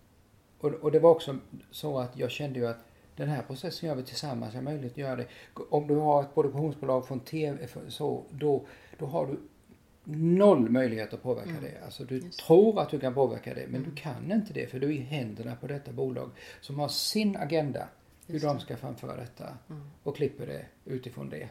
Och, 0.58 0.70
och 0.70 0.92
det 0.92 0.98
var 0.98 1.10
också 1.10 1.38
så 1.70 1.98
att 1.98 2.16
jag 2.18 2.30
kände 2.30 2.58
ju 2.58 2.66
att 2.66 2.78
den 3.16 3.28
här 3.28 3.42
processen 3.42 3.88
gör 3.88 3.96
vi 3.96 4.02
tillsammans, 4.02 4.54
jag 4.54 4.64
att 4.86 4.96
göra 4.96 5.16
det. 5.16 5.26
Om 5.70 5.86
du 5.86 5.94
har 5.94 6.22
ett 6.22 6.34
produktionsbolag 6.34 7.06
från 7.06 7.20
TV, 7.20 7.68
så, 7.88 8.24
då, 8.30 8.66
då 8.98 9.06
har 9.06 9.26
du 9.26 9.38
noll 10.14 10.70
möjlighet 10.70 11.14
att 11.14 11.22
påverka 11.22 11.50
Mm. 11.50 11.62
det. 11.62 11.84
Alltså 11.84 12.04
du 12.04 12.18
Just. 12.18 12.40
tror 12.40 12.80
att 12.80 12.90
du 12.90 13.00
kan 13.00 13.14
påverka 13.14 13.54
det, 13.54 13.66
men 13.66 13.80
Mm. 13.80 13.90
du 13.90 13.96
kan 13.96 14.32
inte 14.32 14.52
det 14.52 14.66
för 14.66 14.80
du 14.80 14.86
är 14.86 14.92
i 14.92 14.98
händerna 15.00 15.56
på 15.56 15.66
detta 15.66 15.92
bolag 15.92 16.30
som 16.60 16.78
har 16.78 16.88
sin 16.88 17.36
agenda, 17.36 17.88
hur 18.26 18.34
Just 18.34 18.46
de 18.46 18.56
det. 18.56 18.62
ska 18.62 18.76
framföra 18.76 19.16
detta 19.16 19.56
Mm. 19.70 19.90
och 20.02 20.16
klipper 20.16 20.46
det 20.46 20.66
utifrån 20.84 21.28
det. 21.28 21.48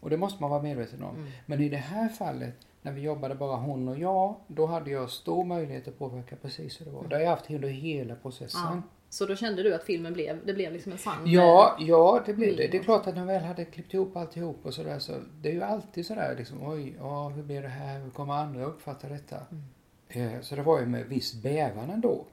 Och 0.00 0.10
det 0.10 0.16
måste 0.16 0.42
man 0.42 0.50
vara 0.50 0.62
medveten 0.62 1.02
om. 1.02 1.16
Mm. 1.16 1.28
Men 1.46 1.60
i 1.60 1.68
det 1.68 1.76
här 1.76 2.08
fallet, 2.08 2.54
när 2.82 2.92
vi 2.92 3.00
jobbade 3.00 3.34
bara 3.34 3.56
hon 3.56 3.88
och 3.88 3.98
jag, 3.98 4.34
då 4.46 4.66
hade 4.66 4.90
jag 4.90 5.10
stor 5.10 5.44
möjlighet 5.44 5.88
att 5.88 5.98
påverka 5.98 6.36
precis 6.36 6.80
hur 6.80 6.84
det 6.86 6.92
var. 6.92 7.08
Det 7.08 7.16
har 7.16 7.22
jag 7.22 7.30
haft 7.30 7.50
under 7.50 7.68
hela 7.68 8.14
processen. 8.14 8.60
Ja. 8.64 8.82
Så 9.10 9.26
då 9.26 9.36
kände 9.36 9.62
du 9.62 9.74
att 9.74 9.82
filmen 9.84 10.12
blev, 10.12 10.46
det 10.46 10.54
blev 10.54 10.72
liksom 10.72 10.92
en 10.92 10.98
sann... 10.98 11.26
Ja, 11.26 11.76
ja 11.80 12.22
det 12.26 12.34
blev 12.34 12.56
det. 12.56 12.68
Det 12.68 12.78
är 12.78 12.82
klart 12.82 13.06
att 13.06 13.14
när 13.14 13.20
jag 13.20 13.26
väl 13.26 13.42
hade 13.44 13.64
klippt 13.64 13.94
ihop 13.94 14.16
alltihop 14.16 14.56
och 14.62 14.74
sådär 14.74 14.98
så 14.98 15.12
det 15.40 15.48
är 15.48 15.52
ju 15.52 15.62
alltid 15.62 16.06
sådär 16.06 16.34
liksom 16.38 16.62
oj, 16.68 16.94
ja 16.98 17.28
hur 17.28 17.42
blir 17.42 17.62
det 17.62 17.68
här, 17.68 18.00
hur 18.00 18.10
kommer 18.10 18.34
andra 18.34 18.64
uppfatta 18.64 19.08
detta? 19.08 19.36
Mm. 19.50 20.34
Eh, 20.34 20.40
Så 20.40 20.56
det 20.56 20.62
var 20.62 20.80
ju 20.80 20.86
med 20.86 21.06
viss 21.06 21.34
bävan 21.42 21.90
ändå. 21.90 22.24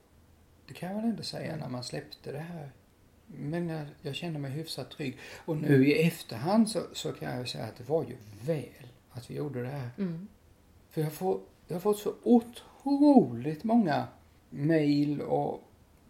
Det 0.68 0.74
kan 0.74 0.96
väl 0.96 1.06
ändå 1.06 1.24
säga 1.24 1.48
Mm. 1.48 1.60
när 1.60 1.70
man 1.70 1.84
släppte 1.84 2.32
det 2.32 2.40
här. 2.40 2.70
Men 3.28 3.70
jag, 3.70 3.86
jag 4.02 4.16
kände 4.16 4.40
mig 4.40 4.52
hyfsat 4.52 4.90
trygg. 4.92 5.18
Och 5.46 5.58
nu 5.58 5.88
i 5.88 6.02
efterhand 6.08 6.70
så, 6.70 6.82
så 6.94 7.12
kan 7.12 7.38
jag 7.38 7.48
säga 7.50 7.64
att 7.64 7.78
det 7.78 7.90
var 7.90 8.04
ju 8.04 8.16
väl 8.46 8.88
att 9.12 9.30
vi 9.30 9.36
gjorde 9.36 9.62
det 9.64 9.70
här. 9.70 9.90
Mm. 9.98 10.28
För 10.90 11.02
jag, 11.02 11.14
får, 11.14 11.40
jag 11.68 11.76
har 11.76 11.80
fått 11.82 12.00
så 12.00 12.14
otroligt 12.24 13.64
många 13.64 14.08
mejl 14.50 15.22
och 15.22 15.62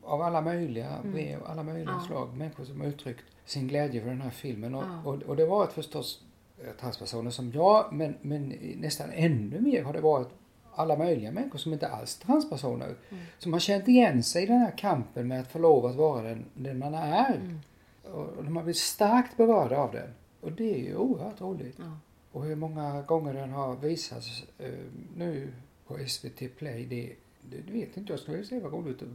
av 0.03 0.21
alla 0.21 0.41
möjliga 0.41 0.89
Mm. 0.89 1.11
brev, 1.11 1.39
alla 1.45 1.63
möjliga 1.63 1.95
Ja. 1.99 2.05
slag. 2.07 2.37
Människor 2.37 2.65
som 2.65 2.81
har 2.81 2.87
uttryckt 2.87 3.23
sin 3.45 3.67
glädje 3.67 4.01
för 4.01 4.09
den 4.09 4.21
här 4.21 4.29
filmen. 4.29 4.75
Och, 4.75 4.83
Ja. 4.83 5.01
och, 5.11 5.23
och 5.23 5.35
det 5.35 5.45
var 5.45 5.67
förstås 5.67 6.23
eh, 6.63 6.71
transpersoner 6.81 7.31
som 7.31 7.51
jag, 7.51 7.93
men, 7.93 8.15
men 8.21 8.49
nästan 8.77 9.09
ännu 9.13 9.61
mer 9.61 9.83
har 9.83 9.93
det 9.93 10.01
varit 10.01 10.29
alla 10.75 10.97
möjliga 10.97 11.31
människor 11.31 11.59
som 11.59 11.73
inte 11.73 11.87
alls 11.87 12.19
är 12.21 12.25
transpersoner. 12.25 12.95
Mm. 13.09 13.23
Som 13.39 13.53
har 13.53 13.59
känt 13.59 13.87
igen 13.87 14.23
sig 14.23 14.43
i 14.43 14.45
den 14.45 14.57
här 14.59 14.71
kampen 14.77 15.27
med 15.27 15.41
att 15.41 15.51
få 15.51 15.59
lov 15.59 15.85
att 15.85 15.95
vara 15.95 16.21
den, 16.21 16.45
den 16.53 16.79
man 16.79 16.93
är. 16.93 17.35
Mm. 17.35 17.59
Och, 18.03 18.43
de 18.43 18.55
har 18.55 18.63
blivit 18.63 18.77
starkt 18.81 19.37
berörda 19.37 19.77
av 19.77 19.91
den. 19.91 20.09
Och 20.41 20.51
det 20.51 20.73
är 20.73 20.77
ju 20.77 20.95
oerhört 20.95 21.41
roligt. 21.41 21.75
Ja. 21.79 21.97
Och 22.31 22.43
hur 22.43 22.55
många 22.55 23.01
gånger 23.01 23.33
den 23.33 23.49
har 23.51 23.75
visats 23.75 24.43
eh, 24.57 24.69
nu 25.17 25.53
på 25.87 25.97
SVT 26.07 26.57
Play, 26.57 26.85
det, 26.85 27.13
det, 27.49 27.71
vet 27.71 27.97
inte 27.97 28.13
jag. 28.13 28.19
Skulle 28.19 28.43
se 28.43 28.59
vad 28.59 28.73
roligt 28.73 29.01
att 29.01 29.07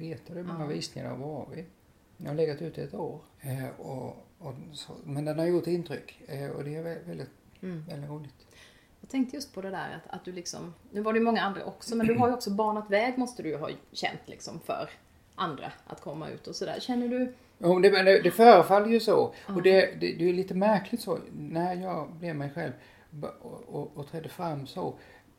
veta 0.00 0.32
hur 0.34 0.42
många 0.44 0.60
Ja. 0.64 0.66
visningar 0.66 1.08
det 1.08 1.14
har 1.16 1.28
varit. 1.28 1.66
Jag 2.16 2.26
har 2.28 2.34
legat 2.34 2.62
ute 2.62 2.82
ett 2.82 2.94
år. 2.94 3.20
Eh, 3.40 3.80
och, 3.80 4.06
och, 4.38 4.54
så, 4.72 4.92
men 5.04 5.24
den 5.24 5.38
har 5.38 5.46
gjort 5.46 5.66
intryck 5.66 6.20
eh, 6.26 6.50
och 6.50 6.64
det 6.64 6.74
är 6.76 6.84
vä- 6.84 7.06
väldigt, 7.06 7.30
Mm. 7.62 7.84
väldigt 7.88 8.10
roligt. 8.10 8.45
Jag 9.06 9.10
tänkte 9.10 9.36
just 9.36 9.54
på 9.54 9.60
det 9.60 9.70
där 9.70 10.00
att, 10.04 10.14
att 10.14 10.24
du 10.24 10.32
liksom, 10.32 10.74
nu 10.90 11.00
var 11.00 11.12
det 11.12 11.18
ju 11.18 11.24
många 11.24 11.40
andra 11.42 11.64
också, 11.64 11.96
men 11.96 12.06
du 12.06 12.14
har 12.14 12.28
ju 12.28 12.34
också 12.34 12.50
banat 12.50 12.90
väg 12.90 13.18
måste 13.18 13.42
du 13.42 13.48
ju 13.48 13.56
ha 13.56 13.70
känt 13.92 14.20
liksom 14.24 14.60
för 14.60 14.90
andra 15.34 15.72
att 15.86 16.00
komma 16.00 16.30
ut 16.30 16.46
och 16.46 16.56
sådär. 16.56 16.80
Känner 16.80 17.08
du, 17.08 17.34
Jo, 17.58 17.78
det, 17.80 18.02
det, 18.02 18.22
det 18.22 18.30
förefaller 18.30 18.86
ju 18.88 19.00
så. 19.00 19.32
Och 19.48 19.62
det, 19.62 20.00
det, 20.00 20.12
det 20.12 20.28
är 20.28 20.32
lite 20.32 20.54
märkligt 20.54 21.00
så. 21.00 21.18
När 21.38 21.74
jag 21.74 22.10
blev 22.12 22.36
mig 22.36 22.50
själv 22.54 22.72
och, 23.40 23.62
och, 23.74 23.90
och 23.96 24.10
trädde 24.10 24.28
fram 24.28 24.66
så. 24.66 24.94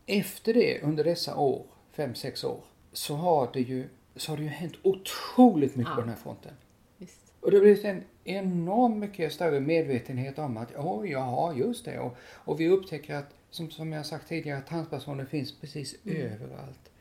Efter 0.05 0.53
det, 0.53 0.81
under 0.83 1.03
dessa 1.03 1.35
år, 1.35 1.65
fem, 1.91 2.15
sex 2.15 2.43
år, 2.43 2.59
så 2.93 3.15
har 3.15 3.49
det 3.53 3.61
ju, 3.61 3.87
så 4.15 4.31
har 4.31 4.37
det 4.37 4.43
ju 4.43 4.49
hänt 4.49 4.73
otroligt 4.83 5.75
mycket 5.75 5.91
Ja. 5.91 5.95
på 5.95 6.01
den 6.01 6.09
här 6.09 6.17
fronten. 6.17 6.51
visst, 6.97 7.33
Och 7.39 7.51
det 7.51 7.57
har 7.57 7.61
blivit 7.61 7.85
en 7.85 8.03
enorm 8.23 8.99
mycket 8.99 9.33
större 9.33 9.59
medvetenhet 9.59 10.39
om 10.39 10.57
att, 10.57 10.71
oj, 10.77 11.09
jaha, 11.11 11.53
just 11.53 11.85
det. 11.85 11.99
Och, 11.99 12.17
och 12.33 12.59
vi 12.59 12.69
upptäcker 12.69 13.15
att, 13.15 13.33
som, 13.49 13.69
som 13.69 13.91
jag 13.91 14.05
sagt 14.05 14.27
tidigare, 14.27 14.57
att 14.57 14.67
transpersoner 14.67 15.25
finns 15.25 15.59
precis 15.59 15.95
överallt. 16.05 16.91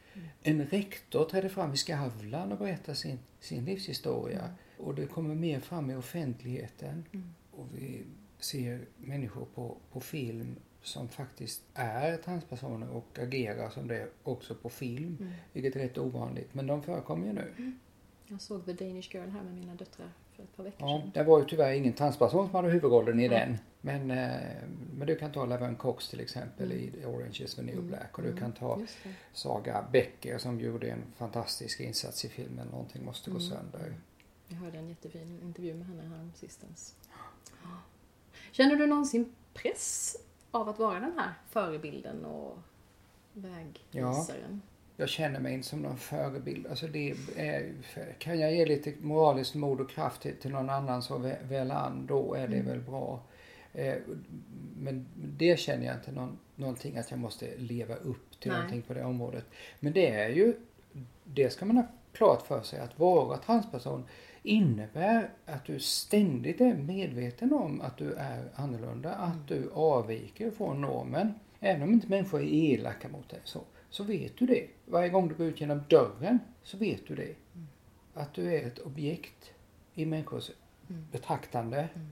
En 0.43 0.67
rektor 0.67 1.25
trädde 1.25 1.49
fram 1.49 1.73
i 1.73 1.77
Skavlan 1.77 2.53
och 2.53 2.59
berättade 2.59 2.97
sin, 2.97 3.19
sin 3.41 3.65
livshistoria. 3.65 4.55
Och 4.79 4.95
det 4.95 5.07
kommer 5.07 5.35
mer 5.35 5.61
fram 5.61 5.91
i 5.91 5.97
offentligheten. 5.97 7.05
Och 7.51 7.67
vi 7.75 8.03
ser 8.39 8.81
människor 8.97 9.47
på, 9.55 9.77
på 9.93 10.01
film 10.01 10.57
som 10.83 11.09
faktiskt 11.09 11.63
är 11.75 12.17
transpersoner 12.17 12.89
och 12.89 13.19
agerar 13.19 13.71
som 13.71 13.89
det 13.89 14.09
också 14.23 14.55
på 14.55 14.69
film. 14.69 15.33
Vilket 15.53 15.77
är 15.77 15.81
rätt 15.81 15.99
ovanligt, 15.99 16.55
men 16.55 16.67
de 16.67 16.83
förekommer 16.83 17.27
ju 17.27 17.33
nu. 17.33 17.73
Jag 18.27 18.41
såg 18.41 18.65
The 18.65 18.73
Danish 18.73 19.15
Girl 19.15 19.29
här 19.29 19.43
med 19.43 19.55
mina 19.55 19.75
döttrar 19.75 20.13
för 20.37 20.43
ett 20.43 20.57
par 20.57 20.65
veckor 20.65 20.89
Ja, 20.89 20.99
sedan. 21.01 21.11
det 21.15 21.23
var 21.23 21.39
ju 21.39 21.45
tyvärr 21.45 21.73
ingen 21.73 21.93
transperson 21.93 22.47
som 22.47 22.55
hade 22.55 22.69
huvudrollen 22.71 23.21
i 23.21 23.29
Nej. 23.29 23.39
den. 23.39 23.59
Men, 23.81 24.11
eh, 24.19 24.41
men 24.97 25.07
du 25.07 25.17
kan 25.17 25.33
ta 25.33 25.45
Laverne 25.47 25.77
Cox 25.77 26.09
till 26.09 26.21
exempel 26.21 26.73
i 26.73 27.05
Orange 27.07 27.43
is 27.45 27.55
the 27.55 27.63
new 27.63 27.75
Mm. 27.75 27.87
black 27.89 28.17
och 28.19 28.23
du 28.23 28.29
Mm. 28.29 28.41
kan 28.41 28.53
ta. 28.53 28.81
Saga 29.33 29.85
Becker 29.93 30.39
som 30.39 30.61
gjorde 30.61 30.91
en 30.91 31.03
fantastisk 31.17 31.81
insats 31.81 32.25
i 32.25 32.29
filmen 32.29 32.67
Någonting 32.69 33.05
måste 33.05 33.31
gå 33.31 33.37
Mm. 33.39 33.49
sönder. 33.51 33.95
Jag 34.49 34.57
hörde 34.57 34.79
en 34.79 34.89
jättefin 34.89 35.41
intervju 35.43 35.75
med 35.75 35.87
henne 35.87 36.03
här 36.03 36.31
sistens. 36.35 36.95
Känner 38.53 38.77
du 38.77 38.87
någonsin 38.87 39.33
press 39.55 40.17
av 40.51 40.69
att 40.69 40.79
vara 40.79 41.01
den 41.01 41.13
här 41.19 41.33
förebilden 41.51 42.25
och 42.25 42.59
vägvisaren? 43.33 44.63
Jag 44.97 45.09
känner 45.09 45.41
mig 45.41 45.55
inte 45.55 45.69
som 45.69 45.81
någon 45.83 45.97
förebild. 45.97 46.67
Alltså 46.67 46.87
det 46.87 47.15
är, 47.37 47.73
kan 48.19 48.41
jag 48.41 48.55
ge 48.55 48.67
lite 48.67 48.93
moraliskt 49.01 49.55
mod 49.55 49.81
och 49.81 49.91
kraft 49.91 50.23
till, 50.23 50.37
till 50.37 50.51
någon 50.51 50.71
annan 50.71 51.01
vä- 51.01 51.47
väl 51.49 51.71
an, 51.71 52.07
då 52.09 52.35
är 52.35 52.49
det 52.49 52.55
Mm. 52.57 52.67
väl 52.67 52.81
bra. 52.81 53.21
Eh, 53.75 53.95
men 54.77 55.07
det 55.17 55.59
känner 55.61 55.87
jag 55.87 55.95
inte 55.95 56.13
någon, 56.13 56.39
någonting 56.55 56.97
att 56.99 57.11
jag 57.11 57.21
måste 57.21 57.57
leva 57.57 57.95
upp 57.95 58.41
till 58.41 58.51
Nej. 58.51 58.59
någonting 58.61 58.83
på 58.83 58.95
det 58.95 59.05
området. 59.05 59.45
Men 59.81 59.93
det 59.93 60.11
är 60.11 60.29
ju, 60.29 60.55
det 61.25 61.51
ska 61.51 61.65
man 61.65 61.77
ha 61.77 61.87
klart 62.13 62.47
för 62.47 62.63
sig 62.63 62.81
att 62.81 62.99
vara 62.99 63.37
transperson 63.37 64.05
innebär 64.43 65.31
att 65.47 65.65
du 65.65 65.81
ständigt 65.81 66.61
är 66.61 66.75
medveten 66.75 67.53
om 67.53 67.81
att 67.81 67.97
du 67.99 68.13
är 68.13 68.45
annorlunda, 68.55 69.15
att 69.15 69.49
du 69.49 69.71
avviker 69.75 70.51
från 70.51 70.81
normen. 70.81 71.35
Även 71.61 71.83
om 71.83 71.93
inte 71.93 72.09
människor 72.09 72.41
är 72.41 72.45
elaka 72.47 73.09
mot 73.09 73.29
dig 73.29 73.41
så, 73.45 73.61
så 73.97 74.05
vet 74.05 74.37
du 74.39 74.47
det. 74.47 74.67
Varje 74.85 75.09
gång 75.09 75.29
du 75.29 75.35
går 75.35 75.47
ut 75.47 75.61
genom 75.61 75.83
dörren 75.89 76.39
så 76.63 76.77
vet 76.77 77.07
du 77.07 77.15
det. 77.15 77.35
Att 78.15 78.35
du 78.35 78.55
är 78.55 78.67
ett 78.67 78.79
objekt 78.79 79.53
i 79.95 80.07
människors 80.07 80.51
Mm. 80.91 81.07
betraktande. 81.13 81.89
Mm. 81.95 82.09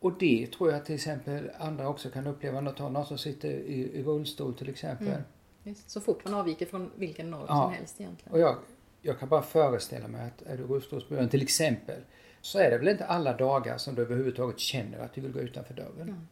Och 0.00 0.18
det 0.18 0.46
tror 0.52 0.72
jag 0.72 0.84
till 0.84 0.94
exempel 0.94 1.50
andra 1.58 1.88
också 1.88 2.10
kan 2.10 2.26
uppleva. 2.26 2.60
När 2.60 2.90
någon 2.90 3.06
som 3.06 3.18
sitter 3.18 3.48
i, 3.48 3.98
i 3.98 4.02
rullstol 4.02 4.54
till 4.54 4.68
exempel. 4.68 5.08
Mm. 5.08 5.20
Visst, 5.62 5.90
Så 5.90 6.00
fort 6.00 6.24
man 6.24 6.34
avviker 6.34 6.66
från 6.66 6.90
vilken 6.96 7.30
norm 7.30 7.44
Ja. 7.48 7.62
som 7.62 7.72
helst 7.72 8.00
egentligen. 8.00 8.32
Och 8.32 8.40
jag, 8.40 8.56
jag 9.02 9.18
kan 9.18 9.28
bara 9.28 9.42
föreställa 9.42 10.08
mig 10.08 10.26
att 10.26 10.42
är 10.42 10.56
du 10.56 10.62
rullstolsburen 10.62 11.28
till 11.28 11.42
exempel 11.42 12.00
så 12.40 12.58
är 12.58 12.70
det 12.70 12.78
väl 12.78 12.88
inte 12.88 13.04
alla 13.06 13.36
dagar 13.36 13.78
som 13.78 13.94
du 13.94 14.02
överhuvudtaget 14.02 14.58
känner 14.58 14.98
att 14.98 15.12
du 15.14 15.20
vill 15.20 15.32
gå 15.32 15.40
utanför 15.40 15.74
dörren. 15.74 16.08
Mm. 16.08 16.26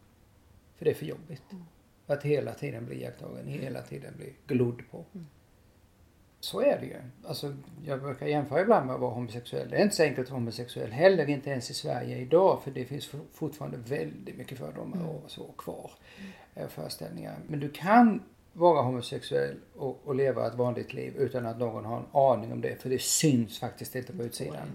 För 0.77 0.85
det 0.85 0.91
är 0.91 0.95
för 0.95 1.05
jobbigt. 1.05 1.43
Mm. 2.09 2.17
Att 2.17 2.23
hela 2.25 2.53
tiden 2.53 2.85
bli 2.85 3.01
iakttagen, 3.01 3.47
hela 3.47 3.81
tiden 3.81 4.13
bli 4.17 4.33
glodd 4.47 4.81
på. 4.91 5.05
Mm. 5.15 5.27
Så 6.39 6.61
är 6.61 6.79
det 6.79 6.85
ju. 6.85 6.95
Alltså, 7.27 7.55
jag 7.85 8.01
brukar 8.01 8.25
jämföra 8.27 8.61
ibland 8.61 8.85
med 8.85 8.95
att 8.95 9.01
vara 9.01 9.11
homosexuell. 9.13 9.69
Det 9.69 9.77
är 9.77 9.83
inte 9.83 9.95
så 9.95 10.03
enkelt 10.03 10.27
att 10.27 10.31
vara 10.31 10.39
homosexuell 10.39 10.91
heller, 10.91 11.29
inte 11.29 11.49
ens 11.49 11.69
i 11.71 11.73
Sverige 11.73 12.17
idag. 12.17 12.61
För 12.63 12.71
det 12.71 12.85
finns 12.85 13.07
for- 13.07 13.25
fortfarande 13.33 13.77
väldigt 13.77 14.37
mycket 14.37 14.57
fördomar 14.57 14.97
Mm. 14.97 15.09
och 15.09 15.31
så 15.31 15.43
kvar. 15.57 15.91
eh, 16.55 16.67
Föreställningar. 16.67 17.35
Men 17.47 17.59
du 17.59 17.69
kan 17.69 18.23
vara 18.53 18.81
homosexuell 18.81 19.55
och, 19.75 19.99
och 20.03 20.15
leva 20.15 20.47
ett 20.47 20.55
vanligt 20.55 20.93
liv 20.93 21.15
utan 21.17 21.45
att 21.45 21.59
någon 21.59 21.85
har 21.85 21.97
en 21.97 22.05
aning 22.11 22.51
om 22.53 22.61
det. 22.61 22.75
För 22.81 22.89
det 22.89 23.01
syns 23.01 23.59
faktiskt 23.59 23.95
inte 23.95 24.13
på 24.13 24.23
utsidan. 24.23 24.67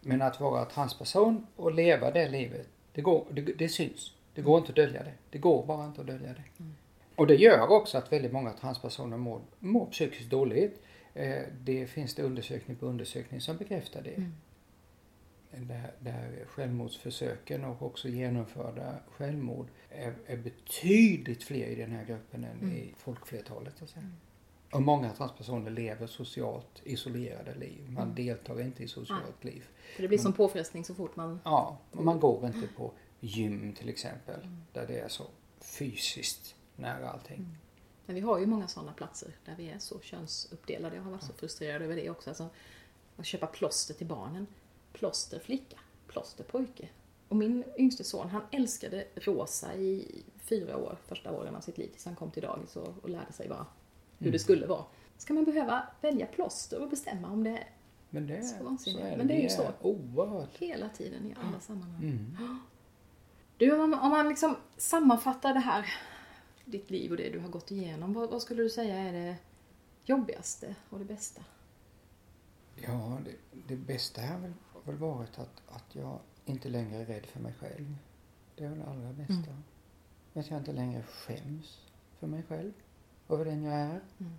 Men 0.00 0.22
att 0.22 0.40
vara 0.40 0.64
transperson 0.64 1.46
och 1.56 1.74
leva 1.74 2.10
det 2.10 2.28
livet, 2.28 2.68
det, 2.92 3.00
går, 3.02 3.24
det, 3.30 3.40
det 3.42 3.68
syns. 3.68 4.12
Det 4.36 4.42
går 4.42 4.58
inte 4.58 4.70
att 4.70 4.76
dölja 4.76 5.02
det. 5.02 5.12
Det 5.30 5.38
går 5.38 5.66
bara 5.66 5.86
inte 5.86 6.00
att 6.00 6.06
dölja 6.06 6.28
det. 6.28 6.44
Mm. 6.58 6.74
Och 7.16 7.26
det 7.26 7.34
gör 7.34 7.68
också 7.70 7.98
att 7.98 8.12
väldigt 8.12 8.32
många 8.32 8.52
transpersoner 8.52 9.16
mår, 9.16 9.40
mår 9.58 9.86
psykiskt 9.86 10.30
dåligt. 10.30 10.82
Eh, 11.14 11.42
det 11.60 11.86
finns 11.86 12.14
det 12.14 12.22
undersökning 12.22 12.76
på 12.76 12.86
undersökning 12.86 13.40
som 13.40 13.56
bekräftar 13.56 14.02
det. 14.02 14.14
Mm. 14.14 14.32
Där, 15.50 15.90
där 16.00 16.44
självmordsförsöken 16.48 17.64
och 17.64 17.82
också 17.82 18.08
genomförda 18.08 18.94
självmord 19.10 19.66
är, 19.90 20.14
är 20.26 20.36
betydligt 20.36 21.42
fler 21.44 21.66
i 21.66 21.74
den 21.74 21.90
här 21.92 22.04
gruppen 22.04 22.44
än 22.44 22.58
Mm. 22.60 22.76
i 22.76 22.94
folkflertalet. 22.96 23.78
Så 23.78 23.84
att 23.84 23.90
säga. 23.90 24.02
Mm. 24.02 24.16
Och 24.72 24.82
många 24.82 25.10
transpersoner 25.12 25.70
lever 25.70 26.06
socialt 26.06 26.80
isolerade 26.84 27.54
liv. 27.54 27.90
Man 27.90 28.02
Mm. 28.02 28.14
deltar 28.14 28.60
inte 28.60 28.82
i 28.84 28.88
socialt 28.88 29.44
liv. 29.44 29.64
För 29.96 30.02
det 30.02 30.08
blir 30.08 30.18
som 30.18 30.32
påfrestning 30.32 30.84
så 30.84 30.94
fort 30.94 31.16
man... 31.16 31.40
Ja, 31.44 31.78
man 31.92 32.20
går 32.20 32.46
inte 32.46 32.68
på 32.76 32.92
gym 33.20 33.72
till 33.72 33.88
exempel. 33.88 34.40
Mm. 34.40 34.56
Där 34.72 34.86
det 34.86 34.98
är 35.00 35.08
så 35.08 35.24
fysiskt 35.60 36.54
nära 36.76 37.10
allting. 37.10 37.36
Mm. 37.38 37.50
Men 38.06 38.14
vi 38.14 38.20
har 38.20 38.38
ju 38.38 38.46
många 38.46 38.68
sådana 38.68 38.92
platser 38.92 39.30
där 39.44 39.54
vi 39.56 39.68
är 39.70 39.78
så 39.78 40.00
könsuppdelade. 40.00 40.96
Jag 40.96 41.02
har 41.02 41.10
varit 41.10 41.24
så 41.24 41.32
frustrerad 41.32 41.82
över 41.82 41.96
det 41.96 42.10
också. 42.10 42.30
Alltså, 42.30 42.48
att 43.16 43.26
köpa 43.26 43.46
plåster 43.46 43.94
till 43.94 44.06
barnen. 44.06 44.46
Plåster 44.92 45.38
flicka, 45.38 45.78
plåster 46.08 46.44
pojke. 46.44 46.88
Och 47.28 47.36
min 47.36 47.64
yngste 47.78 48.04
son, 48.04 48.28
han 48.30 48.42
älskade 48.50 49.06
rosa 49.14 49.74
i 49.74 50.22
fyra 50.38 50.76
år, 50.76 50.98
första 51.06 51.32
åren 51.32 51.56
av 51.56 51.60
sitt 51.60 51.78
liv, 51.78 51.88
tills 51.88 52.04
han 52.04 52.16
kom 52.16 52.30
till 52.30 52.42
dagis 52.42 52.76
och, 52.76 52.94
och 53.02 53.08
lärde 53.10 53.32
sig 53.32 53.48
vad, 53.48 53.58
hur 53.58 54.26
Mm. 54.26 54.32
det 54.32 54.38
skulle 54.38 54.66
vara. 54.66 54.84
Ska 55.18 55.34
man 55.34 55.44
behöva 55.44 55.86
välja 56.00 56.26
plåster 56.26 56.82
och 56.82 56.88
bestämma 56.90 57.28
om 57.30 57.44
det 57.44 57.50
är 57.50 57.70
Men 58.10 58.26
det, 58.26 58.42
Så 58.42 58.58
så 58.58 58.64
vansinnigt. 58.64 59.04
är 59.04 59.10
det. 59.10 59.16
Men 59.16 59.26
det 59.28 59.34
är 59.34 59.42
ju 59.42 59.48
så. 59.48 59.72
oerhört. 59.80 60.56
hela 60.58 60.88
tiden 60.88 61.26
i 61.26 61.34
alla 61.48 61.60
sammanhang? 61.60 62.02
Mm. 62.02 62.36
Du, 63.58 63.72
om 63.72 63.90
man, 63.90 64.00
om 64.00 64.10
man 64.10 64.28
liksom 64.28 64.56
sammanfattar 64.76 65.54
det 65.54 65.60
här, 65.60 65.86
ditt 66.64 66.90
liv 66.90 67.10
och 67.10 67.16
det 67.16 67.30
du 67.30 67.38
har 67.38 67.48
gått 67.48 67.70
igenom, 67.70 68.12
vad, 68.12 68.30
vad 68.30 68.42
skulle 68.42 68.62
du 68.62 68.70
säga 68.70 68.96
är 68.96 69.12
det 69.12 69.36
jobbigaste 70.04 70.74
och 70.90 70.98
det 70.98 71.04
bästa? 71.04 71.44
Ja, 72.74 73.18
det, 73.24 73.60
det 73.68 73.76
bästa 73.76 74.22
har 74.22 74.38
väl, 74.38 74.52
väl 74.84 74.96
varit 74.96 75.38
att, 75.38 75.62
att 75.68 75.94
jag 75.94 76.18
inte 76.44 76.68
längre 76.68 76.96
är 76.96 77.06
rädd 77.06 77.26
för 77.26 77.40
mig 77.40 77.54
själv. 77.60 77.94
Det 78.54 78.64
är 78.64 78.68
väl 78.68 78.78
det 78.78 78.86
allra 78.86 79.12
bästa. 79.12 79.50
Mm. 79.50 79.62
Att 80.34 80.50
jag 80.50 80.58
inte 80.58 80.72
längre 80.72 81.02
skäms 81.02 81.80
för 82.18 82.26
mig 82.26 82.42
själv. 82.48 82.72
Över 83.28 83.44
den 83.44 83.64
jag 83.64 83.74
är. 83.74 84.00
Mm. 84.18 84.32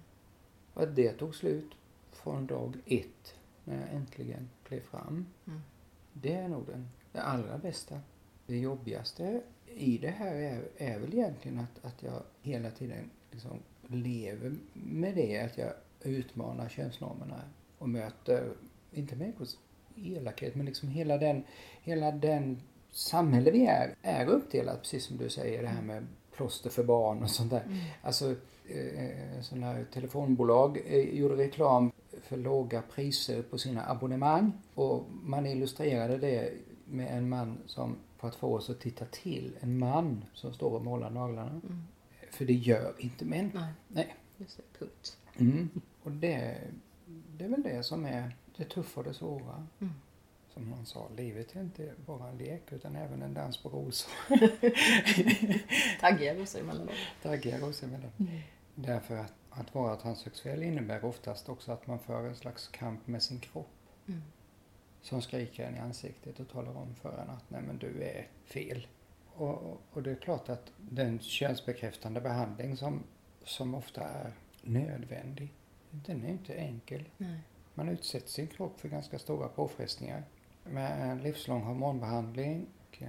Och 0.73 0.83
att 0.83 0.95
det 0.95 1.13
tog 1.13 1.35
slut 1.35 1.71
från 2.11 2.47
dag 2.47 2.77
ett 2.85 3.35
när 3.63 3.81
jag 3.81 3.93
äntligen 3.93 4.49
klev 4.63 4.81
fram. 4.81 5.25
Mm. 5.47 5.61
Det 6.13 6.33
är 6.33 6.47
nog 6.47 6.65
den, 6.65 6.89
det 7.11 7.21
allra 7.21 7.57
bästa. 7.57 7.99
Det 8.47 8.57
jobbigaste 8.57 9.41
i 9.65 9.97
det 9.97 10.09
här 10.09 10.35
är, 10.35 10.61
är 10.77 10.99
väl 10.99 11.13
egentligen 11.13 11.59
att, 11.59 11.85
att 11.85 12.03
jag 12.03 12.23
hela 12.41 12.71
tiden 12.71 13.09
liksom 13.31 13.59
lever 13.87 14.55
med 14.73 15.15
det. 15.15 15.39
Att 15.39 15.57
jag 15.57 15.73
utmanar 16.01 16.69
könsnormerna 16.69 17.41
och 17.77 17.89
möter, 17.89 18.53
inte 18.91 19.15
människors 19.15 19.55
elakhet, 19.95 20.55
men 20.55 20.65
liksom 20.65 20.89
hela 20.89 21.17
den, 21.17 21.43
hela 21.81 22.11
den 22.11 22.61
samhälle 22.91 23.51
vi 23.51 23.65
är, 23.65 23.95
är 24.01 24.25
uppdelat, 24.25 24.81
precis 24.81 25.05
som 25.05 25.17
du 25.17 25.29
säger, 25.29 25.61
det 25.61 25.67
här 25.67 25.81
med 25.81 26.07
plåster 26.35 26.69
för 26.69 26.83
barn 26.83 27.23
och 27.23 27.29
sånt 27.29 27.49
där. 27.49 27.63
Mm. 27.63 27.77
Alltså, 28.01 28.35
eh, 28.69 29.41
sådana 29.41 29.67
här 29.67 29.85
telefonbolag 29.93 30.81
eh, 30.85 31.19
gjorde 31.19 31.35
reklam 31.35 31.91
för 32.21 32.37
låga 32.37 32.81
priser 32.81 33.41
på 33.41 33.57
sina 33.57 33.89
abonnemang 33.89 34.51
och 34.73 35.03
man 35.23 35.45
illustrerade 35.45 36.17
det 36.17 36.53
med 36.85 37.17
en 37.17 37.29
man 37.29 37.57
som, 37.65 37.95
för 38.17 38.27
att 38.27 38.35
få 38.35 38.55
oss 38.55 38.69
att 38.69 38.79
titta 38.79 39.05
till, 39.05 39.57
en 39.59 39.79
man 39.79 40.25
som 40.33 40.53
står 40.53 40.71
och 40.71 40.83
målar 40.83 41.09
naglarna. 41.09 41.49
Mm. 41.49 41.83
För 42.31 42.45
det 42.45 42.53
gör 42.53 42.93
inte 42.99 43.25
män. 43.25 43.51
Nej, 43.53 43.73
Nej. 43.87 44.15
just 44.37 44.57
det. 44.57 44.79
Punkt. 44.79 45.17
Mm. 45.37 45.69
Och 46.03 46.11
det, 46.11 46.57
det 47.37 47.45
är 47.45 47.49
väl 47.49 47.63
det 47.63 47.83
som 47.83 48.05
är 48.05 48.35
det 48.57 48.63
tuffa 48.63 48.99
och 48.99 49.03
det 49.03 49.13
svåra. 49.13 49.67
Mm. 49.79 49.93
Som 50.53 50.69
någon 50.69 50.85
sa, 50.85 51.09
livet 51.15 51.55
är 51.55 51.61
inte 51.61 51.93
bara 52.05 52.29
en 52.29 52.37
lek 52.37 52.71
utan 52.71 52.95
även 52.95 53.21
en 53.21 53.33
dans 53.33 53.57
på 53.57 53.69
rosor. 53.69 54.11
Taggiga 55.99 56.35
rosor 56.35 56.59
emellanåt. 56.59 56.95
Taggiga 57.23 57.59
rosor 57.59 57.87
emellan. 57.87 58.11
Mm. 58.19 58.39
Därför 58.75 59.17
att, 59.17 59.33
att 59.49 59.75
vara 59.75 59.95
transsexuell 59.95 60.63
innebär 60.63 61.05
oftast 61.05 61.49
också 61.49 61.71
att 61.71 61.87
man 61.87 61.99
för 61.99 62.27
en 62.27 62.35
slags 62.35 62.67
kamp 62.67 63.07
med 63.07 63.23
sin 63.23 63.39
kropp. 63.39 63.69
Mm. 64.07 64.21
Som 65.07 65.21
skriker 65.21 65.63
en 65.67 65.75
i 65.75 65.79
ansiktet 65.79 66.39
och 66.39 66.49
talar 66.49 66.77
om 66.77 66.95
för 66.95 67.17
en 67.21 67.29
att 67.29 67.49
nej 67.49 67.61
men 67.61 67.77
du 67.77 68.03
är 68.03 68.27
fel. 68.45 68.87
Och, 69.33 69.77
och- 69.93 70.03
det 70.03 70.11
är 70.11 70.15
klart 70.15 70.49
att 70.49 70.71
den 70.77 71.19
könsbekräftande 71.19 72.21
behandling 72.21 72.77
som, 72.77 73.03
som 73.43 73.75
ofta 73.75 74.01
är 74.01 74.31
nödvändig, 74.61 75.53
den 75.91 76.25
är 76.25 76.29
inte 76.29 76.53
enkel. 76.53 77.03
Nej. 77.17 77.39
Man 77.73 77.89
utsätter 77.89 78.27
sin 78.27 78.47
kropp 78.47 78.79
för 78.79 78.89
ganska 78.89 79.19
stora 79.19 79.47
påfrestningar. 79.47 80.23
Med 80.63 81.11
en 81.11 81.23
livslång 81.23 81.61
hormonbehandling, 81.61 82.67
eh, 82.99 83.07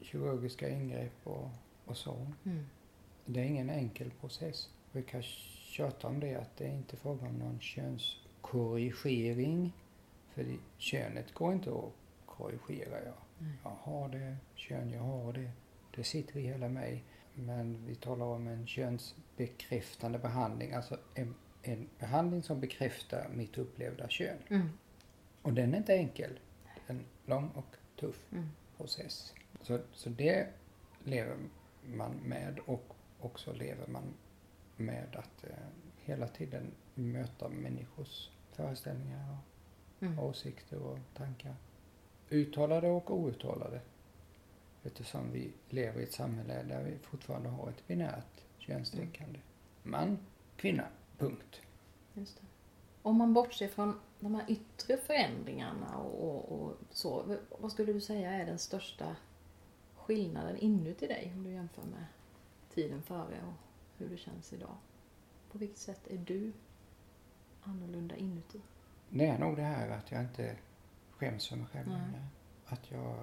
kirurgiska 0.00 0.68
ingrepp 0.68 1.26
och, 1.26 1.48
och 1.84 1.96
så. 1.96 2.26
Mm. 2.44 2.66
Det 3.24 3.40
är 3.40 3.44
ingen 3.44 3.70
enkel 3.70 4.10
process. 4.10 4.68
Vi 4.92 5.02
kan 5.02 5.22
tjata 5.22 6.08
om 6.08 6.20
det 6.20 6.34
att 6.34 6.56
det 6.56 6.64
är 6.64 6.72
inte 6.72 6.96
fråga 6.96 7.26
om 7.26 7.38
någon 7.38 7.60
könskorrigering. 7.60 9.72
För 10.34 10.44
det, 10.44 10.58
könet 10.78 11.34
går 11.34 11.52
inte 11.52 11.70
att 11.70 11.92
korrigera. 12.26 13.04
Jag, 13.04 13.14
Nej. 13.38 13.52
jag 13.64 13.70
har 13.70 14.08
det 14.08 14.36
kön 14.54 14.90
jag 14.92 15.02
har 15.02 15.32
det. 15.32 15.50
Det 15.96 16.04
sitter 16.04 16.36
i 16.38 16.42
hela 16.42 16.68
mig. 16.68 17.04
Men 17.34 17.86
vi 17.86 17.94
talar 17.94 18.26
om 18.26 18.46
en 18.48 18.66
könsbekräftande 18.66 20.18
behandling. 20.18 20.72
Alltså 20.72 20.98
en, 21.14 21.34
en 21.62 21.88
behandling 21.98 22.42
som 22.42 22.60
bekräftar 22.60 23.28
mitt 23.34 23.58
upplevda 23.58 24.08
kön. 24.08 24.38
Mm. 24.48 24.68
Och 25.42 25.52
den 25.52 25.74
är 25.74 25.78
inte 25.78 25.94
enkel. 25.94 26.38
En 26.86 27.04
lång 27.26 27.48
och 27.48 27.76
tuff 28.00 28.26
Mm. 28.32 28.48
process. 28.76 29.34
Så, 29.62 29.78
så 29.92 30.08
det 30.10 30.48
lever 31.04 31.36
man 31.84 32.12
med 32.14 32.58
och 32.66 32.84
också 33.20 33.52
lever 33.52 33.86
man 33.86 34.14
med 34.76 35.16
att 35.16 35.44
eh, 35.44 35.56
hela 36.04 36.28
tiden 36.28 36.74
möta 36.94 37.48
människors 37.48 38.30
föreställningar 38.52 39.30
och 39.32 39.53
Mm. 40.06 40.18
åsikter 40.18 40.82
och 40.82 40.98
tankar. 41.14 41.54
Uttalade 42.30 42.90
och 42.90 43.10
outtalade. 43.10 43.80
Eftersom 44.82 45.32
vi 45.32 45.52
lever 45.68 46.00
i 46.00 46.02
ett 46.02 46.12
samhälle 46.12 46.62
där 46.62 46.82
vi 46.82 46.98
fortfarande 46.98 47.48
har 47.48 47.68
ett 47.68 47.86
binärt 47.86 48.44
könstänkande. 48.58 49.38
Man, 49.82 50.18
kvinna, 50.56 50.84
punkt. 51.18 51.60
Just 52.14 52.36
det. 52.36 52.46
Om 53.02 53.16
man 53.16 53.34
bortser 53.34 53.68
från 53.68 54.00
de 54.20 54.34
här 54.34 54.44
yttre 54.48 54.96
förändringarna 54.96 55.96
och, 55.96 56.22
och, 56.22 56.60
och 56.60 56.76
så. 56.90 57.36
Vad 57.58 57.72
skulle 57.72 57.92
du 57.92 58.00
säga 58.00 58.30
är 58.30 58.46
den 58.46 58.58
största 58.58 59.16
skillnaden 59.96 60.56
inuti 60.56 61.06
dig 61.06 61.32
om 61.36 61.44
du 61.44 61.50
jämför 61.50 61.82
med 61.82 62.04
tiden 62.74 63.02
före 63.02 63.42
och 63.46 63.54
hur 63.98 64.08
det 64.08 64.16
känns 64.16 64.52
idag? 64.52 64.76
På 65.52 65.58
vilket 65.58 65.78
sätt 65.78 66.06
är 66.06 66.18
du 66.18 66.52
annorlunda 67.62 68.16
inuti? 68.16 68.60
Det 69.10 69.26
är 69.26 69.38
nog 69.38 69.56
det 69.56 69.62
här 69.62 69.88
att 69.90 70.10
jag 70.12 70.20
inte 70.20 70.56
skäms 71.18 71.48
för 71.48 71.56
mig 71.56 71.66
själv 71.72 71.88
längre. 71.88 72.22
Att 72.66 72.90
jag, 72.90 73.16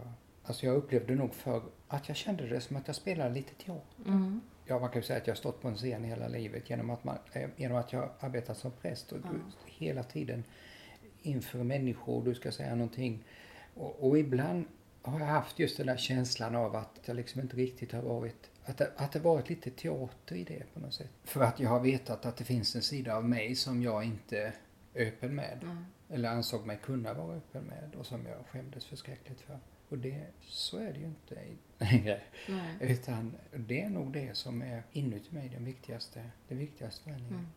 alltså 0.43 0.65
jag 0.65 0.75
upplevde 0.75 1.15
nog 1.15 1.33
för 1.33 1.63
att 1.87 2.07
jag 2.07 2.17
kände 2.17 2.47
det 2.47 2.61
som 2.61 2.75
att 2.77 2.87
jag 2.87 2.95
spelade 2.95 3.33
lite 3.33 3.53
teater. 3.65 4.03
Mm. 4.05 4.41
Ja, 4.65 4.79
man 4.79 4.89
kan 4.89 5.01
ju 5.01 5.07
säga 5.07 5.19
att 5.19 5.27
jag 5.27 5.33
har 5.33 5.37
stått 5.37 5.61
på 5.61 5.67
en 5.67 5.75
scen 5.75 6.03
hela 6.03 6.27
livet 6.27 6.69
genom 6.69 6.89
att, 6.89 7.03
man, 7.03 7.17
eh, 7.33 7.49
genom 7.55 7.77
att 7.77 7.93
jag 7.93 8.09
arbetat 8.19 8.57
som 8.57 8.71
präst 8.71 9.11
och 9.11 9.17
du- 9.19 9.41
hela 9.65 10.03
tiden 10.03 10.43
inför 11.21 11.63
människor, 11.63 12.23
du 12.25 12.35
ska 12.35 12.51
säga 12.51 12.75
någonting. 12.75 13.23
Och, 13.75 14.07
och 14.09 14.19
ibland 14.19 14.65
har 15.01 15.19
jag 15.19 15.27
haft 15.27 15.59
just 15.59 15.77
den 15.77 15.87
där 15.87 15.97
känslan 15.97 16.55
av 16.55 16.75
att 16.75 16.99
jag 17.05 17.15
liksom 17.15 17.41
inte 17.41 17.55
riktigt 17.55 17.91
har 17.91 18.01
varit, 18.01 18.49
att 18.65 18.77
det, 18.77 18.91
att 18.95 19.11
det 19.11 19.19
varit 19.19 19.49
lite 19.49 19.69
teater 19.71 20.35
i 20.35 20.43
det 20.43 20.63
på 20.73 20.79
något 20.79 20.93
sätt. 20.93 21.09
För 21.23 21.41
att 21.41 21.59
jag 21.59 21.69
har 21.69 21.79
vetat 21.79 22.25
att 22.25 22.37
det 22.37 22.43
finns 22.43 22.75
en 22.75 22.81
sida 22.81 23.15
av 23.15 23.25
mig 23.29 23.55
som 23.55 23.81
jag 23.83 24.03
inte 24.03 24.53
öppen 24.95 25.35
med. 25.35 25.59
Mm. 25.63 25.85
Eller 26.09 26.29
ansåg 26.29 26.65
mig 26.65 26.79
kunna 26.83 27.13
vara 27.13 27.35
öppen 27.35 27.63
med 27.63 27.95
och 27.99 28.05
som 28.05 28.25
jag 28.25 28.45
skämdes 28.51 28.85
förskräckligt 28.85 29.41
för. 29.41 29.59
Och 29.89 29.97
det, 29.97 30.25
så 30.41 30.77
är 30.77 30.93
det 30.93 30.99
ju 30.99 31.05
inte 31.05 31.35
längre. 31.77 32.21
Nej. 32.49 32.77
Utan 32.79 33.35
det 33.55 33.81
är 33.81 33.89
nog 33.89 34.13
det 34.13 34.37
som 34.37 34.61
är 34.61 34.83
inuti 34.91 35.35
mig 35.35 35.49
den 35.49 35.65
viktigaste, 35.65 36.29
den 36.47 36.57
viktigaste 36.57 37.03
förändringen. 37.03 37.33
Mm. 37.33 37.47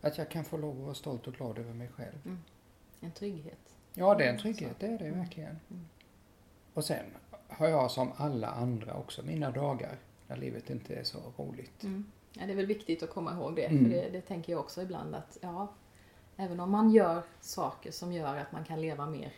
Att 0.00 0.18
jag 0.18 0.30
kan 0.30 0.44
få 0.44 0.56
lov 0.56 0.76
att 0.78 0.84
vara 0.84 0.94
stolt 0.94 1.26
och 1.26 1.34
glad 1.34 1.58
över 1.58 1.74
mig 1.74 1.88
själv. 1.88 2.36
En 3.00 3.10
trygghet. 3.12 3.76
Ja, 3.94 4.14
det 4.14 4.24
är 4.24 4.28
en 4.28 4.34
Mm, 4.34 4.42
trygghet, 4.42 4.72
så. 4.80 4.86
det 4.86 4.92
är 4.92 4.98
det 4.98 5.06
Mm. 5.06 5.18
verkligen. 5.18 5.58
Mm. 5.70 5.86
Och 6.74 6.84
sen 6.84 7.04
har 7.48 7.68
jag 7.68 7.90
som 7.90 8.12
alla 8.16 8.48
andra 8.48 8.94
också 8.94 9.22
mina 9.22 9.50
dagar 9.50 9.98
när 10.28 10.36
livet 10.36 10.70
inte 10.70 10.94
är 10.94 11.04
så 11.04 11.18
roligt. 11.36 11.82
Mm. 11.84 12.04
Ja, 12.32 12.46
det 12.46 12.52
är 12.52 12.56
väl 12.56 12.66
viktigt 12.66 13.02
att 13.02 13.10
komma 13.10 13.32
ihåg 13.32 13.56
det. 13.56 13.64
Mm. 13.66 13.84
För 13.84 13.90
det, 13.90 14.08
det 14.10 14.20
tänker 14.20 14.52
jag 14.52 14.60
också 14.60 14.82
ibland 14.82 15.14
att 15.14 15.38
ja, 15.40 15.72
även 16.36 16.60
om 16.60 16.70
man 16.70 16.90
gör 16.90 17.22
saker 17.40 17.90
som 17.92 18.12
gör 18.12 18.36
att 18.36 18.52
man 18.52 18.64
kan 18.64 18.80
leva 18.80 19.06
mer 19.06 19.32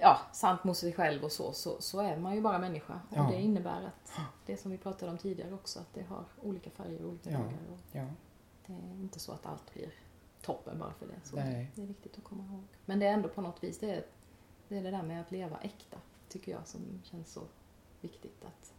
ja, 0.00 0.18
sant 0.32 0.64
mot 0.64 0.76
sig 0.76 0.92
själv 0.92 1.24
och 1.24 1.32
så, 1.32 1.52
så, 1.52 1.80
så 1.80 2.00
är 2.00 2.16
man 2.16 2.34
ju 2.34 2.40
bara 2.40 2.58
människa. 2.58 3.00
Och 3.10 3.16
Ja. 3.16 3.28
det 3.30 3.40
innebär 3.40 3.82
att 3.84 4.12
det 4.46 4.56
som 4.56 4.70
vi 4.70 4.78
pratade 4.78 5.12
om 5.12 5.18
tidigare 5.18 5.54
också, 5.54 5.78
att 5.80 5.94
det 5.94 6.02
har 6.02 6.24
olika 6.42 6.70
färger 6.70 7.02
och 7.04 7.08
olika 7.10 7.30
Ja. 7.30 7.38
dagar. 7.38 7.58
Och 7.72 7.78
Ja, 7.92 8.06
det 8.66 8.72
är 8.72 9.00
inte 9.02 9.18
så 9.18 9.32
att 9.32 9.46
allt 9.46 9.72
blir 9.74 9.90
toppen 10.42 10.78
bara 10.78 10.92
för 10.92 11.06
det. 11.06 11.14
Så 11.24 11.36
Nej. 11.36 11.70
Det 11.74 11.82
är 11.82 11.86
viktigt 11.86 12.18
att 12.18 12.24
komma 12.24 12.44
ihåg. 12.44 12.64
Men 12.84 12.98
det 12.98 13.06
är 13.06 13.12
ändå 13.12 13.28
på 13.28 13.40
något 13.40 13.64
vis, 13.64 13.78
det 13.78 13.90
är, 13.90 14.04
det 14.68 14.78
är 14.78 14.82
det 14.82 14.90
där 14.90 15.02
med 15.02 15.20
att 15.20 15.30
leva 15.30 15.58
äkta, 15.60 15.96
tycker 16.28 16.52
jag, 16.52 16.66
som 16.68 17.00
känns 17.04 17.32
så 17.32 17.40
viktigt. 18.00 18.44
Att, 18.44 18.72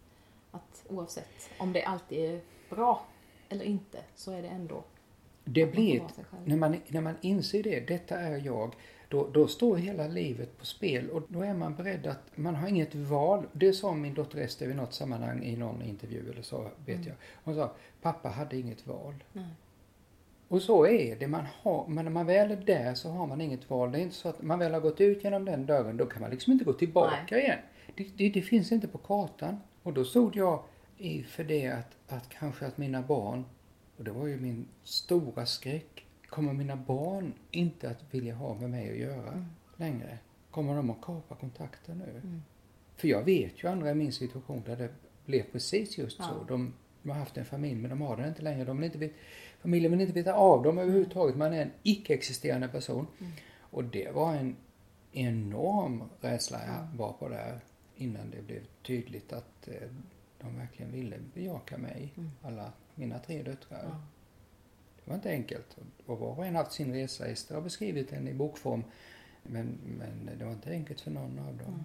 att 0.51 0.85
oavsett 0.89 1.49
om 1.59 1.73
det 1.73 1.83
alltid 1.83 2.19
är 2.35 2.41
bra 2.69 3.05
eller 3.49 3.65
inte, 3.65 4.03
så 4.15 4.31
är 4.31 4.41
det 4.41 4.47
ändå 4.47 4.83
det 5.47 5.65
blir, 5.65 6.01
när 6.45 6.55
man, 6.57 6.75
när 6.87 7.01
man 7.01 7.15
inser 7.21 7.63
det, 7.63 7.79
detta 7.87 8.19
är 8.19 8.37
jag, 8.45 8.75
då, 9.09 9.27
då 9.33 9.47
står 9.47 9.77
hela 9.77 10.07
livet 10.07 10.57
på 10.57 10.65
spel 10.65 11.09
och 11.09 11.23
då 11.27 11.41
är 11.41 11.53
man 11.53 11.75
beredd 11.75 12.07
att, 12.07 12.19
man 12.35 12.55
har 12.55 12.67
inget 12.67 12.95
val. 12.95 13.43
Det 13.53 13.73
sa 13.73 13.93
min 13.93 14.13
dotter 14.13 14.39
Ester 14.39 14.69
i 14.69 14.73
något 14.73 14.93
sammanhang 14.93 15.43
i 15.43 15.55
någon 15.55 15.81
intervju 15.81 16.31
eller 16.31 16.41
så, 16.41 16.61
vet 16.85 16.95
Mm. 16.95 17.07
jag. 17.07 17.15
Hon 17.43 17.55
sa, 17.55 17.71
pappa 18.01 18.29
hade 18.29 18.57
inget 18.57 18.87
val. 18.87 19.13
Nej. 19.33 19.45
Och 20.47 20.61
så 20.61 20.87
är 20.87 21.15
det, 21.15 21.27
man 21.27 21.45
har, 21.61 21.87
men 21.87 22.05
när 22.05 22.11
man 22.11 22.25
väl 22.25 22.51
är 22.51 22.55
där 22.55 22.93
så 22.93 23.09
har 23.09 23.27
man 23.27 23.41
inget 23.41 23.69
val. 23.69 23.91
Det 23.91 23.97
är 23.97 24.01
inte 24.01 24.15
så 24.15 24.29
att 24.29 24.41
man 24.41 24.59
väl 24.59 24.73
har 24.73 24.79
gått 24.79 25.01
ut 25.01 25.23
genom 25.23 25.45
den 25.45 25.65
dörren, 25.65 25.97
då 25.97 26.05
kan 26.05 26.21
man 26.21 26.31
liksom 26.31 26.53
inte 26.53 26.65
gå 26.65 26.73
tillbaka 26.73 27.39
igen. 27.39 27.59
Det, 27.95 28.03
det, 28.17 28.29
det 28.29 28.41
finns 28.41 28.71
inte 28.71 28.87
på 28.87 28.97
kartan. 28.97 29.57
Och 29.83 29.93
då 29.93 30.05
stod 30.05 30.35
jag 30.35 30.63
i 30.97 31.23
för 31.23 31.43
det 31.43 31.67
att, 31.67 31.97
att 32.07 32.29
kanske 32.29 32.65
att 32.65 32.77
mina 32.77 33.01
barn, 33.01 33.45
och 33.97 34.03
det 34.03 34.11
var 34.11 34.27
ju 34.27 34.39
min 34.39 34.67
stora 34.83 35.45
skräck, 35.45 36.05
kommer 36.29 36.53
mina 36.53 36.75
barn 36.75 37.33
inte 37.51 37.89
att 37.89 38.03
vilja 38.13 38.35
ha 38.35 38.55
med 38.55 38.69
mig 38.69 38.91
att 38.91 38.97
göra 38.97 39.31
Mm. 39.31 39.45
längre? 39.77 40.17
Kommer 40.51 40.75
de 40.75 40.89
att 40.89 41.01
kapa 41.01 41.35
kontakten 41.35 41.97
nu? 41.97 42.09
Mm. 42.09 42.41
För 42.95 43.07
jag 43.07 43.23
vet 43.23 43.63
ju 43.63 43.67
andra 43.67 43.91
i 43.91 43.95
min 43.95 44.11
situation 44.11 44.63
där 44.65 44.75
det 44.75 44.89
blev 45.25 45.43
precis 45.51 45.97
just 45.97 46.19
Ja. 46.19 46.25
så. 46.25 46.43
De, 46.43 46.73
de 47.03 47.09
har 47.09 47.19
haft 47.19 47.37
en 47.37 47.45
familj 47.45 47.75
men 47.75 47.89
de 47.89 48.01
har 48.01 48.17
den 48.17 48.27
inte 48.29 48.41
längre. 48.41 48.65
De 48.65 48.77
vill 48.77 48.85
inte 48.85 48.97
vet, 48.97 49.13
familjen 49.61 49.91
vill 49.91 50.01
inte 50.01 50.13
veta 50.13 50.33
av 50.33 50.63
dem 50.63 50.77
överhuvudtaget. 50.77 51.35
Man 51.37 51.53
är 51.53 51.61
en 51.61 51.71
icke-existerande 51.83 52.67
person. 52.67 53.07
Mm. 53.19 53.31
Och 53.59 53.83
det 53.83 54.11
var 54.11 54.35
en 54.35 54.55
enorm 55.11 56.03
rädsla 56.21 56.59
jag 56.67 56.97
var 56.97 57.13
på 57.13 57.29
där 57.29 57.59
innan 57.95 58.29
det 58.31 58.41
blev 58.41 58.61
tydligt 58.83 59.33
att 59.33 59.67
eh, 59.67 59.89
de 60.41 60.55
verkligen 60.57 60.91
ville 60.91 61.15
bejaka 61.33 61.77
mig. 61.77 62.13
Mm. 62.17 62.31
Alla 62.41 62.71
mina 62.97 63.19
tre 63.19 63.43
döttrar. 63.43 63.83
Ja. 63.83 64.01
Det 65.03 65.09
var 65.11 65.15
inte 65.15 65.29
enkelt. 65.29 65.77
Och 66.05 66.19
var 66.19 66.37
och 66.37 66.45
en 66.45 66.55
har 66.55 66.63
haft 66.63 66.75
sin 66.75 66.93
resa. 66.93 67.25
Ester 67.25 67.55
har 67.55 67.61
beskrivit 67.61 68.09
den 68.09 68.27
i 68.27 68.33
bokform. 68.33 68.83
Men, 69.43 69.79
men 69.85 70.37
det 70.39 70.45
var 70.45 70.51
inte 70.51 70.69
enkelt 70.69 71.01
för 71.01 71.11
någon 71.11 71.39
av 71.39 71.57
dem. 71.57 71.67
Mm. 71.67 71.83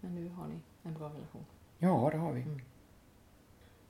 Men 0.00 0.14
nu 0.14 0.28
har 0.28 0.48
ni 0.48 0.58
en 0.82 0.94
bra 0.94 1.08
relation. 1.08 1.46
Ja, 1.78 2.10
det 2.12 2.18
har 2.18 2.32
vi. 2.32 2.42
Mm. 2.42 2.60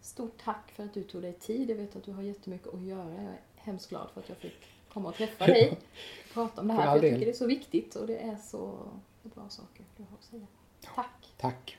Stort 0.00 0.42
tack 0.44 0.70
för 0.70 0.84
att 0.84 0.94
du 0.94 1.02
tog 1.02 1.22
dig 1.22 1.32
tid. 1.32 1.70
Jag 1.70 1.76
vet 1.76 1.96
att 1.96 2.04
du 2.04 2.12
har 2.12 2.22
jättemycket 2.22 2.74
att 2.74 2.82
göra. 2.82 3.10
Jag 3.10 3.24
är 3.24 3.40
hemskt 3.56 3.88
glad 3.88 4.10
för 4.10 4.20
att 4.20 4.28
jag 4.28 4.38
fick 4.38 4.66
komma 4.92 5.08
och 5.08 5.14
träffa 5.14 5.46
dig 5.46 5.70
och 5.70 5.78
prata 6.34 6.60
om 6.60 6.68
det 6.68 6.74
här. 6.74 6.82
För 6.82 6.92
jag 6.92 7.00
tycker 7.00 7.26
det 7.26 7.32
är 7.32 7.32
så 7.32 7.46
viktigt 7.46 7.94
och 7.94 8.06
det 8.06 8.18
är 8.18 8.36
så, 8.36 8.88
så 9.22 9.28
bra 9.28 9.48
saker 9.48 9.84
du 9.96 10.02
har 10.02 10.16
att 10.18 10.24
säga. 10.24 10.46
Tack! 10.80 11.34
Tack. 11.36 11.78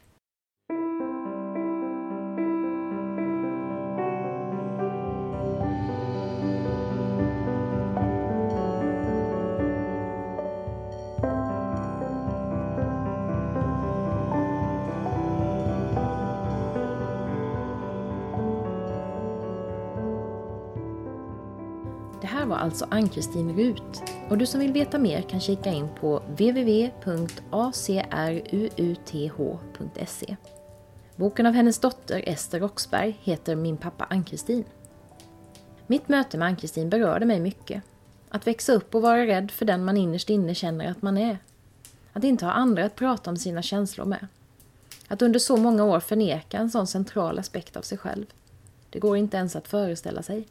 Alltså 22.72 22.88
Ann-Kristin 22.89 23.55
Rut 23.55 24.03
och 24.30 24.38
du 24.38 24.45
som 24.45 24.59
vill 24.59 24.74
veta 24.74 24.99
mer 24.99 25.22
kan 25.22 25.39
kika 25.39 25.69
in 25.69 25.89
på 25.99 26.19
www.acruuth.se. 26.19 26.95
Boken 31.15 31.45
av 31.45 31.53
hennes 31.53 31.80
dotter 31.80 32.24
Ester 32.26 32.59
Roxberg 32.59 33.17
heter 33.22 33.55
Min 33.55 33.78
pappa 33.78 34.07
Ann-Kristin. 34.09 34.63
Mitt 35.88 36.09
möte 36.09 36.38
med 36.38 36.47
Ann-Kristin 36.47 36.89
berörde 36.89 37.26
mig 37.26 37.39
mycket. 37.39 37.84
Att 38.30 38.47
växa 38.47 38.74
upp 38.74 38.95
och 38.95 39.01
vara 39.01 39.26
rädd 39.26 39.51
för 39.51 39.65
den 39.65 39.86
man 39.86 39.97
innerst 39.97 40.30
inne 40.30 40.55
känner 40.55 40.91
att 40.91 41.01
man 41.01 41.17
är. 41.17 41.38
Att 42.13 42.24
inte 42.24 42.45
ha 42.45 42.51
andra 42.51 42.86
att 42.86 42.95
prata 42.95 43.30
om 43.30 43.38
sina 43.38 43.61
känslor 43.61 44.05
med. 44.05 44.28
Att 45.07 45.22
under 45.22 45.39
så 45.39 45.57
många 45.57 45.84
år 45.84 45.99
förneka 45.99 46.57
en 46.57 46.69
sån 46.69 46.88
central 46.88 47.39
aspekt 47.39 47.78
av 47.78 47.82
sig 47.82 47.97
själv. 47.97 48.26
Det 48.89 48.99
går 48.99 49.17
inte 49.17 49.38
ens 49.38 49.55
att 49.55 49.67
föreställa 49.67 50.24
sig. 50.24 50.47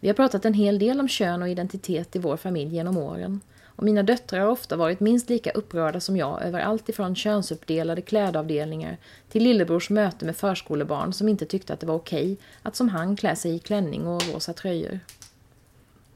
Vi 0.00 0.08
har 0.08 0.14
pratat 0.14 0.44
en 0.44 0.54
hel 0.54 0.78
del 0.78 1.00
om 1.00 1.08
kön 1.08 1.42
och 1.42 1.48
identitet 1.48 2.16
i 2.16 2.18
vår 2.18 2.36
familj 2.36 2.74
genom 2.74 2.96
åren. 2.96 3.40
Och 3.66 3.84
mina 3.84 4.02
döttrar 4.02 4.40
har 4.40 4.48
ofta 4.48 4.76
varit 4.76 5.00
minst 5.00 5.28
lika 5.28 5.50
upprörda 5.50 6.00
som 6.00 6.16
jag 6.16 6.42
över 6.42 6.60
allt 6.60 6.88
ifrån 6.88 7.14
könsuppdelade 7.14 8.02
klädavdelningar 8.02 8.96
till 9.28 9.42
lillebrors 9.42 9.90
möte 9.90 10.24
med 10.24 10.36
förskolebarn 10.36 11.12
som 11.12 11.28
inte 11.28 11.46
tyckte 11.46 11.72
att 11.72 11.80
det 11.80 11.86
var 11.86 11.94
okej 11.94 12.36
att 12.62 12.76
som 12.76 12.88
han 12.88 13.16
klä 13.16 13.36
sig 13.36 13.54
i 13.54 13.58
klänning 13.58 14.06
och 14.06 14.22
rosa 14.34 14.52
tröjor. 14.52 15.00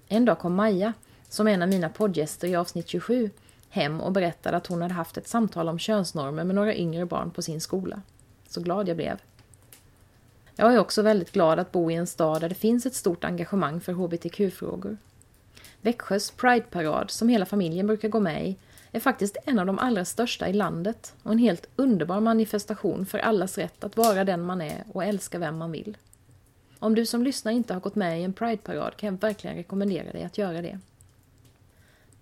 En 0.09 0.24
dag 0.24 0.39
kom 0.39 0.55
Maja, 0.55 0.93
som 1.28 1.49
är 1.49 1.53
en 1.53 1.62
av 1.62 1.68
mina 1.68 1.89
poddgäster 1.89 2.49
i 2.49 2.57
avsnitt 2.57 2.89
27, 2.89 3.30
hem 3.68 4.01
och 4.01 4.12
berättade 4.12 4.57
att 4.57 4.66
hon 4.66 4.83
hade 4.83 4.95
haft 4.95 5.16
ett 5.16 5.28
samtal 5.28 5.68
om 5.68 5.78
könsnormer 5.78 6.45
med 6.45 6.55
några 6.55 6.74
yngre 6.74 7.07
barn 7.07 7.30
på 7.30 7.43
sin 7.43 7.61
skola. 7.61 8.03
Så 8.49 8.61
glad 8.61 8.89
jag 8.89 8.97
blev. 8.97 9.18
Jag 10.57 10.74
är 10.74 10.78
också 10.78 11.03
väldigt 11.03 11.32
glad 11.32 11.59
att 11.59 11.72
bo 11.72 11.90
i 11.90 11.94
en 11.94 12.07
stad 12.07 12.40
där 12.40 12.48
det 12.48 12.55
finns 12.55 12.86
ett 12.86 12.94
stort 12.94 13.24
engagemang 13.24 13.80
för 13.80 13.92
hbtq-frågor. 13.92 14.96
Växjös 15.80 16.30
Pride-parad, 16.30 17.11
som 17.11 17.28
hela 17.28 17.46
familjen 17.46 17.86
brukar 17.86 18.09
gå 18.09 18.20
med 18.20 18.48
i, 18.48 18.57
är 18.92 19.00
faktiskt 19.00 19.36
en 19.44 19.59
av 19.59 19.66
de 19.66 19.78
allra 19.78 20.05
största 20.05 20.48
i 20.48 20.53
landet 20.53 21.14
och 21.22 21.32
en 21.32 21.38
helt 21.38 21.66
underbar 21.76 22.20
manifestation 22.20 23.07
för 23.07 23.18
allas 23.18 23.59
rätt 23.59 23.84
att 23.84 23.96
vara 23.96 24.24
den 24.24 24.42
man 24.42 24.61
är 24.61 24.84
och 24.92 25.05
älska 25.05 25.38
vem 25.38 25.59
man 25.59 25.72
vill. 25.72 25.96
Om 26.78 26.94
du 26.94 27.07
som 27.07 27.22
lyssnar 27.22 27.53
inte 27.53 27.74
har 27.74 27.80
gått 27.80 27.94
med 27.94 28.20
i 28.20 28.24
en 28.24 28.32
Pride-parad 28.32 28.96
kan 28.96 29.07
jag 29.07 29.20
verkligen 29.20 29.57
rekommendera 29.57 30.12
dig 30.12 30.24
att 30.24 30.38
göra 30.38 30.62
det. 30.62 30.78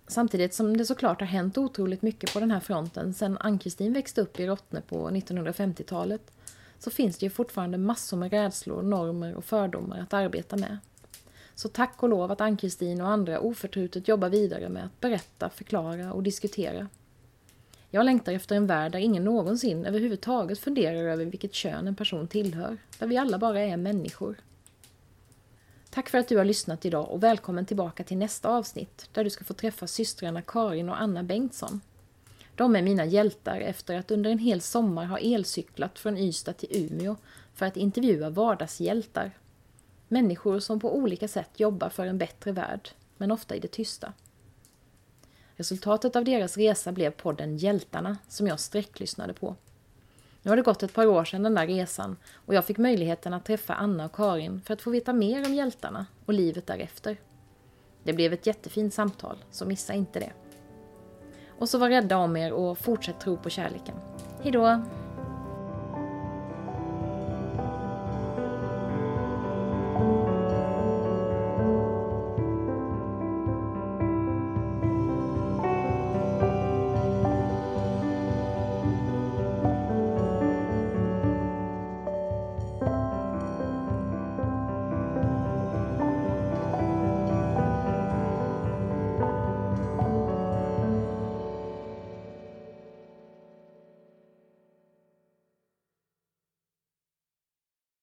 Samtidigt 0.07 0.53
som 0.53 0.77
det 0.77 0.85
såklart 0.85 1.19
har 1.19 1.27
hänt 1.27 1.57
otroligt 1.57 2.01
mycket 2.01 2.33
på 2.33 2.39
den 2.39 2.51
här 2.51 2.59
fronten 2.59 3.13
sedan 3.13 3.37
Ann-Kristin 3.39 3.93
växte 3.93 4.21
upp 4.21 4.39
i 4.39 4.47
Rottne 4.47 4.81
på 4.81 5.09
1950-talet 5.09 6.31
så 6.83 6.89
finns 6.89 7.17
det 7.17 7.25
ju 7.25 7.29
fortfarande 7.29 7.77
massor 7.77 8.17
med 8.17 8.31
rädslor, 8.31 8.81
normer 8.81 9.33
och 9.35 9.45
fördomar 9.45 9.99
att 9.99 10.13
arbeta 10.13 10.57
med. 10.57 10.77
Så 11.55 11.69
tack 11.69 12.03
och 12.03 12.09
lov 12.09 12.31
att 12.31 12.41
Ann-Kristin 12.41 13.01
och 13.01 13.07
andra 13.07 13.39
oförtrutet 13.39 14.07
jobbar 14.07 14.29
vidare 14.29 14.69
med 14.69 14.85
att 14.85 14.99
berätta, 14.99 15.49
förklara 15.49 16.13
och 16.13 16.23
diskutera. 16.23 16.87
Jag 17.89 18.05
längtar 18.05 18.33
efter 18.33 18.55
en 18.55 18.67
värld 18.67 18.91
där 18.91 18.99
ingen 18.99 19.23
någonsin 19.23 19.85
överhuvudtaget 19.85 20.59
funderar 20.59 21.03
över 21.03 21.25
vilket 21.25 21.53
kön 21.53 21.87
en 21.87 21.95
person 21.95 22.27
tillhör, 22.27 22.77
där 22.99 23.07
vi 23.07 23.17
alla 23.17 23.37
bara 23.37 23.59
är 23.59 23.77
människor. 23.77 24.35
Tack 25.89 26.09
för 26.09 26.17
att 26.17 26.27
du 26.27 26.37
har 26.37 26.45
lyssnat 26.45 26.85
idag 26.85 27.11
och 27.11 27.23
välkommen 27.23 27.65
tillbaka 27.65 28.03
till 28.03 28.17
nästa 28.17 28.49
avsnitt 28.49 29.09
där 29.13 29.23
du 29.23 29.29
ska 29.29 29.43
få 29.43 29.53
träffa 29.53 29.87
systrarna 29.87 30.41
Karin 30.41 30.89
och 30.89 31.01
Anna 31.01 31.23
Bengtsson. 31.23 31.81
De 32.55 32.75
är 32.75 32.81
mina 32.81 33.05
hjältar 33.05 33.59
efter 33.59 33.99
att 33.99 34.11
under 34.11 34.29
en 34.31 34.39
hel 34.39 34.61
sommar 34.61 35.05
ha 35.05 35.19
elcyklat 35.19 35.99
från 35.99 36.17
Ystad 36.17 36.53
till 36.53 36.69
Umeå 36.71 37.15
för 37.53 37.65
att 37.65 37.77
intervjua 37.77 38.29
vardagshjältar. 38.29 39.31
Människor 40.07 40.59
som 40.59 40.79
på 40.79 40.95
olika 40.95 41.27
sätt 41.27 41.49
jobbar 41.59 41.89
för 41.89 42.05
en 42.05 42.17
bättre 42.17 42.51
värld, 42.51 42.89
men 43.17 43.31
ofta 43.31 43.55
i 43.55 43.59
det 43.59 43.67
tysta. 43.67 44.13
Resultatet 45.55 46.15
av 46.15 46.25
deras 46.25 46.57
resa 46.57 46.91
blev 46.91 47.11
podden 47.11 47.57
Hjältarna 47.57 48.17
som 48.27 48.47
jag 48.47 48.59
sträcklyssnade 48.59 49.33
på. 49.33 49.55
Nu 50.41 50.51
har 50.51 50.55
det 50.55 50.63
gått 50.63 50.83
ett 50.83 50.93
par 50.93 51.05
år 51.05 51.25
sedan 51.25 51.43
den 51.43 51.55
där 51.55 51.67
resan 51.67 52.17
och 52.33 52.53
jag 52.53 52.65
fick 52.65 52.77
möjligheten 52.77 53.33
att 53.33 53.45
träffa 53.45 53.73
Anna 53.73 54.05
och 54.05 54.15
Karin 54.15 54.61
för 54.65 54.73
att 54.73 54.81
få 54.81 54.89
veta 54.89 55.13
mer 55.13 55.45
om 55.45 55.53
hjältarna 55.53 56.05
och 56.25 56.33
livet 56.33 56.67
därefter. 56.67 57.17
Det 58.03 58.13
blev 58.13 58.33
ett 58.33 58.47
jättefint 58.47 58.93
samtal, 58.93 59.37
så 59.51 59.65
missa 59.65 59.93
inte 59.93 60.19
det. 60.19 60.31
Och 61.61 61.69
så 61.69 61.77
var 61.77 61.89
rädda 61.89 62.17
om 62.17 62.37
er 62.37 62.53
och 62.53 62.77
fortsätt 62.77 63.19
tro 63.19 63.37
på 63.37 63.49
kärleken. 63.49 63.95
Hejdå! 64.43 64.81